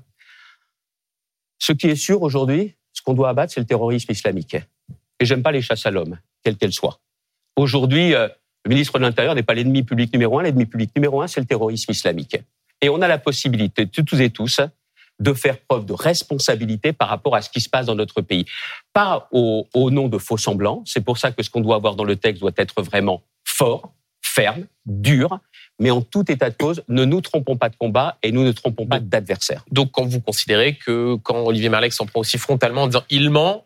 Ce 1.59 1.73
qui 1.73 1.87
est 1.87 1.97
sûr 1.97 2.23
aujourd'hui, 2.23 2.75
ce 2.92 3.03
qu'on 3.03 3.14
doit 3.14 3.29
abattre, 3.29 3.53
c'est 3.53 3.61
le 3.61 3.66
terrorisme 3.66 4.12
islamique. 4.12 4.57
Et 5.19 5.25
j'aime 5.25 5.42
pas 5.42 5.53
les 5.53 5.62
chasses 5.62 5.87
à 5.87 5.90
l'homme, 5.90 6.19
quelles 6.42 6.57
qu'elles 6.57 6.73
soient. 6.73 7.01
Aujourd'hui, 7.57 8.14
euh, 8.14 8.29
le 8.64 8.71
ministre 8.71 8.99
de 8.99 9.05
l'Intérieur 9.05 9.35
n'est 9.35 9.42
pas 9.42 9.55
l'ennemi 9.55 9.83
public 9.83 10.12
numéro 10.12 10.38
un. 10.38 10.42
L'ennemi 10.42 10.66
public 10.66 10.90
numéro 10.95 11.23
un, 11.23 11.27
c'est 11.27 11.40
le 11.40 11.47
terrorisme 11.47 11.90
islamique. 11.90 12.37
Et 12.83 12.88
on 12.88 13.01
a 13.01 13.09
la 13.09 13.19
possibilité, 13.19 13.87
toutes 13.87 14.12
et 14.14 14.31
tous, 14.31 14.61
de 15.19 15.33
faire 15.33 15.59
preuve 15.59 15.87
de 15.87 15.95
responsabilité 15.95 16.92
par 16.92 17.09
rapport 17.09 17.35
à 17.35 17.42
ce 17.42 17.49
qui 17.49 17.61
se 17.61 17.71
passe 17.71 17.87
dans 17.87 17.95
notre 17.95 18.21
pays. 18.21 18.45
Pas 18.92 19.29
au 19.33 19.90
nom 19.90 20.09
de 20.09 20.19
faux 20.19 20.37
semblants. 20.37 20.83
C'est 20.85 21.03
pour 21.03 21.16
ça 21.16 21.33
que 21.33 21.42
ce 21.42 21.49
qu'on 21.49 21.62
doit 21.62 21.77
avoir 21.77 21.97
dans 21.97 22.05
le 22.05 22.16
texte 22.16 22.42
doit 22.42 22.53
être 22.57 22.83
vraiment 22.83 23.23
fort, 23.45 23.95
ferme, 24.21 24.66
dur. 24.85 25.40
Mais 25.79 25.91
en 25.91 26.01
tout 26.01 26.31
état 26.31 26.49
de 26.51 26.57
cause, 26.57 26.83
ne 26.89 27.05
nous 27.05 27.21
trompons 27.21 27.57
pas 27.57 27.69
de 27.69 27.77
combat 27.77 28.17
et 28.23 28.33
nous 28.33 28.45
ne 28.45 28.53
trompons 28.53 28.87
pas 28.87 28.99
d'adversaire. 29.01 29.65
Donc, 29.71 29.91
quand 29.93 30.07
vous 30.07 30.21
considérez 30.21 30.75
que 30.75 31.17
quand 31.17 31.41
Olivier 31.45 31.69
Marlex 31.69 31.97
s'en 31.97 32.07
prend 32.07 32.21
aussi 32.21 32.39
frontalement 32.39 32.83
en 32.85 32.87
disant 32.87 33.05
il 33.11 33.29
ment, 33.31 33.65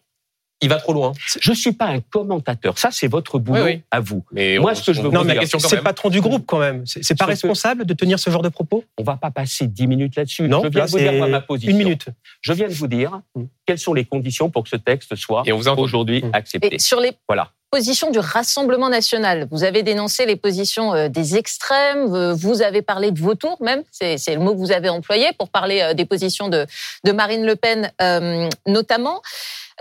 il 0.62 0.68
va 0.68 0.76
trop 0.76 0.92
loin. 0.92 1.12
Je 1.40 1.52
suis 1.54 1.72
pas 1.72 1.86
un 1.86 2.00
commentateur. 2.00 2.76
Ça, 2.78 2.90
c'est 2.90 3.06
votre 3.06 3.38
boulot 3.38 3.64
Oui, 3.64 3.70
oui. 3.76 3.82
à 3.90 4.00
vous. 4.00 4.24
Mais 4.32 4.58
Moi, 4.58 4.72
on- 4.72 4.74
ce 4.74 4.84
que 4.84 4.92
je 4.92 5.00
veux 5.00 5.08
Non, 5.08 5.20
vous 5.22 5.26
dire, 5.30 5.40
question 5.40 5.58
quand 5.58 5.68
c'est 5.68 5.76
même. 5.76 5.84
le 5.84 5.88
patron 5.88 6.10
du 6.10 6.20
groupe 6.20 6.44
quand 6.46 6.58
même. 6.58 6.82
C'est 6.84 7.00
pas 7.16 7.24
Ce 7.24 7.24
que- 7.24 7.30
responsable 7.30 7.86
de 7.86 7.94
tenir 7.94 8.18
ce 8.18 8.28
genre 8.28 8.42
de 8.42 8.50
propos? 8.50 8.84
On 8.98 9.02
va 9.02 9.16
pas 9.16 9.30
passer 9.30 9.68
dix 9.68 9.86
minutes 9.86 10.16
là-dessus. 10.16 10.48
Non, 10.48 10.62
je 10.62 10.68
viens 10.68 10.80
là, 10.80 10.86
de 10.86 10.90
vous 10.90 10.98
dire 10.98 11.12
moi, 11.14 11.28
ma 11.28 11.40
position. 11.40 11.70
une 11.70 11.78
minute. 11.78 12.08
Je 12.42 12.52
viens 12.52 12.68
de 12.68 12.74
vous 12.74 12.88
dire 12.88 13.22
Mm. 13.36 13.44
quelles 13.64 13.78
sont 13.78 13.94
les 13.94 14.04
conditions 14.04 14.50
pour 14.50 14.64
que 14.64 14.68
ce 14.68 14.76
texte 14.76 15.14
soit 15.16 15.44
Et 15.46 15.52
on 15.52 15.56
vous 15.56 15.68
a 15.68 15.70
entendu. 15.72 15.84
aujourd'hui 15.84 16.22
Mm. 16.24 16.30
accepté. 16.34 16.74
Et 16.74 16.78
sur 16.78 17.00
les 17.00 17.12
Voilà. 17.26 17.52
Positions 17.70 18.10
du 18.10 18.18
Rassemblement 18.18 18.88
national, 18.88 19.46
vous 19.50 19.64
avez 19.64 19.82
dénoncé 19.82 20.26
les 20.26 20.36
positions 20.36 20.92
euh, 20.94 21.08
des 21.08 21.36
extrêmes, 21.36 22.06
vous 22.32 22.62
avez 22.62 22.82
parlé 22.82 23.10
de 23.12 23.20
vautours 23.20 23.62
même, 23.62 23.82
c'est 23.90 24.16
le 24.34 24.40
mot 24.40 24.52
que 24.52 24.58
vous 24.58 24.72
avez 24.72 24.88
employé 24.88 25.32
pour 25.38 25.48
parler 25.48 25.80
euh, 25.80 25.94
des 25.94 26.04
positions 26.04 26.48
de, 26.48 26.66
de 27.04 27.12
Marine 27.12 27.46
Le 27.46 27.56
Pen 27.56 27.92
euh, 28.02 28.48
notamment. 28.66 29.22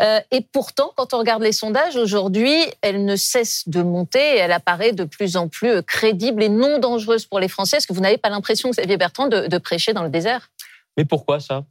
Euh, 0.02 0.22
et 0.32 0.42
pourtant, 0.42 0.94
quand 0.96 1.14
on 1.14 1.18
regarde 1.18 1.44
les 1.44 1.52
sondages 1.52 1.98
aujourd'hui, 1.98 2.56
elle 2.82 3.04
ne 3.04 3.16
cesse 3.18 3.68
de 3.68 3.82
monter 3.82 4.20
et 4.20 4.38
elle 4.38 4.54
apparaît 4.54 4.94
de 4.94 5.04
plus 5.04 5.36
en 5.36 5.50
plus 5.50 5.84
crédible 5.84 6.42
et 6.42 6.50
non 6.50 6.80
dangereuse 6.80 7.26
pour 7.26 7.40
les 7.40 7.50
Français. 7.50 7.78
Est-ce 7.78 7.88
que 7.88 7.94
vous 7.94 8.00
n'avez 8.00 8.18
pas 8.18 8.30
l'impression, 8.30 8.70
Xavier 8.70 8.96
Bertrand, 8.96 9.28
de, 9.28 9.48
de 9.48 9.58
prêcher 9.58 9.92
dans 9.92 10.04
le 10.04 10.10
désert? 10.10 10.50
Mais 10.96 11.04
pourquoi 11.04 11.40
ça? 11.40 11.66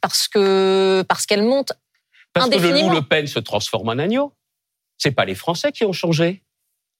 Parce 0.00 0.28
que 0.28 1.04
parce 1.08 1.26
qu'elle 1.26 1.42
monte 1.42 1.72
Parce 2.32 2.48
que 2.48 2.58
le 2.58 2.80
loup. 2.80 2.90
Le 2.90 3.02
Pen 3.02 3.26
se 3.26 3.40
transforme 3.40 3.88
en 3.88 3.98
agneau. 3.98 4.32
C'est 5.02 5.10
pas 5.10 5.24
les 5.24 5.34
Français 5.34 5.72
qui 5.72 5.84
ont 5.84 5.92
changé. 5.92 6.44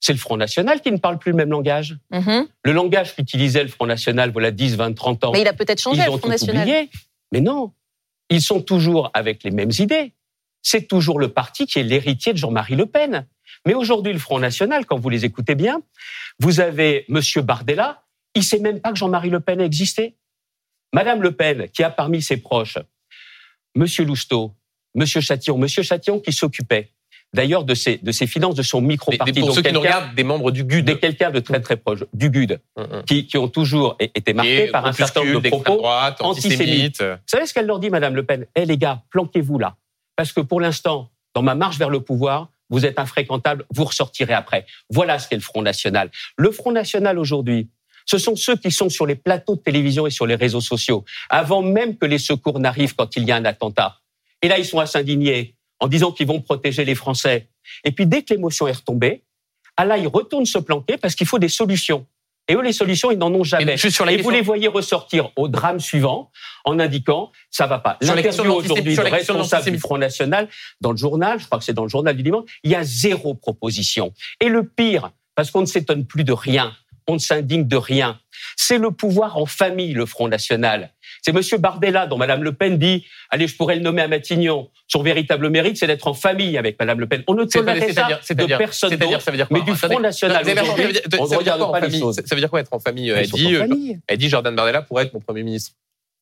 C'est 0.00 0.12
le 0.12 0.18
Front 0.18 0.36
National 0.36 0.80
qui 0.80 0.90
ne 0.90 0.96
parle 0.96 1.20
plus 1.20 1.30
le 1.30 1.36
même 1.36 1.50
langage. 1.50 1.96
Mhm. 2.10 2.48
Le 2.64 2.72
langage 2.72 3.14
qu'utilisait 3.14 3.62
le 3.62 3.68
Front 3.68 3.86
National, 3.86 4.32
voilà 4.32 4.50
10, 4.50 4.74
20, 4.74 4.92
30 4.94 5.22
ans. 5.22 5.30
Mais 5.32 5.42
il 5.42 5.46
a 5.46 5.52
peut-être 5.52 5.80
changé, 5.80 6.00
ils 6.00 6.06
le 6.06 6.10
ont 6.10 6.18
Front 6.18 6.26
tout 6.26 6.28
National. 6.28 6.62
oublié. 6.62 6.90
Mais 7.30 7.40
non, 7.40 7.72
ils 8.28 8.42
sont 8.42 8.60
toujours 8.60 9.12
avec 9.14 9.44
les 9.44 9.52
mêmes 9.52 9.70
idées. 9.78 10.14
C'est 10.62 10.88
toujours 10.88 11.20
le 11.20 11.28
parti 11.28 11.66
qui 11.66 11.78
est 11.78 11.84
l'héritier 11.84 12.32
de 12.32 12.38
Jean-Marie 12.38 12.74
Le 12.74 12.86
Pen. 12.86 13.24
Mais 13.66 13.74
aujourd'hui, 13.74 14.12
le 14.12 14.18
Front 14.18 14.40
National, 14.40 14.84
quand 14.84 14.98
vous 14.98 15.08
les 15.08 15.24
écoutez 15.24 15.54
bien, 15.54 15.80
vous 16.40 16.58
avez 16.58 17.04
Monsieur 17.08 17.42
Bardella, 17.42 18.02
il 18.34 18.42
sait 18.42 18.58
même 18.58 18.80
pas 18.80 18.90
que 18.90 18.98
Jean-Marie 18.98 19.30
Le 19.30 19.38
Pen 19.38 19.60
existait. 19.60 20.16
Madame 20.92 21.22
Le 21.22 21.30
Pen, 21.30 21.68
qui 21.68 21.84
a 21.84 21.90
parmi 21.90 22.20
ses 22.20 22.38
proches 22.38 22.78
Monsieur 23.76 24.04
Lousteau, 24.04 24.56
Monsieur 24.96 25.20
Chatillon, 25.20 25.56
Monsieur 25.56 25.84
Chatillon 25.84 26.18
qui 26.18 26.32
s'occupait 26.32 26.90
d'ailleurs 27.34 27.64
de 27.64 27.74
ses, 27.74 27.98
de 27.98 28.12
ses 28.12 28.26
finances, 28.26 28.54
de 28.54 28.62
son 28.62 28.80
micro-parti. 28.80 29.32
pour 29.32 29.46
Donc 29.48 29.56
ceux 29.56 29.62
qui 29.62 29.72
nous 29.72 29.80
regardent, 29.80 30.14
des 30.14 30.24
membres 30.24 30.50
du 30.50 30.64
GUD. 30.64 30.84
de 30.84 30.92
quelqu'un 30.94 31.30
de 31.30 31.40
très 31.40 31.60
très 31.60 31.76
proche, 31.76 32.04
du 32.12 32.30
GUD, 32.30 32.60
Hum, 32.76 32.86
hum. 32.92 33.02
qui, 33.04 33.26
qui 33.26 33.38
ont 33.38 33.48
toujours 33.48 33.96
été 33.98 34.32
marqués 34.34 34.64
Et 34.66 34.70
par 34.70 34.84
un 34.86 34.92
certain 34.92 35.24
nombre 35.24 35.40
de 35.40 35.48
propos 35.48 35.76
droite, 35.76 36.20
antisémites. 36.20 36.60
antisémites. 36.60 37.02
vous 37.02 37.16
savez 37.26 37.46
ce 37.46 37.54
qu'elle 37.54 37.66
leur 37.66 37.78
dit, 37.78 37.90
Madame 37.90 38.14
Le 38.14 38.22
Pen? 38.24 38.46
Eh 38.54 38.64
les 38.66 38.76
gars, 38.78 39.02
planquez-vous 39.10 39.58
là. 39.58 39.76
Parce 40.16 40.32
que 40.32 40.40
pour 40.40 40.60
l'instant, 40.60 41.10
dans 41.34 41.42
ma 41.42 41.54
marche 41.54 41.78
vers 41.78 41.90
le 41.90 42.00
pouvoir, 42.00 42.48
vous 42.70 42.84
êtes 42.86 42.98
infréquentable, 42.98 43.64
vous 43.74 43.84
ressortirez 43.84 44.32
après. 44.34 44.66
Voilà 44.90 45.18
ce 45.18 45.28
qu'est 45.28 45.36
le 45.36 45.42
Front 45.42 45.62
National. 45.62 46.10
Le 46.36 46.50
Front 46.50 46.72
National 46.72 47.18
aujourd'hui, 47.18 47.68
ce 48.06 48.18
sont 48.18 48.34
ceux 48.36 48.56
qui 48.56 48.70
sont 48.70 48.88
sur 48.88 49.06
les 49.06 49.14
plateaux 49.14 49.56
de 49.56 49.60
télévision 49.60 50.06
et 50.06 50.10
sur 50.10 50.26
les 50.26 50.34
réseaux 50.34 50.60
sociaux, 50.60 51.04
avant 51.30 51.62
même 51.62 51.96
que 51.96 52.06
les 52.06 52.18
secours 52.18 52.58
n'arrivent 52.60 52.94
quand 52.94 53.14
il 53.16 53.24
y 53.24 53.30
a 53.32 53.36
un 53.36 53.44
attentat. 53.44 53.98
Et 54.42 54.48
là, 54.48 54.58
ils 54.58 54.64
sont 54.64 54.80
à 54.80 54.86
s'indigner 54.86 55.54
en 55.82 55.88
disant 55.88 56.12
qu'ils 56.12 56.28
vont 56.28 56.40
protéger 56.40 56.84
les 56.84 56.94
Français. 56.94 57.48
Et 57.84 57.90
puis, 57.90 58.06
dès 58.06 58.22
que 58.22 58.32
l'émotion 58.32 58.68
est 58.68 58.72
retombée, 58.72 59.24
ah 59.76 59.84
là, 59.84 59.98
ils 59.98 60.06
retournent 60.06 60.46
se 60.46 60.58
planquer 60.58 60.96
parce 60.96 61.16
qu'il 61.16 61.26
faut 61.26 61.40
des 61.40 61.48
solutions. 61.48 62.06
Et 62.46 62.54
eux, 62.54 62.62
les 62.62 62.72
solutions, 62.72 63.10
ils 63.10 63.18
n'en 63.18 63.32
ont 63.34 63.42
jamais. 63.42 63.74
Et 63.74 63.76
juste 63.76 63.96
sur 63.96 64.04
la 64.04 64.12
Et 64.12 64.16
question- 64.16 64.30
vous 64.30 64.36
les 64.36 64.42
voyez 64.42 64.68
ressortir 64.68 65.30
au 65.34 65.48
drame 65.48 65.80
suivant 65.80 66.30
en 66.64 66.78
indiquant 66.78 67.32
ça 67.50 67.66
va 67.66 67.80
pas. 67.80 67.98
L'interview 68.00 68.52
aujourd'hui 68.52 68.94
du 68.94 69.00
responsable 69.00 69.72
du. 69.72 69.78
Front 69.78 69.98
National 69.98 70.48
dans 70.80 70.92
le 70.92 70.96
journal, 70.96 71.40
je 71.40 71.46
crois 71.46 71.58
que 71.58 71.64
c'est 71.64 71.72
dans 71.72 71.82
le 71.82 71.88
journal 71.88 72.16
du 72.16 72.22
dimanche, 72.22 72.44
il 72.62 72.70
y 72.70 72.76
a 72.76 72.84
zéro 72.84 73.34
proposition. 73.34 74.12
Et 74.40 74.48
le 74.48 74.64
pire, 74.64 75.10
parce 75.34 75.50
qu'on 75.50 75.62
ne 75.62 75.66
s'étonne 75.66 76.06
plus 76.06 76.24
de 76.24 76.32
rien, 76.32 76.72
on 77.08 77.14
ne 77.14 77.18
s'indigne 77.18 77.66
de 77.66 77.76
rien, 77.76 78.20
c'est 78.56 78.78
le 78.78 78.92
pouvoir 78.92 79.36
en 79.36 79.46
famille, 79.46 79.92
le 79.92 80.06
Front 80.06 80.28
National. 80.28 80.92
C'est 81.24 81.32
Monsieur 81.32 81.56
Bardella 81.56 82.06
dont 82.06 82.16
Madame 82.18 82.42
Le 82.42 82.52
Pen 82.52 82.76
dit 82.78 83.06
allez, 83.30 83.46
je 83.46 83.56
pourrais 83.56 83.76
le 83.76 83.80
nommer 83.80 84.02
à 84.02 84.08
Matignon. 84.08 84.68
Son 84.88 85.02
véritable 85.02 85.48
mérite, 85.50 85.76
c'est 85.76 85.86
d'être 85.86 86.06
en 86.08 86.14
famille 86.14 86.58
avec 86.58 86.78
Madame 86.78 86.98
Le 87.00 87.06
Pen. 87.06 87.22
On 87.28 87.34
ne 87.34 87.44
tolérerait 87.44 87.92
ça 87.92 88.08
de 88.34 88.56
personne 88.58 88.90
d'autre, 88.96 89.20
ça 89.20 89.30
veut 89.30 89.36
dire 89.36 89.48
quoi 89.48 89.58
mais 89.58 89.64
du 89.64 89.74
Front 89.78 90.00
National. 90.00 90.44
Ça 90.44 90.52
veut 90.54 90.62
dire- 90.92 91.00
on 91.18 91.24
regarde 91.24 91.58
quoi 91.60 91.68
en 91.68 91.72
pas 91.72 91.80
les 91.80 91.86
famille 91.86 92.00
choses. 92.00 92.16
Ça 92.24 92.34
veut 92.34 92.40
dire 92.40 92.50
quoi 92.50 92.60
être 92.60 92.72
en 92.72 92.80
famille 92.80 93.10
Elle 93.10 93.30
dit, 93.30 93.56
elle 94.08 94.18
dit 94.18 94.28
Jordan 94.28 94.54
Bardella 94.54 94.82
pourrait 94.82 95.04
être 95.04 95.14
mon 95.14 95.20
premier 95.20 95.42
ministre. 95.44 95.72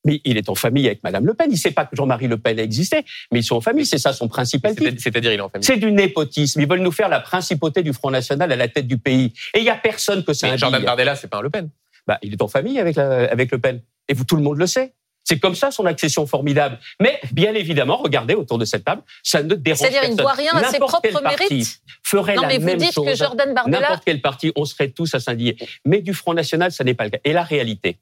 Mais 0.06 0.20
il 0.24 0.38
est 0.38 0.48
en 0.48 0.54
famille 0.54 0.86
avec 0.86 1.02
Madame 1.02 1.26
Le 1.26 1.34
Pen. 1.34 1.48
Il 1.50 1.54
ne 1.54 1.58
sait 1.58 1.72
pas 1.72 1.84
que 1.84 1.94
Jean-Marie 1.94 2.26
Le 2.28 2.38
Pen 2.38 2.58
a 2.58 2.62
existé, 2.62 3.04
mais 3.32 3.40
ils 3.40 3.44
sont 3.44 3.56
en 3.56 3.60
famille. 3.60 3.84
C'est 3.84 3.98
ça 3.98 4.12
son 4.14 4.28
principal 4.28 4.74
C'est-à-dire, 4.98 5.32
il 5.32 5.38
est 5.38 5.40
en 5.42 5.50
famille. 5.50 5.64
C'est 5.66 5.76
du 5.76 5.92
népotisme. 5.92 6.60
Ils 6.60 6.68
veulent 6.68 6.80
nous 6.80 6.92
faire 6.92 7.08
la 7.10 7.20
principauté 7.20 7.82
du 7.82 7.92
Front 7.92 8.10
National 8.10 8.50
à 8.50 8.56
la 8.56 8.68
tête 8.68 8.86
du 8.86 8.96
pays. 8.96 9.32
Et 9.54 9.58
il 9.58 9.62
n'y 9.62 9.68
a 9.70 9.74
personne 9.76 10.24
que 10.24 10.32
ça 10.32 10.48
Mais 10.50 10.56
Jordan. 10.58 10.82
Bardella, 10.82 11.16
c'est 11.16 11.28
pas 11.28 11.38
un 11.38 11.42
Le 11.42 11.50
Pen. 11.50 11.68
Bah, 12.10 12.18
il 12.22 12.32
est 12.32 12.42
en 12.42 12.48
famille 12.48 12.80
avec, 12.80 12.96
la- 12.96 13.30
avec 13.30 13.52
Le 13.52 13.60
Pen. 13.60 13.80
Et 14.08 14.14
vous, 14.14 14.24
tout 14.24 14.34
le 14.34 14.42
monde 14.42 14.58
le 14.58 14.66
sait. 14.66 14.94
C'est 15.22 15.38
comme 15.38 15.54
ça 15.54 15.70
son 15.70 15.86
accession 15.86 16.26
formidable. 16.26 16.80
Mais 16.98 17.20
bien 17.30 17.54
évidemment, 17.54 17.98
regardez 17.98 18.34
autour 18.34 18.58
de 18.58 18.64
cette 18.64 18.84
table, 18.84 19.02
ça 19.22 19.44
ne 19.44 19.54
dérange 19.54 19.78
C'est-à-dire, 19.78 20.00
personne. 20.00 20.14
il 20.14 20.18
ne 20.18 20.22
voit 20.22 20.32
rien 20.32 20.52
à 20.56 20.64
ses 20.70 20.80
propres 20.80 21.22
mérites. 21.22 21.80
ferait 22.02 22.34
Non, 22.34 22.42
la 22.42 22.48
mais 22.48 22.58
vous 22.58 22.66
même 22.66 22.78
dites 22.78 22.92
chose. 22.94 23.06
que 23.06 23.14
Jordan 23.14 23.54
Bardella. 23.54 23.78
N'importe 23.80 24.02
quel 24.04 24.20
parti, 24.20 24.50
on 24.56 24.64
serait 24.64 24.90
tous 24.90 25.14
à 25.14 25.20
s'indigner. 25.20 25.56
Mais 25.84 26.00
du 26.02 26.14
Front 26.14 26.34
National, 26.34 26.72
ça 26.72 26.82
n'est 26.82 26.94
pas 26.94 27.04
le 27.04 27.10
cas. 27.10 27.18
Et 27.22 27.32
la 27.32 27.44
réalité, 27.44 28.00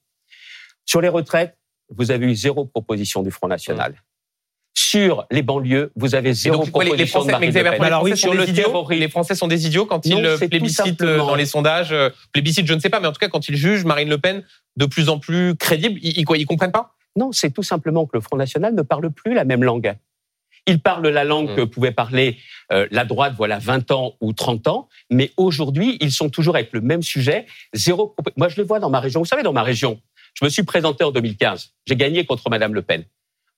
sur 0.86 1.02
les 1.02 1.08
retraites, 1.10 1.58
vous 1.90 2.10
avez 2.10 2.24
eu 2.24 2.34
zéro 2.34 2.64
proposition 2.64 3.22
du 3.22 3.30
Front 3.30 3.48
National. 3.48 3.94
Sur 4.80 5.26
les 5.32 5.42
banlieues, 5.42 5.90
vous 5.96 6.14
avez 6.14 6.32
zéro 6.32 6.64
donc, 6.64 6.84
les, 6.84 6.96
de 6.96 7.04
Français, 7.06 7.26
mais 7.26 7.32
Marine 7.32 7.50
Xavier 7.50 7.64
Le 7.72 7.76
Pen. 7.76 7.80
les 7.80 7.86
Alors 7.86 8.02
oui, 8.04 8.16
sur 8.16 8.28
sont 8.30 8.34
le 8.36 8.44
des 8.44 8.50
idiots. 8.52 8.62
terrorisme. 8.64 9.00
Les 9.00 9.08
Français 9.08 9.34
sont 9.34 9.48
des 9.48 9.66
idiots 9.66 9.86
quand 9.86 10.06
Non, 10.06 10.22
ils 10.40 10.48
plébiscitent 10.48 11.02
euh, 11.02 11.18
dans 11.18 11.34
les 11.34 11.46
sondages. 11.46 11.90
euh, 11.92 12.10
Plébiscitent, 12.32 12.66
je 12.68 12.74
ne 12.74 12.78
sais 12.78 12.88
pas, 12.88 13.00
mais 13.00 13.08
en 13.08 13.12
tout 13.12 13.18
cas, 13.18 13.28
quand 13.28 13.48
ils 13.48 13.56
jugent 13.56 13.84
Marine 13.84 14.08
Le 14.08 14.18
Pen 14.18 14.44
de 14.76 14.86
plus 14.86 15.08
en 15.08 15.18
plus 15.18 15.56
crédible, 15.56 15.98
ils, 16.02 16.24
quoi, 16.24 16.38
ils 16.38 16.46
comprennent 16.46 16.70
pas? 16.70 16.94
Non, 17.16 17.32
c'est 17.32 17.50
tout 17.50 17.64
simplement 17.64 18.06
que 18.06 18.12
le 18.16 18.20
Front 18.20 18.36
National 18.36 18.72
ne 18.72 18.82
parle 18.82 19.10
plus 19.10 19.34
la 19.34 19.44
même 19.44 19.64
langue. 19.64 19.96
Il 20.68 20.80
parle 20.80 21.08
la 21.08 21.24
langue 21.24 21.50
Mm. 21.50 21.56
que 21.56 21.62
pouvait 21.62 21.90
parler 21.90 22.36
euh, 22.72 22.86
la 22.92 23.04
droite, 23.04 23.34
voilà, 23.36 23.58
20 23.58 23.90
ans 23.90 24.14
ou 24.20 24.32
30 24.32 24.68
ans, 24.68 24.88
mais 25.10 25.32
aujourd'hui, 25.36 25.96
ils 26.00 26.12
sont 26.12 26.28
toujours 26.30 26.54
avec 26.54 26.72
le 26.72 26.80
même 26.82 27.02
sujet. 27.02 27.46
Zéro. 27.74 28.14
Moi, 28.36 28.48
je 28.48 28.56
le 28.60 28.62
vois 28.66 28.78
dans 28.78 28.90
ma 28.90 29.00
région. 29.00 29.18
Vous 29.20 29.26
savez, 29.26 29.42
dans 29.42 29.52
ma 29.52 29.62
région, 29.64 30.00
je 30.34 30.44
me 30.44 30.50
suis 30.50 30.62
présenté 30.62 31.02
en 31.02 31.10
2015. 31.10 31.72
J'ai 31.86 31.96
gagné 31.96 32.24
contre 32.24 32.48
Madame 32.48 32.74
Le 32.74 32.82
Pen. 32.82 33.02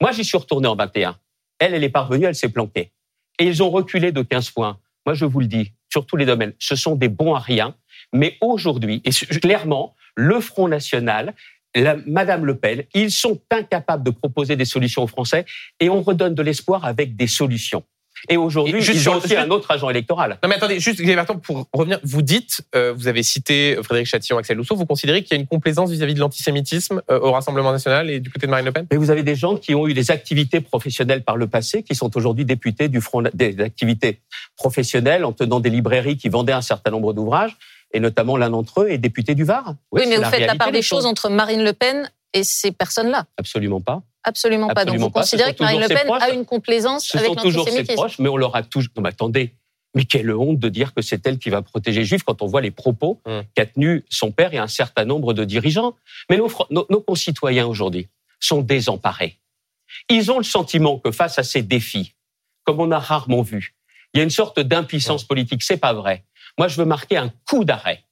Moi, 0.01 0.13
j'y 0.13 0.25
suis 0.25 0.39
retourné 0.39 0.67
en 0.67 0.77
21. 0.77 1.17
Elle, 1.59 1.75
elle 1.75 1.85
est 1.85 1.91
parvenue, 1.91 2.25
elle 2.25 2.35
s'est 2.35 2.49
planquée. 2.49 2.93
Et 3.39 3.45
ils 3.45 3.63
ont 3.63 3.71
reculé 3.71 4.13
de 4.13 4.23
15 4.23 4.51
points. 4.51 4.79
Moi, 5.07 5.15
je 5.15 5.25
vous 5.25 5.41
le 5.41 5.47
dis, 5.47 5.73
sur 5.91 6.07
tous 6.07 6.17
les 6.17 6.27
domaines, 6.27 6.55
ce 6.59 6.77
sont 6.77 6.95
des 6.95 7.09
bons 7.09 7.35
à 7.35 7.39
rien. 7.39 7.75
Mais 8.13 8.37
aujourd'hui, 8.41 9.03
et 9.05 9.11
clairement, 9.11 9.95
le 10.17 10.41
Front 10.41 10.69
National, 10.69 11.35
la, 11.75 11.97
Madame 12.07 12.45
Le 12.45 12.57
Pen, 12.57 12.85
ils 12.95 13.11
sont 13.11 13.41
incapables 13.51 14.03
de 14.03 14.11
proposer 14.11 14.57
des 14.57 14.65
solutions 14.65 15.03
aux 15.03 15.07
Français 15.07 15.45
et 15.79 15.89
on 15.89 16.03
redonne 16.03 16.35
de 16.35 16.43
l'espoir 16.43 16.85
avec 16.85 17.17
des 17.17 17.27
solutions. 17.27 17.85
Et 18.29 18.37
aujourd'hui, 18.37 18.79
ils 18.81 19.01
sur 19.01 19.13
ont 19.13 19.17
aussi 19.17 19.29
juste- 19.29 19.41
un 19.41 19.51
autre 19.51 19.71
agent 19.71 19.89
électoral. 19.89 20.39
Non, 20.43 20.49
mais 20.49 20.57
attendez, 20.57 20.79
juste, 20.81 20.99
Xavier 20.99 21.15
Bertrand, 21.15 21.37
pour 21.39 21.69
revenir, 21.73 21.99
vous 22.05 22.23
dites, 22.23 22.63
euh, 22.75 22.93
vous 22.95 23.09
avez 23.09 23.23
cité 23.23 23.77
Frédéric 23.83 24.07
Chatillon, 24.09 24.39
Axel 24.39 24.57
Lousseau, 24.57 24.77
vous 24.77 24.87
considérez 24.87 25.23
qu'il 25.23 25.37
y 25.37 25.39
a 25.39 25.41
une 25.41 25.47
complaisance 25.47 25.91
vis-à-vis 25.91 26.15
de 26.15 26.21
l'antisémitisme 26.21 27.03
euh, 27.11 27.19
au 27.21 27.33
Rassemblement 27.33 27.73
national 27.73 28.11
et 28.11 28.21
du 28.21 28.31
côté 28.31 28.47
de 28.47 28.51
Marine 28.51 28.67
Le 28.67 28.73
Pen? 28.73 28.87
Mais 28.91 28.97
vous 28.99 29.11
avez 29.11 29.23
des 29.23 29.35
gens 29.37 29.57
qui 29.57 29.75
ont 29.75 29.89
eu 29.89 29.95
des 29.95 30.11
activités 30.11 30.61
professionnelles 30.61 31.23
par 31.23 31.37
le 31.37 31.47
passé, 31.47 31.83
qui 31.83 31.95
sont 31.95 32.17
aujourd'hui 32.17 32.45
députés 32.45 32.89
du 32.89 33.01
front, 33.01 33.23
des 33.33 33.61
activités 33.61 34.21
professionnelles 34.57 35.25
en 35.25 35.33
tenant 35.33 35.61
des 35.61 35.71
librairies 35.71 36.17
qui 36.17 36.29
vendaient 36.29 36.53
un 36.53 36.61
certain 36.63 36.91
nombre 36.91 37.13
d'ouvrages, 37.13 37.57
et 37.93 38.01
notamment 38.01 38.37
l'un 38.37 38.51
d'entre 38.51 38.83
eux 38.83 38.91
est 38.91 38.99
député 38.99 39.35
du 39.35 39.45
Var. 39.45 39.75
Oui, 39.93 40.03
mais 40.09 40.17
vous 40.17 40.23
la 40.23 40.31
faites 40.31 40.47
la 40.47 40.55
part 40.55 40.73
des 40.73 40.83
choses 40.83 41.07
entre 41.07 41.29
Marine 41.31 41.65
Le 41.65 41.73
Pen 41.73 42.11
et 42.33 42.45
ces 42.45 42.71
personnes-là. 42.71 43.25
Absolument 43.39 43.81
pas. 43.81 44.03
Absolument 44.25 44.69
pas. 44.69 44.83
Absolument 44.83 44.99
Donc 45.05 45.09
vous 45.09 45.13
pas. 45.15 45.21
Considérez 45.21 45.55
que 45.55 45.63
Marine 45.63 45.81
Le 45.81 45.89
Pen 45.89 45.99
a 45.99 46.05
proches. 46.19 46.35
une 46.35 46.45
complaisance 46.45 47.07
Ce 47.07 47.17
avec 47.19 47.29
sont 47.31 47.35
toujours 47.37 47.69
ses 47.69 47.85
proches, 47.85 48.19
mais 48.19 48.29
on 48.29 48.37
leur 48.37 48.55
a 48.57 48.63
toujours. 48.63 48.91
Non, 48.97 49.03
mais 49.03 49.09
attendez. 49.11 49.55
Mais 49.95 50.05
quelle 50.05 50.31
honte 50.33 50.59
de 50.61 50.69
dire 50.69 50.95
que 50.95 51.03
c'est 51.03 51.27
elle 51.27 51.39
qui 51.39 51.51
va 51.51 51.63
protéger 51.63 52.01
les 52.01 52.07
Juifs 52.07 52.23
quand 52.23 52.43
on 52.43 52.47
voit 52.47 52.61
les 52.61 52.71
propos 52.71 53.21
Hum. 53.27 53.43
qu'a 53.57 53.67
tenus 53.67 54.03
son 54.09 54.31
père 54.31 54.55
et 54.55 54.59
un 54.59 54.69
certain 54.69 55.05
nombre 55.05 55.33
de 55.33 55.45
dirigeants. 55.45 55.97
Mais 56.29 56.37
nos, 56.37 56.49
nos- 56.71 56.87
nos 56.91 57.01
concitoyens 57.01 57.67
aujourd'hui 57.67 58.07
sont 58.39 58.61
désemparés. 58.63 59.39
Ils 60.09 60.31
ont 60.31 60.39
le 60.39 60.45
sentiment 60.45 60.99
que 60.99 61.11
face 61.11 61.39
à 61.39 61.43
ces 61.43 61.63
défis, 61.63 62.15
comme 62.65 62.79
on 62.81 62.91
a 62.93 62.99
rarement 63.01 63.43
vu, 63.43 63.75
il 64.15 64.19
y 64.19 64.21
a 64.21 64.25
une 64.25 64.31
sorte 64.31 64.61
d'impuissance 64.61 65.25
politique. 65.25 65.63
C'est 65.65 65.77
pas 65.77 65.93
vrai. 65.93 66.25
Moi, 66.59 66.69
je 66.69 66.77
veux 66.77 66.85
marquer 66.85 67.17
un 67.17 67.33
coup 67.49 67.65
d'arrêt 67.65 68.05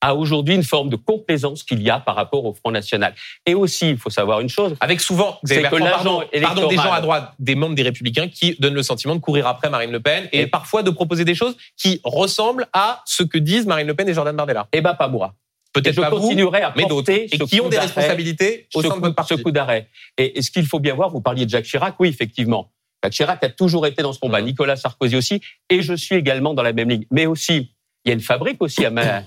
à 0.00 0.14
aujourd'hui 0.14 0.54
une 0.54 0.62
forme 0.62 0.88
de 0.90 0.96
complaisance 0.96 1.62
qu'il 1.62 1.82
y 1.82 1.88
a 1.90 1.98
par 1.98 2.14
rapport 2.16 2.44
au 2.44 2.52
Front 2.52 2.70
National. 2.70 3.14
Et 3.46 3.54
aussi, 3.54 3.90
il 3.90 3.96
faut 3.98 4.10
savoir 4.10 4.40
une 4.40 4.48
chose, 4.48 4.74
Avec 4.80 5.00
souvent, 5.00 5.38
C'est 5.44 5.62
que 5.62 5.68
pardon, 5.68 6.22
pardon, 6.42 6.68
des 6.68 6.76
gens 6.76 6.92
à 6.92 7.00
droite, 7.00 7.32
des 7.38 7.54
membres 7.54 7.74
des 7.74 7.82
Républicains 7.82 8.28
qui 8.28 8.56
donnent 8.60 8.74
le 8.74 8.82
sentiment 8.82 9.14
de 9.14 9.20
courir 9.20 9.46
après 9.46 9.70
Marine 9.70 9.90
Le 9.90 10.00
Pen 10.00 10.28
et, 10.32 10.42
Et- 10.42 10.46
parfois 10.46 10.82
de 10.82 10.90
proposer 10.90 11.24
des 11.24 11.34
choses 11.34 11.56
qui 11.76 12.00
ressemblent 12.04 12.66
à 12.72 13.02
ce 13.06 13.22
que 13.22 13.38
disent 13.38 13.66
Marine 13.66 13.86
Le 13.86 13.94
Pen 13.94 14.08
et 14.08 14.14
Jordan 14.14 14.36
Bardella. 14.36 14.68
eh 14.72 14.80
ben 14.80 14.94
pas 14.94 15.08
moi. 15.08 15.34
Peut-être 15.72 15.94
je 15.94 16.00
pas 16.00 16.08
vous, 16.10 16.20
continuerai 16.20 16.62
à 16.62 16.72
mais 16.76 16.86
d'autres, 16.86 17.10
et 17.10 17.26
qui 17.28 17.60
ont 17.60 17.68
des 17.68 17.78
responsabilités 17.78 18.66
au 18.74 18.80
ce 18.82 18.88
sein 18.88 18.94
coup, 18.94 19.00
de 19.00 19.04
votre 19.06 19.14
parti. 19.16 19.34
ce 19.36 19.42
coup 19.42 19.50
d'arrêt. 19.50 19.88
Et, 20.16 20.38
et 20.38 20.42
ce 20.42 20.50
qu'il 20.50 20.64
faut 20.66 20.78
bien 20.80 20.94
voir, 20.94 21.10
vous 21.10 21.20
parliez 21.20 21.44
de 21.44 21.50
Jacques 21.50 21.66
Chirac, 21.66 21.94
oui, 21.98 22.08
effectivement. 22.08 22.70
Jacques 23.04 23.12
Chirac 23.12 23.44
a 23.44 23.50
toujours 23.50 23.86
été 23.86 24.02
dans 24.02 24.14
ce 24.14 24.18
combat, 24.18 24.40
Mhm. 24.40 24.46
Nicolas 24.46 24.76
Sarkozy 24.76 25.16
aussi, 25.16 25.42
et 25.68 25.82
je 25.82 25.92
suis 25.94 26.14
également 26.14 26.54
dans 26.54 26.62
la 26.62 26.72
même 26.72 26.88
ligne. 26.88 27.04
Mais 27.10 27.26
aussi, 27.26 27.72
il 28.04 28.08
y 28.08 28.10
a 28.10 28.14
une 28.14 28.20
fabrique 28.20 28.62
aussi, 28.62 28.86
à 28.86 28.90
ma- 28.90 29.22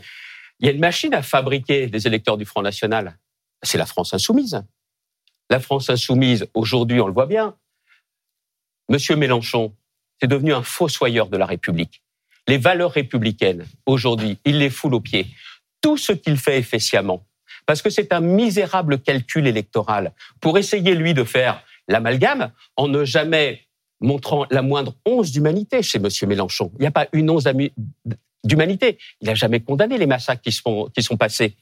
il 0.60 0.66
y 0.66 0.70
a 0.70 0.72
une 0.72 0.80
machine 0.80 1.14
à 1.14 1.22
fabriquer 1.22 1.88
des 1.88 2.08
électeurs 2.08 2.38
du 2.38 2.46
Front 2.46 2.62
National. 2.62 3.18
C'est 3.64 3.78
la 3.78 3.86
France 3.86 4.14
insoumise. 4.14 4.62
La 5.50 5.60
France 5.60 5.90
insoumise, 5.90 6.48
aujourd'hui, 6.54 7.02
on 7.02 7.08
le 7.08 7.14
voit 7.14 7.26
bien. 7.26 7.56
Monsieur 8.90 9.16
Mélenchon, 9.16 9.74
c'est 10.20 10.28
devenu 10.28 10.54
un 10.54 10.64
fossoyeur 10.64 11.28
de 11.28 11.38
la 11.38 11.46
République. 11.46 12.04
Les 12.48 12.58
valeurs 12.58 12.92
républicaines, 12.92 13.66
aujourd'hui, 13.86 14.40
il 14.46 14.58
les 14.58 14.70
foule 14.70 14.96
aux 14.96 15.02
pieds. 15.02 15.28
Tout 15.82 15.98
ce 15.98 16.12
qu'il 16.12 16.38
fait 16.38 16.60
est 16.60 16.98
parce 17.66 17.82
que 17.82 17.90
c'est 17.90 18.14
un 18.14 18.20
misérable 18.20 19.00
calcul 19.00 19.48
électoral 19.48 20.14
pour 20.42 20.58
essayer, 20.58 20.96
lui, 20.96 21.14
de 21.14 21.24
faire 21.24 21.64
l'amalgame 21.88 22.52
en 22.76 22.88
ne 22.88 23.06
jamais 23.06 23.68
montrant 24.02 24.46
la 24.50 24.62
moindre 24.62 24.96
once 25.06 25.32
d'humanité 25.32 25.84
chez 25.84 26.00
M. 26.00 26.08
Mélenchon. 26.28 26.72
Il 26.76 26.82
n'y 26.82 26.88
a 26.88 26.92
pas 26.92 27.08
une 27.14 27.30
once 27.30 27.44
d'humanité. 28.50 28.98
Il 29.22 29.28
n'a 29.28 29.36
jamais 29.36 29.60
condamné 29.62 29.98
les 29.98 30.06
massacres 30.08 30.42
qui 30.42 30.52
sont, 30.52 30.90
qui 30.96 31.02
sont 31.04 31.18
passés, 31.18 31.56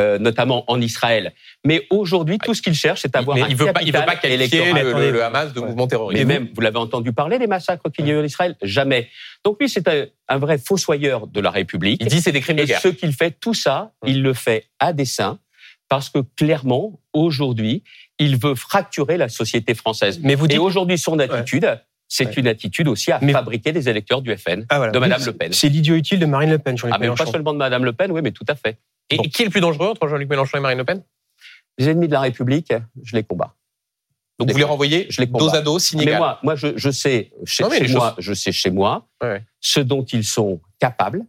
euh, 0.00 0.18
notamment 0.18 0.64
en 0.70 0.80
Israël. 0.80 1.32
Mais 1.64 1.86
aujourd'hui, 1.90 2.38
tout 2.38 2.54
ce 2.54 2.62
qu'il 2.62 2.74
cherche, 2.74 3.02
c'est 3.02 3.12
d'avoir 3.12 3.36
Mais 3.36 3.42
un 3.44 3.48
il 3.48 3.56
veut 3.56 3.72
pas, 3.72 3.82
il 3.82 3.92
veut 3.92 3.92
capital 3.92 4.06
pas 4.06 4.16
qualifier 4.16 4.72
le, 4.72 4.92
le- 4.94 5.10
le 5.10 5.22
Hamas 5.24 5.52
de 5.52 5.60
ouais. 5.60 5.66
mouvement 5.66 5.86
terroriste. 5.86 6.24
Mais 6.24 6.38
même, 6.38 6.48
vous 6.54 6.60
l'avez 6.62 6.78
entendu 6.78 7.12
parler 7.12 7.38
des 7.38 7.46
massacres 7.46 7.90
qu'il 7.90 8.06
y 8.06 8.10
a 8.10 8.14
eu 8.14 8.20
en 8.20 8.24
Israël? 8.24 8.56
Jamais. 8.62 9.08
Donc 9.44 9.58
lui, 9.60 9.68
c'est 9.68 9.86
un, 9.88 10.06
un 10.28 10.38
vrai 10.38 10.56
fossoyeur 10.58 11.26
de 11.26 11.40
la 11.40 11.50
République. 11.50 12.00
Il 12.02 12.08
dit 12.08 12.22
c'est 12.22 12.32
des 12.32 12.40
crimes 12.40 12.56
de 12.56 12.62
Et 12.62 12.66
guerre. 12.66 12.80
ce 12.80 12.88
qu'il 12.88 13.12
fait, 13.12 13.32
tout 13.38 13.54
ça, 13.54 13.92
Hum. 14.02 14.08
il 14.08 14.22
le 14.22 14.32
fait 14.32 14.66
à 14.78 14.92
dessein, 14.92 15.38
parce 15.88 16.08
que 16.08 16.20
clairement, 16.36 16.98
aujourd'hui, 17.12 17.82
il 18.18 18.36
veut 18.38 18.54
fracturer 18.54 19.16
la 19.18 19.28
société 19.28 19.74
française. 19.74 20.20
Mais 20.22 20.34
vous 20.36 20.46
Et 20.46 20.48
dites, 20.48 20.58
aujourd'hui, 20.58 20.96
son 20.96 21.18
attitude, 21.18 21.66
c'est 22.14 22.26
Ouais. 22.26 22.32
une 22.36 22.46
attitude 22.46 22.88
aussi 22.88 23.10
à 23.10 23.18
Mais- 23.22 23.32
fabriquer 23.32 23.72
des 23.72 23.88
électeurs 23.88 24.20
du 24.20 24.36
FN, 24.36 24.66
Ah, 24.68 24.76
voilà. 24.76 24.92
de 24.92 24.98
Madame 24.98 25.24
Le 25.24 25.32
Pen. 25.32 25.50
C'est 25.54 25.70
l'idiot 25.70 25.94
utile 25.94 26.18
de 26.18 26.26
Marine 26.26 26.50
Le 26.50 26.58
Pen, 26.58 26.76
Jean-Luc 26.76 26.94
Ah, 26.94 26.98
mais 27.00 27.08
pas 27.14 27.24
seulement 27.24 27.54
de 27.54 27.58
Madame 27.58 27.86
Le 27.86 27.94
Pen, 27.94 28.12
oui, 28.12 28.20
mais 28.22 28.32
tout 28.32 28.44
à 28.48 28.54
fait. 28.54 28.76
et 29.08 29.16
bon. 29.16 29.22
qui 29.22 29.40
est 29.40 29.44
le 29.46 29.50
plus 29.50 29.62
dangereux 29.62 29.88
entre 29.88 30.06
Jean-Luc 30.08 30.28
Mélenchon 30.28 30.58
et 30.58 30.60
Marine 30.60 30.76
Le 30.78 30.84
Pen? 30.84 31.02
Les 31.78 31.88
ennemis 31.88 32.08
de 32.08 32.12
la 32.12 32.20
République, 32.20 32.70
je 33.02 33.16
les 33.16 33.22
combats. 33.22 33.54
Donc 34.38 34.50
vous 34.50 34.58
les 34.58 34.64
renvoyez 34.64 35.06
Je 35.08 35.22
les 35.22 35.26
dos 35.26 35.54
à 35.54 35.62
dos, 35.62 35.74
Mais 35.74 35.80
Sénégal. 35.80 36.18
moi, 36.18 36.38
moi, 36.42 36.54
je, 36.54 36.68
je 36.76 36.90
sais 36.90 37.32
chez, 37.46 37.62
Non, 37.62 37.70
mais 37.70 37.78
chez 37.78 37.86
les 37.86 37.94
moi, 37.94 38.14
je 38.18 38.34
sais 38.34 38.52
chez 38.52 38.70
moi 38.70 39.08
Ouais, 39.22 39.42
ce 39.60 39.80
dont 39.80 40.02
ils 40.04 40.24
sont 40.24 40.60
capables, 40.80 41.24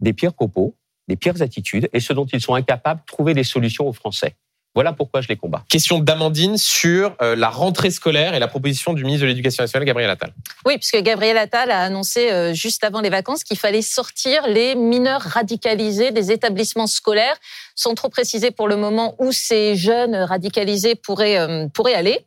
des 0.00 0.12
pires 0.12 0.32
propos, 0.34 0.74
des 1.06 1.14
pires 1.16 1.40
attitudes, 1.40 1.88
et 1.92 2.00
ce 2.00 2.12
dont 2.12 2.26
ils 2.26 2.40
sont 2.40 2.54
incapables 2.54 3.00
de 3.00 3.06
trouver 3.06 3.34
des 3.34 3.44
solutions 3.44 3.86
aux 3.86 3.92
Français. 3.92 4.34
Voilà 4.74 4.92
pourquoi 4.92 5.20
je 5.20 5.26
les 5.26 5.36
combats. 5.36 5.64
Question 5.68 5.98
d'Amandine 5.98 6.56
sur 6.56 7.16
euh, 7.20 7.34
la 7.34 7.48
rentrée 7.48 7.90
scolaire 7.90 8.34
et 8.34 8.38
la 8.38 8.46
proposition 8.46 8.92
du 8.92 9.02
ministre 9.02 9.22
de 9.22 9.26
l'Éducation 9.26 9.64
nationale, 9.64 9.84
Gabriel 9.84 10.08
Attal. 10.10 10.32
Oui, 10.64 10.78
puisque 10.78 11.02
Gabriel 11.02 11.36
Attal 11.38 11.72
a 11.72 11.80
annoncé 11.80 12.30
euh, 12.30 12.54
juste 12.54 12.84
avant 12.84 13.00
les 13.00 13.10
vacances 13.10 13.42
qu'il 13.42 13.58
fallait 13.58 13.82
sortir 13.82 14.46
les 14.46 14.76
mineurs 14.76 15.22
radicalisés 15.22 16.12
des 16.12 16.30
établissements 16.30 16.86
scolaires, 16.86 17.34
sans 17.74 17.94
trop 17.94 18.10
préciser 18.10 18.52
pour 18.52 18.68
le 18.68 18.76
moment 18.76 19.16
où 19.18 19.32
ces 19.32 19.74
jeunes 19.74 20.14
radicalisés 20.14 20.94
pourraient, 20.94 21.38
euh, 21.38 21.66
pourraient 21.68 21.94
aller. 21.94 22.24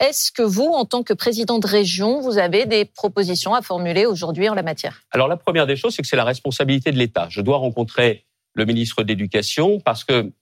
Est-ce 0.00 0.32
que 0.32 0.42
vous, 0.42 0.68
en 0.68 0.86
tant 0.86 1.02
que 1.02 1.12
président 1.12 1.58
de 1.58 1.66
région, 1.66 2.20
vous 2.20 2.38
avez 2.38 2.64
des 2.64 2.86
propositions 2.86 3.54
à 3.54 3.60
formuler 3.60 4.06
aujourd'hui 4.06 4.48
en 4.48 4.54
la 4.54 4.62
matière? 4.62 5.02
Alors 5.10 5.28
la 5.28 5.36
première 5.36 5.66
des 5.66 5.76
choses, 5.76 5.94
c'est 5.94 6.00
que 6.00 6.08
c'est 6.08 6.16
la 6.16 6.24
responsabilité 6.24 6.90
de 6.90 6.96
l'État. 6.96 7.26
Je 7.28 7.42
dois 7.42 7.58
rencontrer 7.58 8.24
le 8.54 8.64
ministre 8.64 9.02
de 9.02 9.08
l'Éducation 9.08 9.78
parce 9.80 10.04
que 10.04 10.32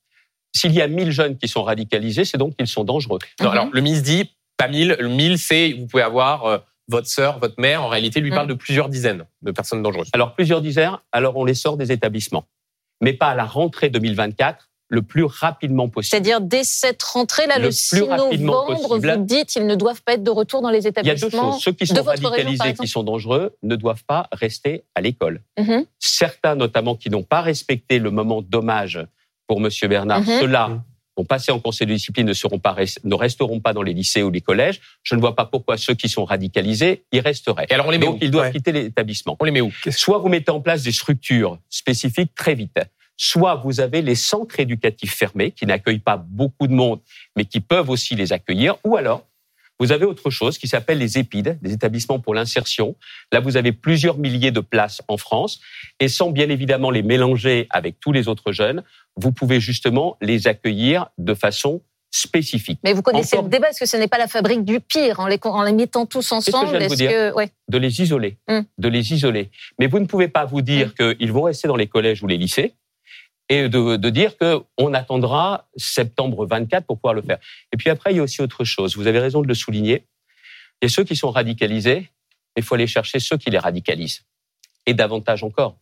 s'il 0.54 0.72
y 0.72 0.80
a 0.82 0.88
1000 0.88 1.10
jeunes 1.10 1.36
qui 1.36 1.48
sont 1.48 1.62
radicalisés, 1.62 2.24
c'est 2.24 2.38
donc 2.38 2.56
qu'ils 2.56 2.66
sont 2.68 2.84
dangereux. 2.84 3.18
Non, 3.40 3.46
Mhm. 3.46 3.52
alors 3.52 3.68
le 3.72 3.80
ministre 3.80 4.04
dit 4.04 4.30
pas 4.56 4.68
1000, 4.68 4.96
le 4.98 5.08
1000 5.08 5.38
c'est 5.38 5.72
vous 5.72 5.86
pouvez 5.86 6.02
avoir 6.02 6.44
euh, 6.46 6.58
votre 6.88 7.08
sœur, 7.08 7.38
votre 7.40 7.60
mère. 7.60 7.82
En 7.82 7.88
réalité, 7.88 8.20
lui 8.20 8.30
Mhm. 8.30 8.36
parle 8.36 8.48
de 8.48 8.54
plusieurs 8.54 8.88
dizaines 8.88 9.24
de 9.42 9.50
personnes 9.50 9.82
dangereuses. 9.82 10.08
Alors 10.12 10.34
plusieurs 10.34 10.60
dizaines, 10.62 10.96
alors 11.12 11.36
on 11.36 11.44
les 11.44 11.54
sort 11.54 11.76
des 11.76 11.92
établissements. 11.92 12.44
Mais 13.02 13.12
pas 13.12 13.28
à 13.28 13.34
la 13.34 13.44
rentrée 13.44 13.90
2024, 13.90 14.70
le 14.88 15.02
plus 15.02 15.24
rapidement 15.24 15.88
possible. 15.88 16.10
C'est-à-dire 16.12 16.40
dès 16.40 16.62
cette 16.62 17.02
rentrée-là, 17.02 17.58
le, 17.58 17.64
Le 17.64 17.70
6 17.72 17.96
plus 17.96 18.02
rapidement 18.04 18.52
novembre, 18.68 18.88
possible. 18.88 19.16
vous 19.18 19.24
dites 19.24 19.48
qu'ils 19.48 19.66
ne 19.66 19.74
doivent 19.74 20.00
pas 20.02 20.12
être 20.14 20.22
de 20.22 20.30
retour 20.30 20.62
dans 20.62 20.70
les 20.70 20.78
Il 20.78 20.84
y 20.84 20.86
a 20.86 20.90
deux 20.92 21.00
établissements. 21.26 21.52
choses. 21.54 21.62
Ceux 21.62 21.72
qui 21.72 21.88
sont 21.88 21.94
région, 21.96 22.28
radicalisés, 22.28 22.52
exemple 22.68 22.78
qui 22.82 22.86
sont 22.88 23.02
dangereux, 23.02 23.56
ne 23.64 23.74
doivent 23.74 24.04
pas 24.04 24.28
rester 24.30 24.84
à 24.94 25.00
l'école. 25.00 25.42
Mhm. 25.58 25.84
Certains, 25.98 26.54
notamment, 26.54 26.94
qui 26.94 27.10
n'ont 27.10 27.24
pas 27.24 27.40
respecté 27.40 27.98
le 27.98 28.12
moment 28.12 28.42
d'hommage 28.42 29.04
pour 29.46 29.58
M. 29.64 29.68
Bernard, 29.88 30.20
Mhm. 30.20 30.40
ceux-là 30.40 30.82
vont 31.16 31.24
passer 31.24 31.50
en 31.50 31.58
conseil 31.58 31.86
de 31.86 31.94
discipline, 31.94 32.26
ne, 32.26 32.32
seront 32.34 32.58
pas, 32.58 32.76
ne 33.04 33.14
resteront 33.14 33.60
pas 33.60 33.72
dans 33.72 33.82
les 33.82 33.94
lycées 33.94 34.22
ou 34.22 34.30
les 34.30 34.42
collèges. 34.42 34.80
Je 35.02 35.14
ne 35.14 35.20
vois 35.20 35.34
pas 35.34 35.46
pourquoi 35.46 35.78
ceux 35.78 35.94
qui 35.94 36.08
sont 36.10 36.24
radicalisés 36.26 37.04
y 37.12 37.20
resteraient. 37.20 37.66
Et 37.70 37.74
alors 37.74 37.86
on 37.86 37.90
les 37.90 37.96
met 37.98 38.04
Donc, 38.06 38.16
où 38.16 38.18
ils 38.20 38.30
doivent 38.30 38.46
Ouais. 38.48 38.52
quitter 38.52 38.72
l'établissement. 38.72 39.36
On 39.40 39.44
les 39.44 39.50
met 39.50 39.62
où 39.62 39.72
Soit 39.90 40.18
vous 40.18 40.28
mettez 40.28 40.50
en 40.50 40.60
place 40.60 40.82
des 40.82 40.92
structures 40.92 41.58
spécifiques 41.70 42.34
très 42.34 42.54
vite, 42.54 42.78
soit 43.16 43.54
vous 43.64 43.80
avez 43.80 44.02
les 44.02 44.14
centres 44.14 44.60
éducatifs 44.60 45.14
fermés 45.14 45.52
qui 45.52 45.64
n'accueillent 45.64 46.00
pas 46.00 46.18
beaucoup 46.18 46.66
de 46.66 46.74
monde, 46.74 47.00
mais 47.34 47.46
qui 47.46 47.60
peuvent 47.60 47.88
aussi 47.88 48.14
les 48.14 48.34
accueillir, 48.34 48.76
ou 48.84 48.96
alors 48.96 49.22
vous 49.78 49.92
avez 49.92 50.04
autre 50.04 50.30
chose 50.30 50.58
qui 50.58 50.68
s'appelle 50.68 50.98
les 50.98 51.18
EPID, 51.18 51.58
des 51.60 51.72
établissements 51.72 52.18
pour 52.18 52.34
l'insertion. 52.34 52.96
Là, 53.32 53.40
vous 53.40 53.56
avez 53.56 53.72
plusieurs 53.72 54.18
milliers 54.18 54.50
de 54.50 54.60
places 54.60 55.02
en 55.08 55.16
France, 55.16 55.60
et 56.00 56.08
sans 56.08 56.30
bien 56.30 56.48
évidemment 56.48 56.90
les 56.90 57.02
mélanger 57.02 57.66
avec 57.70 58.00
tous 58.00 58.12
les 58.12 58.28
autres 58.28 58.52
jeunes, 58.52 58.82
vous 59.16 59.32
pouvez 59.32 59.60
justement 59.60 60.16
les 60.20 60.46
accueillir 60.46 61.06
de 61.18 61.34
façon 61.34 61.82
spécifique. 62.10 62.78
Mais 62.84 62.92
vous 62.94 63.02
connaissez 63.02 63.36
Encore- 63.36 63.44
le 63.44 63.50
débat, 63.50 63.68
est-ce 63.70 63.80
que 63.80 63.86
ce 63.86 63.96
n'est 63.96 64.08
pas 64.08 64.16
la 64.18 64.28
fabrique 64.28 64.64
du 64.64 64.80
pire 64.80 65.20
en 65.20 65.26
les, 65.26 65.38
en 65.42 65.62
les 65.64 65.72
mettant 65.72 66.06
tous 66.06 66.20
que 66.20 66.28
je 66.30 66.34
ensemble 66.34 66.70
viens 66.70 66.80
de 66.80 66.86
vous 66.88 66.94
dire 66.96 67.10
que 67.10 67.34
ouais. 67.34 67.50
de 67.68 67.78
les 67.78 68.00
isoler, 68.00 68.38
Mm. 68.48 68.60
de 68.78 68.88
les 68.88 69.12
isoler. 69.12 69.50
Mais 69.78 69.86
vous 69.86 69.98
ne 69.98 70.06
pouvez 70.06 70.28
pas 70.28 70.44
vous 70.46 70.62
dire 70.62 70.94
qu'ils 70.94 71.32
vont 71.32 71.42
rester 71.42 71.68
dans 71.68 71.76
les 71.76 71.88
collèges 71.88 72.22
ou 72.22 72.26
les 72.26 72.38
lycées 72.38 72.74
et 73.48 73.68
de, 73.68 73.96
de 73.96 74.10
dire 74.10 74.36
qu'on 74.36 74.94
attendra 74.94 75.68
septembre 75.76 76.46
24 76.46 76.84
pour 76.84 76.98
pouvoir 76.98 77.14
le 77.14 77.22
faire. 77.22 77.38
Et 77.72 77.76
puis 77.76 77.90
après, 77.90 78.12
il 78.12 78.16
y 78.16 78.20
a 78.20 78.22
aussi 78.22 78.42
autre 78.42 78.64
chose. 78.64 78.96
Vous 78.96 79.06
avez 79.06 79.20
raison 79.20 79.42
de 79.42 79.48
le 79.48 79.54
souligner. 79.54 80.06
Il 80.82 80.86
y 80.86 80.86
a 80.86 80.88
ceux 80.88 81.04
qui 81.04 81.16
sont 81.16 81.30
radicalisés, 81.30 82.10
il 82.56 82.62
faut 82.62 82.74
aller 82.74 82.86
chercher 82.86 83.20
ceux 83.20 83.36
qui 83.36 83.50
les 83.50 83.58
radicalisent. 83.58 84.24
Et 84.86 84.94
davantage 84.94 85.42
encore. 85.42 85.76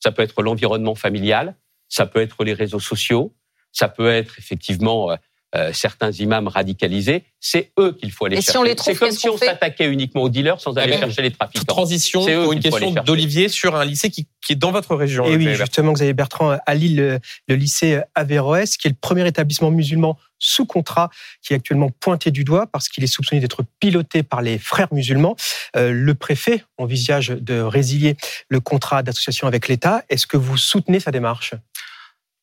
Ça 0.00 0.12
peut 0.12 0.22
être 0.22 0.42
l'environnement 0.42 0.94
familial, 0.94 1.54
ça 1.88 2.06
peut 2.06 2.20
être 2.20 2.44
les 2.44 2.54
réseaux 2.54 2.80
sociaux, 2.80 3.34
ça 3.72 3.88
peut 3.88 4.10
être 4.10 4.38
effectivement 4.38 5.16
euh, 5.54 5.68
euh, 5.68 5.72
certains 5.72 6.10
imams 6.12 6.46
radicalisés. 6.48 7.24
C'est 7.40 7.70
eux 7.78 7.92
qu'il 7.98 8.10
faut 8.12 8.26
aller 8.26 8.36
Et 8.36 8.40
si 8.40 8.46
chercher. 8.46 8.58
on 8.58 8.62
les 8.64 8.74
trouve, 8.74 8.92
C'est 8.92 8.98
comme 8.98 9.10
si 9.12 9.28
on 9.28 9.36
s'attaquait 9.38 9.86
uniquement 9.90 10.22
aux 10.22 10.28
dealers 10.28 10.60
sans 10.60 10.76
aller 10.76 10.92
Eh 10.96 11.00
ben, 11.00 11.06
chercher 11.06 11.22
les 11.22 11.30
Toute 11.30 11.38
trafiquants. 11.38 11.64
transition 11.64 12.20
pour 12.42 12.52
une 12.52 12.60
question 12.60 12.88
aller 12.94 13.00
d'Olivier 13.06 13.48
sur 13.48 13.74
un 13.76 13.84
lycée 13.84 14.10
qui, 14.10 14.26
qui 14.44 14.52
est 14.52 14.56
dans 14.56 14.72
votre 14.72 14.94
région. 14.94 15.24
Et 15.24 15.28
oui, 15.30 15.36
Xavier 15.36 15.48
Bertrand. 15.56 15.64
justement, 15.64 15.92
Xavier 15.92 16.12
Bertrand, 16.14 16.58
à 16.66 16.74
Lille, 16.74 16.96
le, 16.96 17.18
le 17.48 17.54
lycée 17.54 18.00
Averroès, 18.14 18.76
qui 18.76 18.88
est 18.88 18.90
le 18.90 18.96
premier 19.00 19.26
établissement 19.26 19.70
musulman 19.70 20.18
sous 20.38 20.66
contrat, 20.66 21.10
qui 21.42 21.52
est 21.54 21.56
actuellement 21.56 21.90
pointé 21.98 22.30
du 22.30 22.44
doigt 22.44 22.66
parce 22.66 22.88
qu'il 22.88 23.02
est 23.02 23.08
soupçonné 23.08 23.40
d'être 23.40 23.64
piloté 23.80 24.22
par 24.22 24.42
les 24.42 24.58
frères 24.58 24.92
musulmans. 24.92 25.34
Euh, 25.76 25.92
le 25.92 26.14
préfet 26.14 26.62
envisage 26.76 27.28
de 27.28 27.60
résilier 27.60 28.16
le 28.48 28.60
contrat 28.60 29.02
d'association 29.02 29.46
avec 29.48 29.66
l'État. 29.68 30.04
Est-ce 30.10 30.26
que 30.26 30.36
vous 30.36 30.56
soutenez 30.56 31.00
sa 31.00 31.10
démarche? 31.10 31.54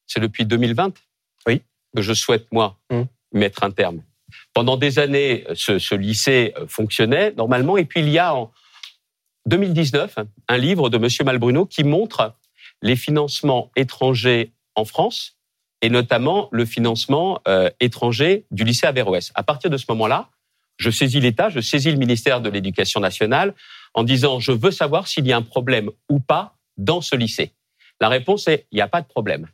C'est 0.08 0.20
depuis 0.20 0.46
2020 0.46 0.88
Oui. 0.88 0.94
Que 1.96 2.02
je 2.02 2.14
souhaite, 2.14 2.46
moi, 2.52 2.78
Hum. 2.92 3.08
mettre 3.34 3.64
un 3.64 3.72
terme. 3.72 4.02
Pendant 4.54 4.78
des 4.78 5.00
années, 5.00 5.46
ce, 5.56 5.80
ce 5.80 5.96
lycée 5.96 6.54
fonctionnait 6.68 7.34
normalement. 7.38 7.78
Et 7.78 7.86
puis, 7.86 8.02
il 8.02 8.10
y 8.10 8.20
a 8.20 8.36
en 8.36 8.52
2019 9.48 10.18
un 10.48 10.58
livre 10.58 10.90
de 10.90 10.98
M. 10.98 11.08
Malbruno 11.26 11.66
qui 11.66 11.84
montre 11.84 12.34
les 12.82 12.96
financements 12.96 13.72
étrangers 13.76 14.52
en 14.76 14.86
France 14.86 15.38
et 15.82 15.90
notamment 15.90 16.50
le 16.52 16.66
financement 16.66 17.42
euh, 17.48 17.70
étranger 17.80 18.46
du 18.52 18.64
lycée 18.64 18.88
Averroès. 18.88 19.32
À 19.36 19.44
partir 19.44 19.70
de 19.70 19.78
ce 19.78 19.86
moment-là, 19.90 20.30
je 20.78 20.90
saisis 20.90 21.20
l'État, 21.20 21.50
je 21.50 21.60
saisis 21.62 21.92
le 21.92 21.98
ministère 21.98 22.42
de 22.42 22.50
l'Éducation 22.50 23.00
nationale 23.00 23.54
en 23.94 24.04
disant 24.04 24.40
je 24.40 24.52
veux 24.52 24.72
savoir 24.72 25.08
s'il 25.08 25.26
y 25.28 25.32
a 25.34 25.38
un 25.38 25.42
problème 25.42 25.90
ou 26.10 26.20
pas 26.20 26.56
dans 26.78 27.02
ce 27.02 27.16
lycée. 27.16 27.52
La 28.02 28.10
réponse 28.10 28.48
est 28.48 28.66
il 28.72 28.76
n'y 28.76 28.82
a 28.82 28.88
pas 28.88 29.02
de 29.02 29.08
problème. 29.08 29.48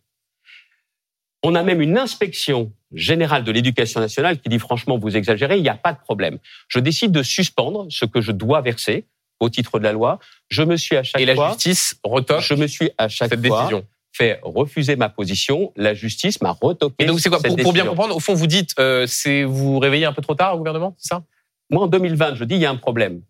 On 1.44 1.56
a 1.56 1.64
même 1.64 1.82
une 1.82 1.98
inspection 1.98 2.72
générale 2.94 3.44
de 3.44 3.52
l'éducation 3.52 4.00
nationale 4.00 4.40
qui 4.40 4.50
dit 4.50 4.60
franchement 4.60 4.98
vous 4.98 5.16
exagérez, 5.16 5.58
il 5.58 5.64
n'y 5.64 5.70
a 5.70 5.76
pas 5.76 5.94
de 5.94 6.00
problème. 6.00 6.38
Je 6.68 6.80
décide 6.80 7.12
de 7.12 7.24
suspendre 7.24 7.88
ce 7.90 8.06
que 8.06 8.22
je 8.22 8.32
dois 8.32 8.62
verser 8.62 9.06
au 9.40 9.50
titre 9.50 9.80
de 9.80 9.84
la 9.84 9.92
loi. 9.92 10.20
Je 10.50 10.64
me 10.64 10.78
suis 10.78 10.96
à 10.96 11.04
chaque 11.04 11.22
Et 11.22 11.26
la 11.26 11.36
fois, 11.36 11.50
justice 11.50 11.96
retoque 12.04 12.42
je 12.42 12.54
me 12.54 12.68
suis 12.68 12.92
à 12.98 13.08
chaque 13.08 13.30
cette 13.30 13.46
fois 13.46 13.62
décision. 13.62 13.86
fait 14.14 14.40
refuser 14.44 14.96
ma 14.96 15.10
position. 15.10 15.74
La 15.76 15.94
justice 15.94 16.42
m'a 16.42 16.52
retoqué. 16.52 16.96
Et 17.00 17.06
donc 17.06 17.20
c'est 17.20 17.30
quoi 17.30 17.42
pour, 17.42 17.56
pour 17.56 17.74
bien 17.74 17.86
comprendre, 17.86 18.16
au 18.16 18.20
fond, 18.20 18.34
vous 18.34 18.48
dites, 18.48 18.74
euh, 18.80 19.08
c'est 19.08 19.44
vous 19.44 19.74
vous 19.74 19.80
réveillez 19.80 20.06
un 20.06 20.14
peu 20.14 20.22
trop 20.22 20.36
tard 20.36 20.56
au 20.56 20.58
gouvernement, 20.58 20.96
c'est 20.98 21.10
ça? 21.10 21.24
Moi, 21.72 21.84
en 21.84 21.88
2020, 21.88 22.36
je 22.36 22.44
dis 22.44 22.56
il 22.56 22.62
y 22.62 22.66
a 22.66 22.70
un 22.70 22.76
problème. 22.76 23.22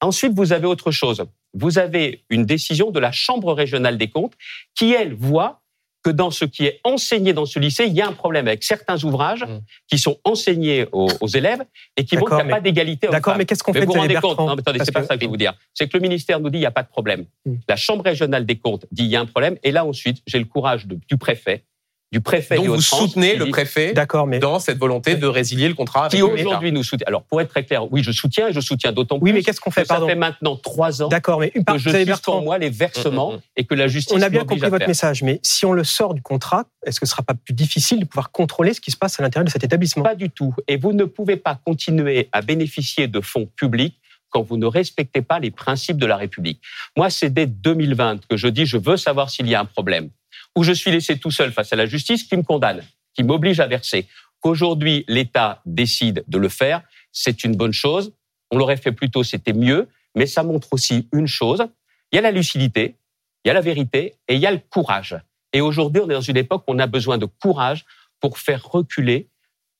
Ensuite, 0.00 0.32
vous 0.34 0.52
avez 0.52 0.66
autre 0.66 0.90
chose. 0.90 1.24
Vous 1.54 1.78
avez 1.78 2.24
une 2.28 2.44
décision 2.44 2.90
de 2.90 2.98
la 2.98 3.12
Chambre 3.12 3.52
régionale 3.52 3.98
des 3.98 4.08
comptes 4.08 4.32
qui, 4.74 4.92
elle, 4.92 5.14
voit 5.14 5.61
que 6.02 6.10
dans 6.10 6.30
ce 6.30 6.44
qui 6.44 6.66
est 6.66 6.80
enseigné 6.84 7.32
dans 7.32 7.46
ce 7.46 7.58
lycée, 7.58 7.84
il 7.86 7.92
y 7.92 8.00
a 8.00 8.08
un 8.08 8.12
problème 8.12 8.48
avec 8.48 8.62
certains 8.64 9.02
ouvrages 9.04 9.44
Mm. 9.44 9.60
qui 9.88 9.98
sont 9.98 10.18
enseignés 10.24 10.86
aux, 10.92 11.08
aux 11.20 11.26
élèves 11.28 11.62
et 11.96 12.04
qui 12.04 12.16
montrent 12.16 12.30
qu'il 12.30 12.36
n'y 12.36 12.42
a 12.42 12.44
mais- 12.44 12.50
pas 12.52 12.60
d'égalité. 12.60 13.08
D'accord, 13.08 13.36
mais 13.36 13.44
qu'est-ce 13.44 13.62
qu'on 13.62 13.72
Mais 13.72 13.80
fait, 13.80 13.86
vous 13.86 13.92
vous 13.92 13.98
Xavier 14.00 14.16
rendez 14.16 14.26
compte 14.26 14.36
Bertrand 14.36 14.46
Non, 14.50 14.54
mais 14.56 14.60
attendez, 14.60 14.80
c'est 14.84 14.92
pas 14.92 15.00
que- 15.02 15.06
ça 15.06 15.14
que 15.14 15.20
je 15.20 15.26
veux 15.26 15.30
vous 15.30 15.36
dire. 15.36 15.54
C'est 15.74 15.88
que 15.88 15.96
le 15.96 16.02
ministère 16.02 16.40
nous 16.40 16.50
dit 16.50 16.58
il 16.58 16.60
n'y 16.62 16.66
a 16.66 16.70
pas 16.72 16.82
de 16.82 16.88
problème. 16.88 17.24
Mm. 17.46 17.54
La 17.68 17.76
Chambre 17.76 18.04
régionale 18.04 18.44
des 18.46 18.56
comptes 18.58 18.86
dit 18.90 19.04
il 19.04 19.10
y 19.10 19.16
a 19.16 19.20
un 19.20 19.26
problème. 19.26 19.56
Et 19.62 19.70
là, 19.70 19.84
ensuite, 19.84 20.22
j'ai 20.26 20.38
le 20.38 20.44
courage 20.44 20.86
de- 20.86 20.98
du 21.08 21.16
préfet, 21.16 21.64
du 22.12 22.20
préfet 22.20 22.56
Donc 22.56 22.66
vous 22.66 22.80
soutenez 22.82 23.36
le 23.36 23.46
dit- 23.46 23.50
préfet 23.50 23.94
D'accord, 23.94 24.26
mais 24.26 24.38
dans 24.38 24.58
cette 24.58 24.78
volonté 24.78 25.14
de 25.16 25.26
résilier 25.26 25.66
le 25.66 25.74
contrat 25.74 26.04
avec 26.04 26.12
qui 26.12 26.22
aujourd'hui 26.22 26.70
nous 26.70 26.82
soutient. 26.82 27.06
Alors, 27.06 27.22
pour 27.22 27.40
être 27.40 27.48
très 27.48 27.64
clair, 27.64 27.90
oui, 27.90 28.02
je 28.02 28.12
soutiens 28.12 28.48
et 28.48 28.52
je 28.52 28.60
soutiens 28.60 28.92
d'autant 28.92 29.18
plus 29.18 29.24
oui, 29.24 29.32
mais 29.32 29.42
qu'est-ce 29.42 29.60
qu'on 29.60 29.70
fait 29.70 29.82
que 29.82 29.88
ça 29.88 29.94
Pardon. 29.94 30.08
fait 30.08 30.14
maintenant 30.14 30.56
trois 30.56 31.02
ans 31.02 31.08
D'accord, 31.08 31.40
mais 31.40 31.50
une 31.54 31.64
part, 31.64 31.76
que 31.76 31.80
je 31.80 31.88
suspends, 31.88 32.04
Bertrand, 32.04 32.42
moi, 32.42 32.58
les 32.58 32.68
versements 32.68 33.32
Mm, 33.32 33.34
mm, 33.34 33.38
mm. 33.38 33.40
et 33.56 33.64
que 33.64 33.74
la 33.74 33.88
justice 33.88 34.16
on 34.16 34.20
a 34.22 34.28
bien 34.28 34.44
compris 34.44 34.68
votre 34.68 34.86
message, 34.86 35.22
mais 35.22 35.40
si 35.42 35.64
on 35.64 35.72
le 35.72 35.84
sort 35.84 36.12
du 36.14 36.20
contrat, 36.22 36.64
est-ce 36.86 37.00
que 37.00 37.06
ce 37.06 37.12
sera 37.12 37.22
pas 37.22 37.34
plus 37.34 37.54
difficile 37.54 38.00
de 38.00 38.04
pouvoir 38.04 38.30
contrôler 38.30 38.74
ce 38.74 38.80
qui 38.80 38.90
se 38.90 38.96
passe 38.96 39.18
à 39.18 39.22
l'intérieur 39.22 39.46
de 39.46 39.50
cet 39.50 39.64
établissement? 39.64 40.02
Pas 40.02 40.14
du 40.14 40.28
tout. 40.28 40.54
Et 40.68 40.76
vous 40.76 40.92
ne 40.92 41.04
pouvez 41.04 41.36
pas 41.36 41.58
continuer 41.64 42.28
à 42.32 42.42
bénéficier 42.42 43.08
de 43.08 43.20
fonds 43.20 43.48
publics 43.56 43.98
quand 44.28 44.42
vous 44.42 44.56
ne 44.56 44.66
respectez 44.66 45.22
pas 45.22 45.38
les 45.38 45.50
principes 45.50 45.98
de 45.98 46.06
la 46.06 46.16
République. 46.16 46.60
Moi, 46.96 47.10
c'est 47.10 47.30
dès 47.30 47.46
2020 47.46 48.26
que 48.28 48.36
je 48.36 48.48
dis 48.48 48.66
je 48.66 48.76
veux 48.76 48.96
savoir 48.96 49.30
s'il 49.30 49.46
y 49.48 49.54
a 49.54 49.60
un 49.60 49.64
problème. 49.66 50.10
Où 50.56 50.62
je 50.62 50.72
suis 50.72 50.90
laissé 50.90 51.18
tout 51.18 51.30
seul 51.30 51.52
face 51.52 51.72
à 51.72 51.76
la 51.76 51.86
justice 51.86 52.24
qui 52.24 52.36
me 52.36 52.42
condamne, 52.42 52.82
qui 53.14 53.22
m'oblige 53.22 53.60
à 53.60 53.66
verser. 53.66 54.06
Qu'aujourd'hui, 54.40 55.04
l'État 55.08 55.62
décide 55.64 56.24
de 56.26 56.38
le 56.38 56.48
faire, 56.48 56.82
c'est 57.12 57.44
une 57.44 57.56
bonne 57.56 57.72
chose. 57.72 58.12
On 58.50 58.58
l'aurait 58.58 58.76
fait 58.76 58.92
plus 58.92 59.10
tôt, 59.10 59.22
c'était 59.22 59.52
mieux. 59.52 59.88
Mais 60.14 60.26
ça 60.26 60.42
montre 60.42 60.68
aussi 60.72 61.08
une 61.12 61.26
chose. 61.26 61.64
Il 62.10 62.16
y 62.16 62.18
a 62.18 62.22
la 62.22 62.32
lucidité, 62.32 62.96
il 63.44 63.48
y 63.48 63.50
a 63.50 63.54
la 63.54 63.60
vérité 63.60 64.16
et 64.28 64.34
il 64.34 64.40
y 64.40 64.46
a 64.46 64.50
le 64.50 64.58
courage. 64.58 65.16
Et 65.52 65.60
aujourd'hui, 65.60 66.02
on 66.04 66.10
est 66.10 66.14
dans 66.14 66.20
une 66.20 66.36
époque 66.36 66.64
où 66.66 66.72
on 66.72 66.78
a 66.78 66.86
besoin 66.86 67.18
de 67.18 67.26
courage 67.26 67.84
pour 68.20 68.38
faire 68.38 68.64
reculer 68.64 69.28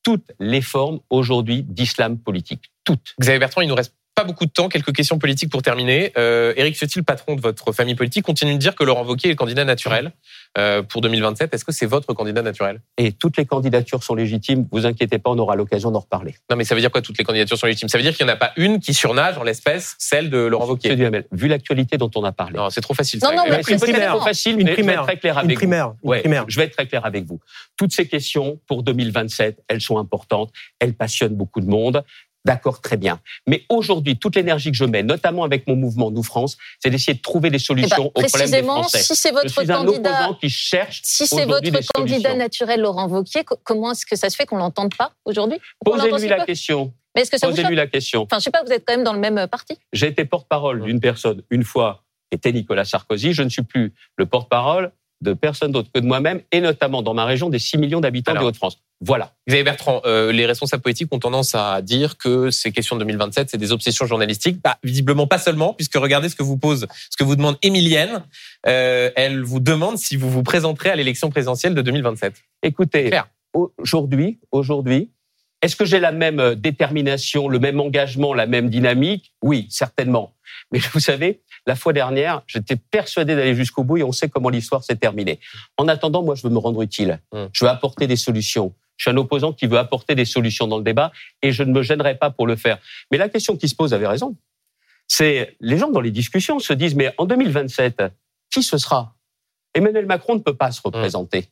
toutes 0.03 0.33
les 0.41 0.63
formes 0.63 1.01
aujourd'hui 1.11 1.63
d'islam 1.63 2.19
politique. 2.19 2.73
Toutes. 2.85 3.15
Xavier 3.21 3.39
Bertrand, 3.39 3.61
il 3.61 3.69
nous 3.69 3.75
reste 3.75 3.95
pas 4.15 4.25
beaucoup 4.25 4.45
de 4.47 4.51
temps. 4.51 4.69
Quelques 4.69 4.93
questions 4.95 5.19
politiques 5.19 5.51
pour 5.51 5.63
terminer. 5.63 6.13
Euh, 6.19 6.53
Éric 6.57 6.77
Ciotti, 6.77 6.99
le 6.99 7.05
patron 7.05 7.35
de 7.35 7.41
votre 7.41 7.73
famille 7.73 7.95
politique, 7.95 8.25
continue 8.25 8.53
de 8.55 8.59
dire 8.59 8.75
que 8.75 8.85
Laurent 8.85 9.05
Wauquiez 9.05 9.29
est 9.31 9.33
le 9.33 9.37
candidat 9.37 9.65
naturel 9.65 10.13
euh, 10.59 10.83
pour 10.83 11.01
2027. 11.01 11.53
Est-ce 11.55 11.65
que 11.65 11.73
c'est 11.73 11.87
votre 11.87 12.13
candidat 12.13 12.43
naturel? 12.43 12.81
Et 12.99 13.13
toutes 13.13 13.37
les 13.39 13.47
candidatures 13.47 14.03
sont 14.03 14.15
légitimes. 14.15 14.67
Vous 14.71 14.85
inquiétez 14.87 15.19
pas, 15.19 15.31
on 15.31 15.39
aura 15.39 15.57
l'occasion 15.57 15.91
d'en 15.91 16.01
reparler. 16.01 16.35
Non, 16.51 16.57
mais 16.57 16.65
ça 16.65 16.75
veut 16.75 16.81
dire 16.81 16.91
quoi 16.91 17.01
Toutes 17.01 17.17
les 17.19 17.25
candidatures 17.25 17.57
sont 17.57 17.67
légitimes? 17.67 17.89
Ça 17.89 17.97
veut 17.99 18.05
dire 18.05 18.15
qu'il 18.15 18.27
n'y 18.27 18.33
en 18.33 18.35
a 18.35 18.39
pas 18.39 18.53
une 18.57 18.81
qui 18.81 18.93
surnage 18.93 19.39
en 19.39 19.45
l'espèce, 19.45 19.95
celle 19.99 20.29
de 20.31 20.39
Laurent 20.39 20.65
Monsieur 20.65 20.91
Wauquiez. 20.91 20.97
Duhamel, 20.97 21.25
vu 21.33 21.49
l'actualité 21.49 21.97
dont 21.97 22.11
on 22.15 22.25
a 22.25 22.33
parlé. 22.33 22.59
Non, 22.59 22.69
c'est 22.71 22.83
trop 22.83 22.95
facile. 22.95 23.21
Non, 23.23 23.31
ça, 23.31 23.35
non, 23.35 23.43
mais 23.49 23.63
c'est 23.63 23.77
trop 24.09 24.21
facile, 24.21 24.59
Une 24.61 24.67
mais 24.67 24.73
primaire. 24.75 24.93
je 24.93 24.97
vais 24.99 25.03
être 25.03 25.07
très 25.07 25.17
clair 25.19 25.35
Une 25.39 25.45
avec 25.47 25.57
primaire, 25.57 25.89
vous. 25.89 25.97
une 26.05 26.11
Ouais, 26.11 26.21
primaire. 26.21 26.45
Je 26.49 26.57
vais 26.59 26.65
être 26.67 26.77
très 26.77 26.87
clair 26.87 27.07
avec 27.07 27.25
vous. 27.25 27.41
Toutes 27.77 27.93
ces 27.93 28.07
questions 28.07 28.61
pour 28.67 28.83
2027, 28.83 29.63
elles 29.69 29.81
sont 29.81 29.97
importantes, 29.99 30.53
elles 30.79 30.95
passionnent 30.95 31.35
beaucoup 31.35 31.61
de 31.61 31.67
monde. 31.67 32.05
D'accord, 32.45 32.81
très 32.81 32.97
bien. 32.97 33.21
Mais 33.47 33.63
aujourd'hui, 33.69 34.19
toute 34.19 34.35
l'énergie 34.35 34.71
que 34.73 34.77
je 34.77 34.85
mets, 34.85 35.03
notamment 35.05 35.45
avec 35.45 35.67
mon 35.69 35.77
mouvement 35.77 36.11
Nous 36.11 36.25
France, 36.25 36.57
c'est 36.81 36.91
d'essayer 36.91 37.15
de 37.17 37.23
trouver 37.23 37.51
des 37.51 37.57
Eh 37.57 37.59
ben, 37.59 37.65
solutions 37.65 38.07
aux 38.07 38.11
problèmes 38.11 38.27
des 38.27 38.33
précisément, 38.39 38.79
Français. 38.83 39.03
si 39.03 39.15
c'est 39.15 39.29
Je 39.29 39.35
votre 39.35 39.49
suis 39.49 39.71
un 39.71 39.85
candidat, 39.85 40.31
qui 40.41 40.51
cherche 40.51 41.01
si 41.05 41.27
c'est 41.27 41.45
votre 41.45 41.61
des 41.61 41.71
candidat 41.71 42.15
solutions. 42.31 42.37
naturel, 42.37 42.81
Laurent 42.81 43.07
Wauquiez, 43.09 43.45
co- 43.45 43.59
comment 43.63 43.93
est-ce 43.93 44.05
que 44.07 44.17
ça 44.17 44.29
se 44.29 44.35
fait 44.37 44.45
qu'on 44.47 44.57
l'entende 44.57 44.95
pas 44.97 45.13
aujourd'hui? 45.25 45.59
Posez-lui 45.85 46.29
la 46.29 46.45
question. 46.45 46.93
Mais 47.15 47.23
est-ce 47.23 47.31
que 47.31 47.39
ça 47.39 47.47
vous 47.47 47.53
Posez-lui 47.55 47.77
la 47.77 47.87
question. 47.87 48.23
Enfin, 48.23 48.39
je 48.39 48.45
sais 48.45 48.51
pas, 48.51 48.63
vous 48.65 48.73
êtes 48.73 48.85
quand 48.87 48.95
même 48.97 49.05
dans 49.05 49.13
le 49.13 49.21
même 49.21 49.39
euh, 49.39 49.47
parti. 49.47 49.77
J'ai 49.93 50.09
été 50.09 50.25
porte-parole 50.25 50.83
d'une 50.83 50.99
personne 50.99 51.43
une 51.51 51.63
fois, 51.63 52.03
qui 52.31 52.37
était 52.37 52.51
Nicolas 52.53 52.85
Sarkozy. 52.87 53.35
Je 53.35 53.43
ne 53.43 53.51
suis 53.51 53.63
plus 53.63 53.93
le 54.17 54.27
porte-parole 54.27 54.91
de 55.21 55.35
personne 55.35 55.71
d'autre 55.71 55.91
que 55.95 56.01
de 56.01 56.07
moi-même, 56.07 56.41
et 56.51 56.61
notamment 56.61 57.03
dans 57.03 57.15
ma 57.15 57.25
région 57.25 57.49
des 57.51 57.61
6 57.61 57.79
millions 57.79 58.01
d'habitants 58.01 58.33
Alors. 58.33 58.43
de 58.45 58.49
Hauts-de-France. 58.49 58.79
Voilà. 59.05 59.35
Xavier 59.49 59.65
Bertrand, 59.65 60.01
euh, 60.07 60.31
les 60.31 60.47
responsables 60.47 60.83
politiques 60.83 61.13
ont 61.13 61.19
tendance 61.19 61.57
à 61.57 61.83
dire 61.83 62.17
que 62.19 62.51
ces 62.51 62.71
questions 62.71 62.95
de 62.95 63.01
2027, 63.01 63.51
c'est 63.51 63.59
des 63.59 63.73
obsessions 63.73 64.07
journalistiques. 64.07 64.61
Bah, 64.63 64.79
visiblement 64.85 65.27
pas 65.27 65.39
seulement, 65.39 65.75
puisque 65.75 65.97
regardez 65.97 66.29
ce 66.29 66.37
que 66.37 66.45
vous 66.45 66.57
pose, 66.57 66.87
ce 67.11 67.17
que 67.17 67.25
vous 67.25 67.35
demande 67.35 67.57
Émilienne. 67.63 68.23
Euh, 68.69 69.11
elle 69.17 69.43
vous 69.43 69.59
demande 69.59 69.99
si 69.99 70.17
vous 70.17 70.31
vous 70.31 70.45
présenterez 70.45 70.91
à 70.91 70.95
l'élection 70.97 71.31
présidentielle 71.31 71.75
de 71.75 71.83
2027. 71.83 72.35
Écoutez, 72.63 73.11
aujourd'hui, 73.77 74.39
aujourd'hui, 74.53 75.11
est-ce 75.63 75.75
que 75.75 75.85
j'ai 75.85 75.99
la 75.99 76.13
même 76.13 76.41
euh, 76.41 76.55
détermination, 76.55 77.49
le 77.49 77.59
même 77.59 77.81
engagement, 77.81 78.35
la 78.35 78.47
même 78.47 78.69
dynamique? 78.69 79.33
Oui, 79.43 79.67
certainement. 79.71 80.35
Mais 80.71 80.79
vous 80.93 81.01
savez, 81.01 81.41
la 81.67 81.77
fois 81.77 81.93
dernière, 81.93 82.43
j'étais 82.47 82.77
persuadé 82.77 83.35
d'aller 83.35 83.55
jusqu'au 83.55 83.85
bout 83.85 83.97
et 83.97 84.03
on 84.03 84.13
sait 84.13 84.29
comment 84.29 84.49
l'histoire 84.49 84.85
s'est 84.85 84.97
terminée. 84.97 85.41
En 85.77 85.89
attendant, 85.89 86.23
moi, 86.23 86.35
je 86.35 86.43
veux 86.43 86.53
me 86.53 86.59
rendre 86.59 86.83
utile. 86.83 87.21
Hmm. 87.33 87.47
Je 87.53 87.65
veux 87.65 87.71
apporter 87.71 88.07
des 88.07 88.17
solutions. 88.17 88.75
Je 89.03 89.11
suis 89.11 89.17
un 89.17 89.17
opposant 89.17 89.53
qui 89.53 89.67
veut 89.67 89.79
apporter 89.79 90.15
des 90.15 90.25
solutions 90.25 90.69
dans 90.69 90.79
le 90.79 90.85
débat 90.85 91.11
et 91.43 91.51
je 91.51 91.65
ne 91.65 91.73
me 91.73 91.83
gênerai 91.83 92.15
pas 92.15 92.31
pour 92.31 92.47
le 92.47 92.55
faire. 92.55 92.79
Mais 93.11 93.19
la 93.19 93.29
question 93.29 93.57
qui 93.57 93.69
se 93.69 93.75
pose 93.75 93.93
avait 93.93 94.07
raison. 94.07 94.37
C'est 95.09 95.57
les 95.59 95.77
gens 95.77 95.91
dans 95.91 96.01
les 96.01 96.13
discussions 96.13 96.61
se 96.61 96.73
disent 96.73 96.95
mais 96.95 97.13
en 97.19 97.25
2027, 97.25 98.01
qui 98.49 98.63
ce 98.63 98.79
sera? 98.79 99.17
Emmanuel 99.75 100.07
Macron 100.07 100.37
ne 100.37 100.39
peut 100.39 100.55
pas 100.55 100.71
se 100.71 100.81
représenter. 100.81 101.49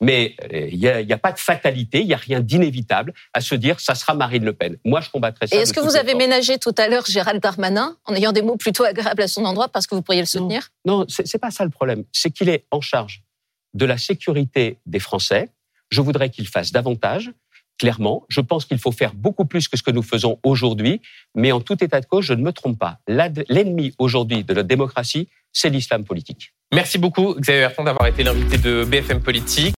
Mais 0.00 0.34
euh, 0.50 0.68
il 0.72 0.78
n'y 0.78 1.12
a, 1.12 1.18
pas 1.18 1.32
de 1.32 1.38
fatalité, 1.38 2.00
il 2.00 2.06
n'y 2.06 2.14
a 2.14 2.16
rien 2.16 2.40
d'inévitable 2.40 3.12
à 3.34 3.42
se 3.42 3.54
dire 3.54 3.80
ça 3.80 3.94
sera 3.94 4.14
Marine 4.14 4.44
Le 4.46 4.54
Pen. 4.54 4.78
Moi, 4.86 5.02
je 5.02 5.10
combattrai 5.10 5.46
ça. 5.46 5.56
Et 5.56 5.58
est-ce 5.60 5.74
que 5.74 5.80
vous 5.80 5.96
avez 5.96 6.14
ménagé 6.14 6.56
tout 6.58 6.74
à 6.78 6.88
l'heure 6.88 7.04
Gérald 7.04 7.42
Darmanin 7.42 7.98
en 8.06 8.14
ayant 8.14 8.32
des 8.32 8.42
mots 8.42 8.56
plutôt 8.56 8.84
agréables 8.84 9.20
à 9.20 9.28
son 9.28 9.44
endroit 9.44 9.68
parce 9.68 9.86
que 9.86 9.94
vous 9.94 10.00
pourriez 10.00 10.22
le 10.22 10.26
soutenir? 10.26 10.70
Non, 10.86 11.04
c'est 11.06 11.26
c'est 11.26 11.38
pas 11.38 11.50
ça 11.50 11.64
le 11.64 11.70
problème. 11.70 12.04
C'est 12.12 12.30
qu'il 12.30 12.48
est 12.48 12.64
en 12.70 12.80
charge 12.80 13.22
de 13.74 13.84
la 13.84 13.98
sécurité 13.98 14.78
des 14.86 15.00
Français. 15.00 15.50
Je 15.90 16.00
voudrais 16.00 16.30
qu'il 16.30 16.48
fasse 16.48 16.72
davantage. 16.72 17.32
Clairement, 17.78 18.24
je 18.28 18.40
pense 18.40 18.64
qu'il 18.64 18.78
faut 18.78 18.92
faire 18.92 19.14
beaucoup 19.14 19.46
plus 19.46 19.66
que 19.68 19.76
ce 19.76 19.82
que 19.82 19.90
nous 19.90 20.02
faisons 20.02 20.38
aujourd'hui. 20.44 21.00
Mais 21.34 21.50
en 21.52 21.60
tout 21.60 21.82
état 21.82 22.00
de 22.00 22.06
cause, 22.06 22.24
je 22.24 22.34
ne 22.34 22.42
me 22.42 22.52
trompe 22.52 22.78
pas. 22.78 22.98
L'ennemi 23.06 23.94
aujourd'hui 23.98 24.44
de 24.44 24.54
notre 24.54 24.68
démocratie, 24.68 25.28
c'est 25.52 25.70
l'islam 25.70 26.04
politique. 26.04 26.52
Merci 26.72 26.98
beaucoup, 26.98 27.34
Xavier 27.34 27.60
Bertrand, 27.62 27.84
d'avoir 27.84 28.08
été 28.08 28.24
l'invité 28.24 28.58
de 28.58 28.84
BFM 28.84 29.20
Politique. 29.20 29.72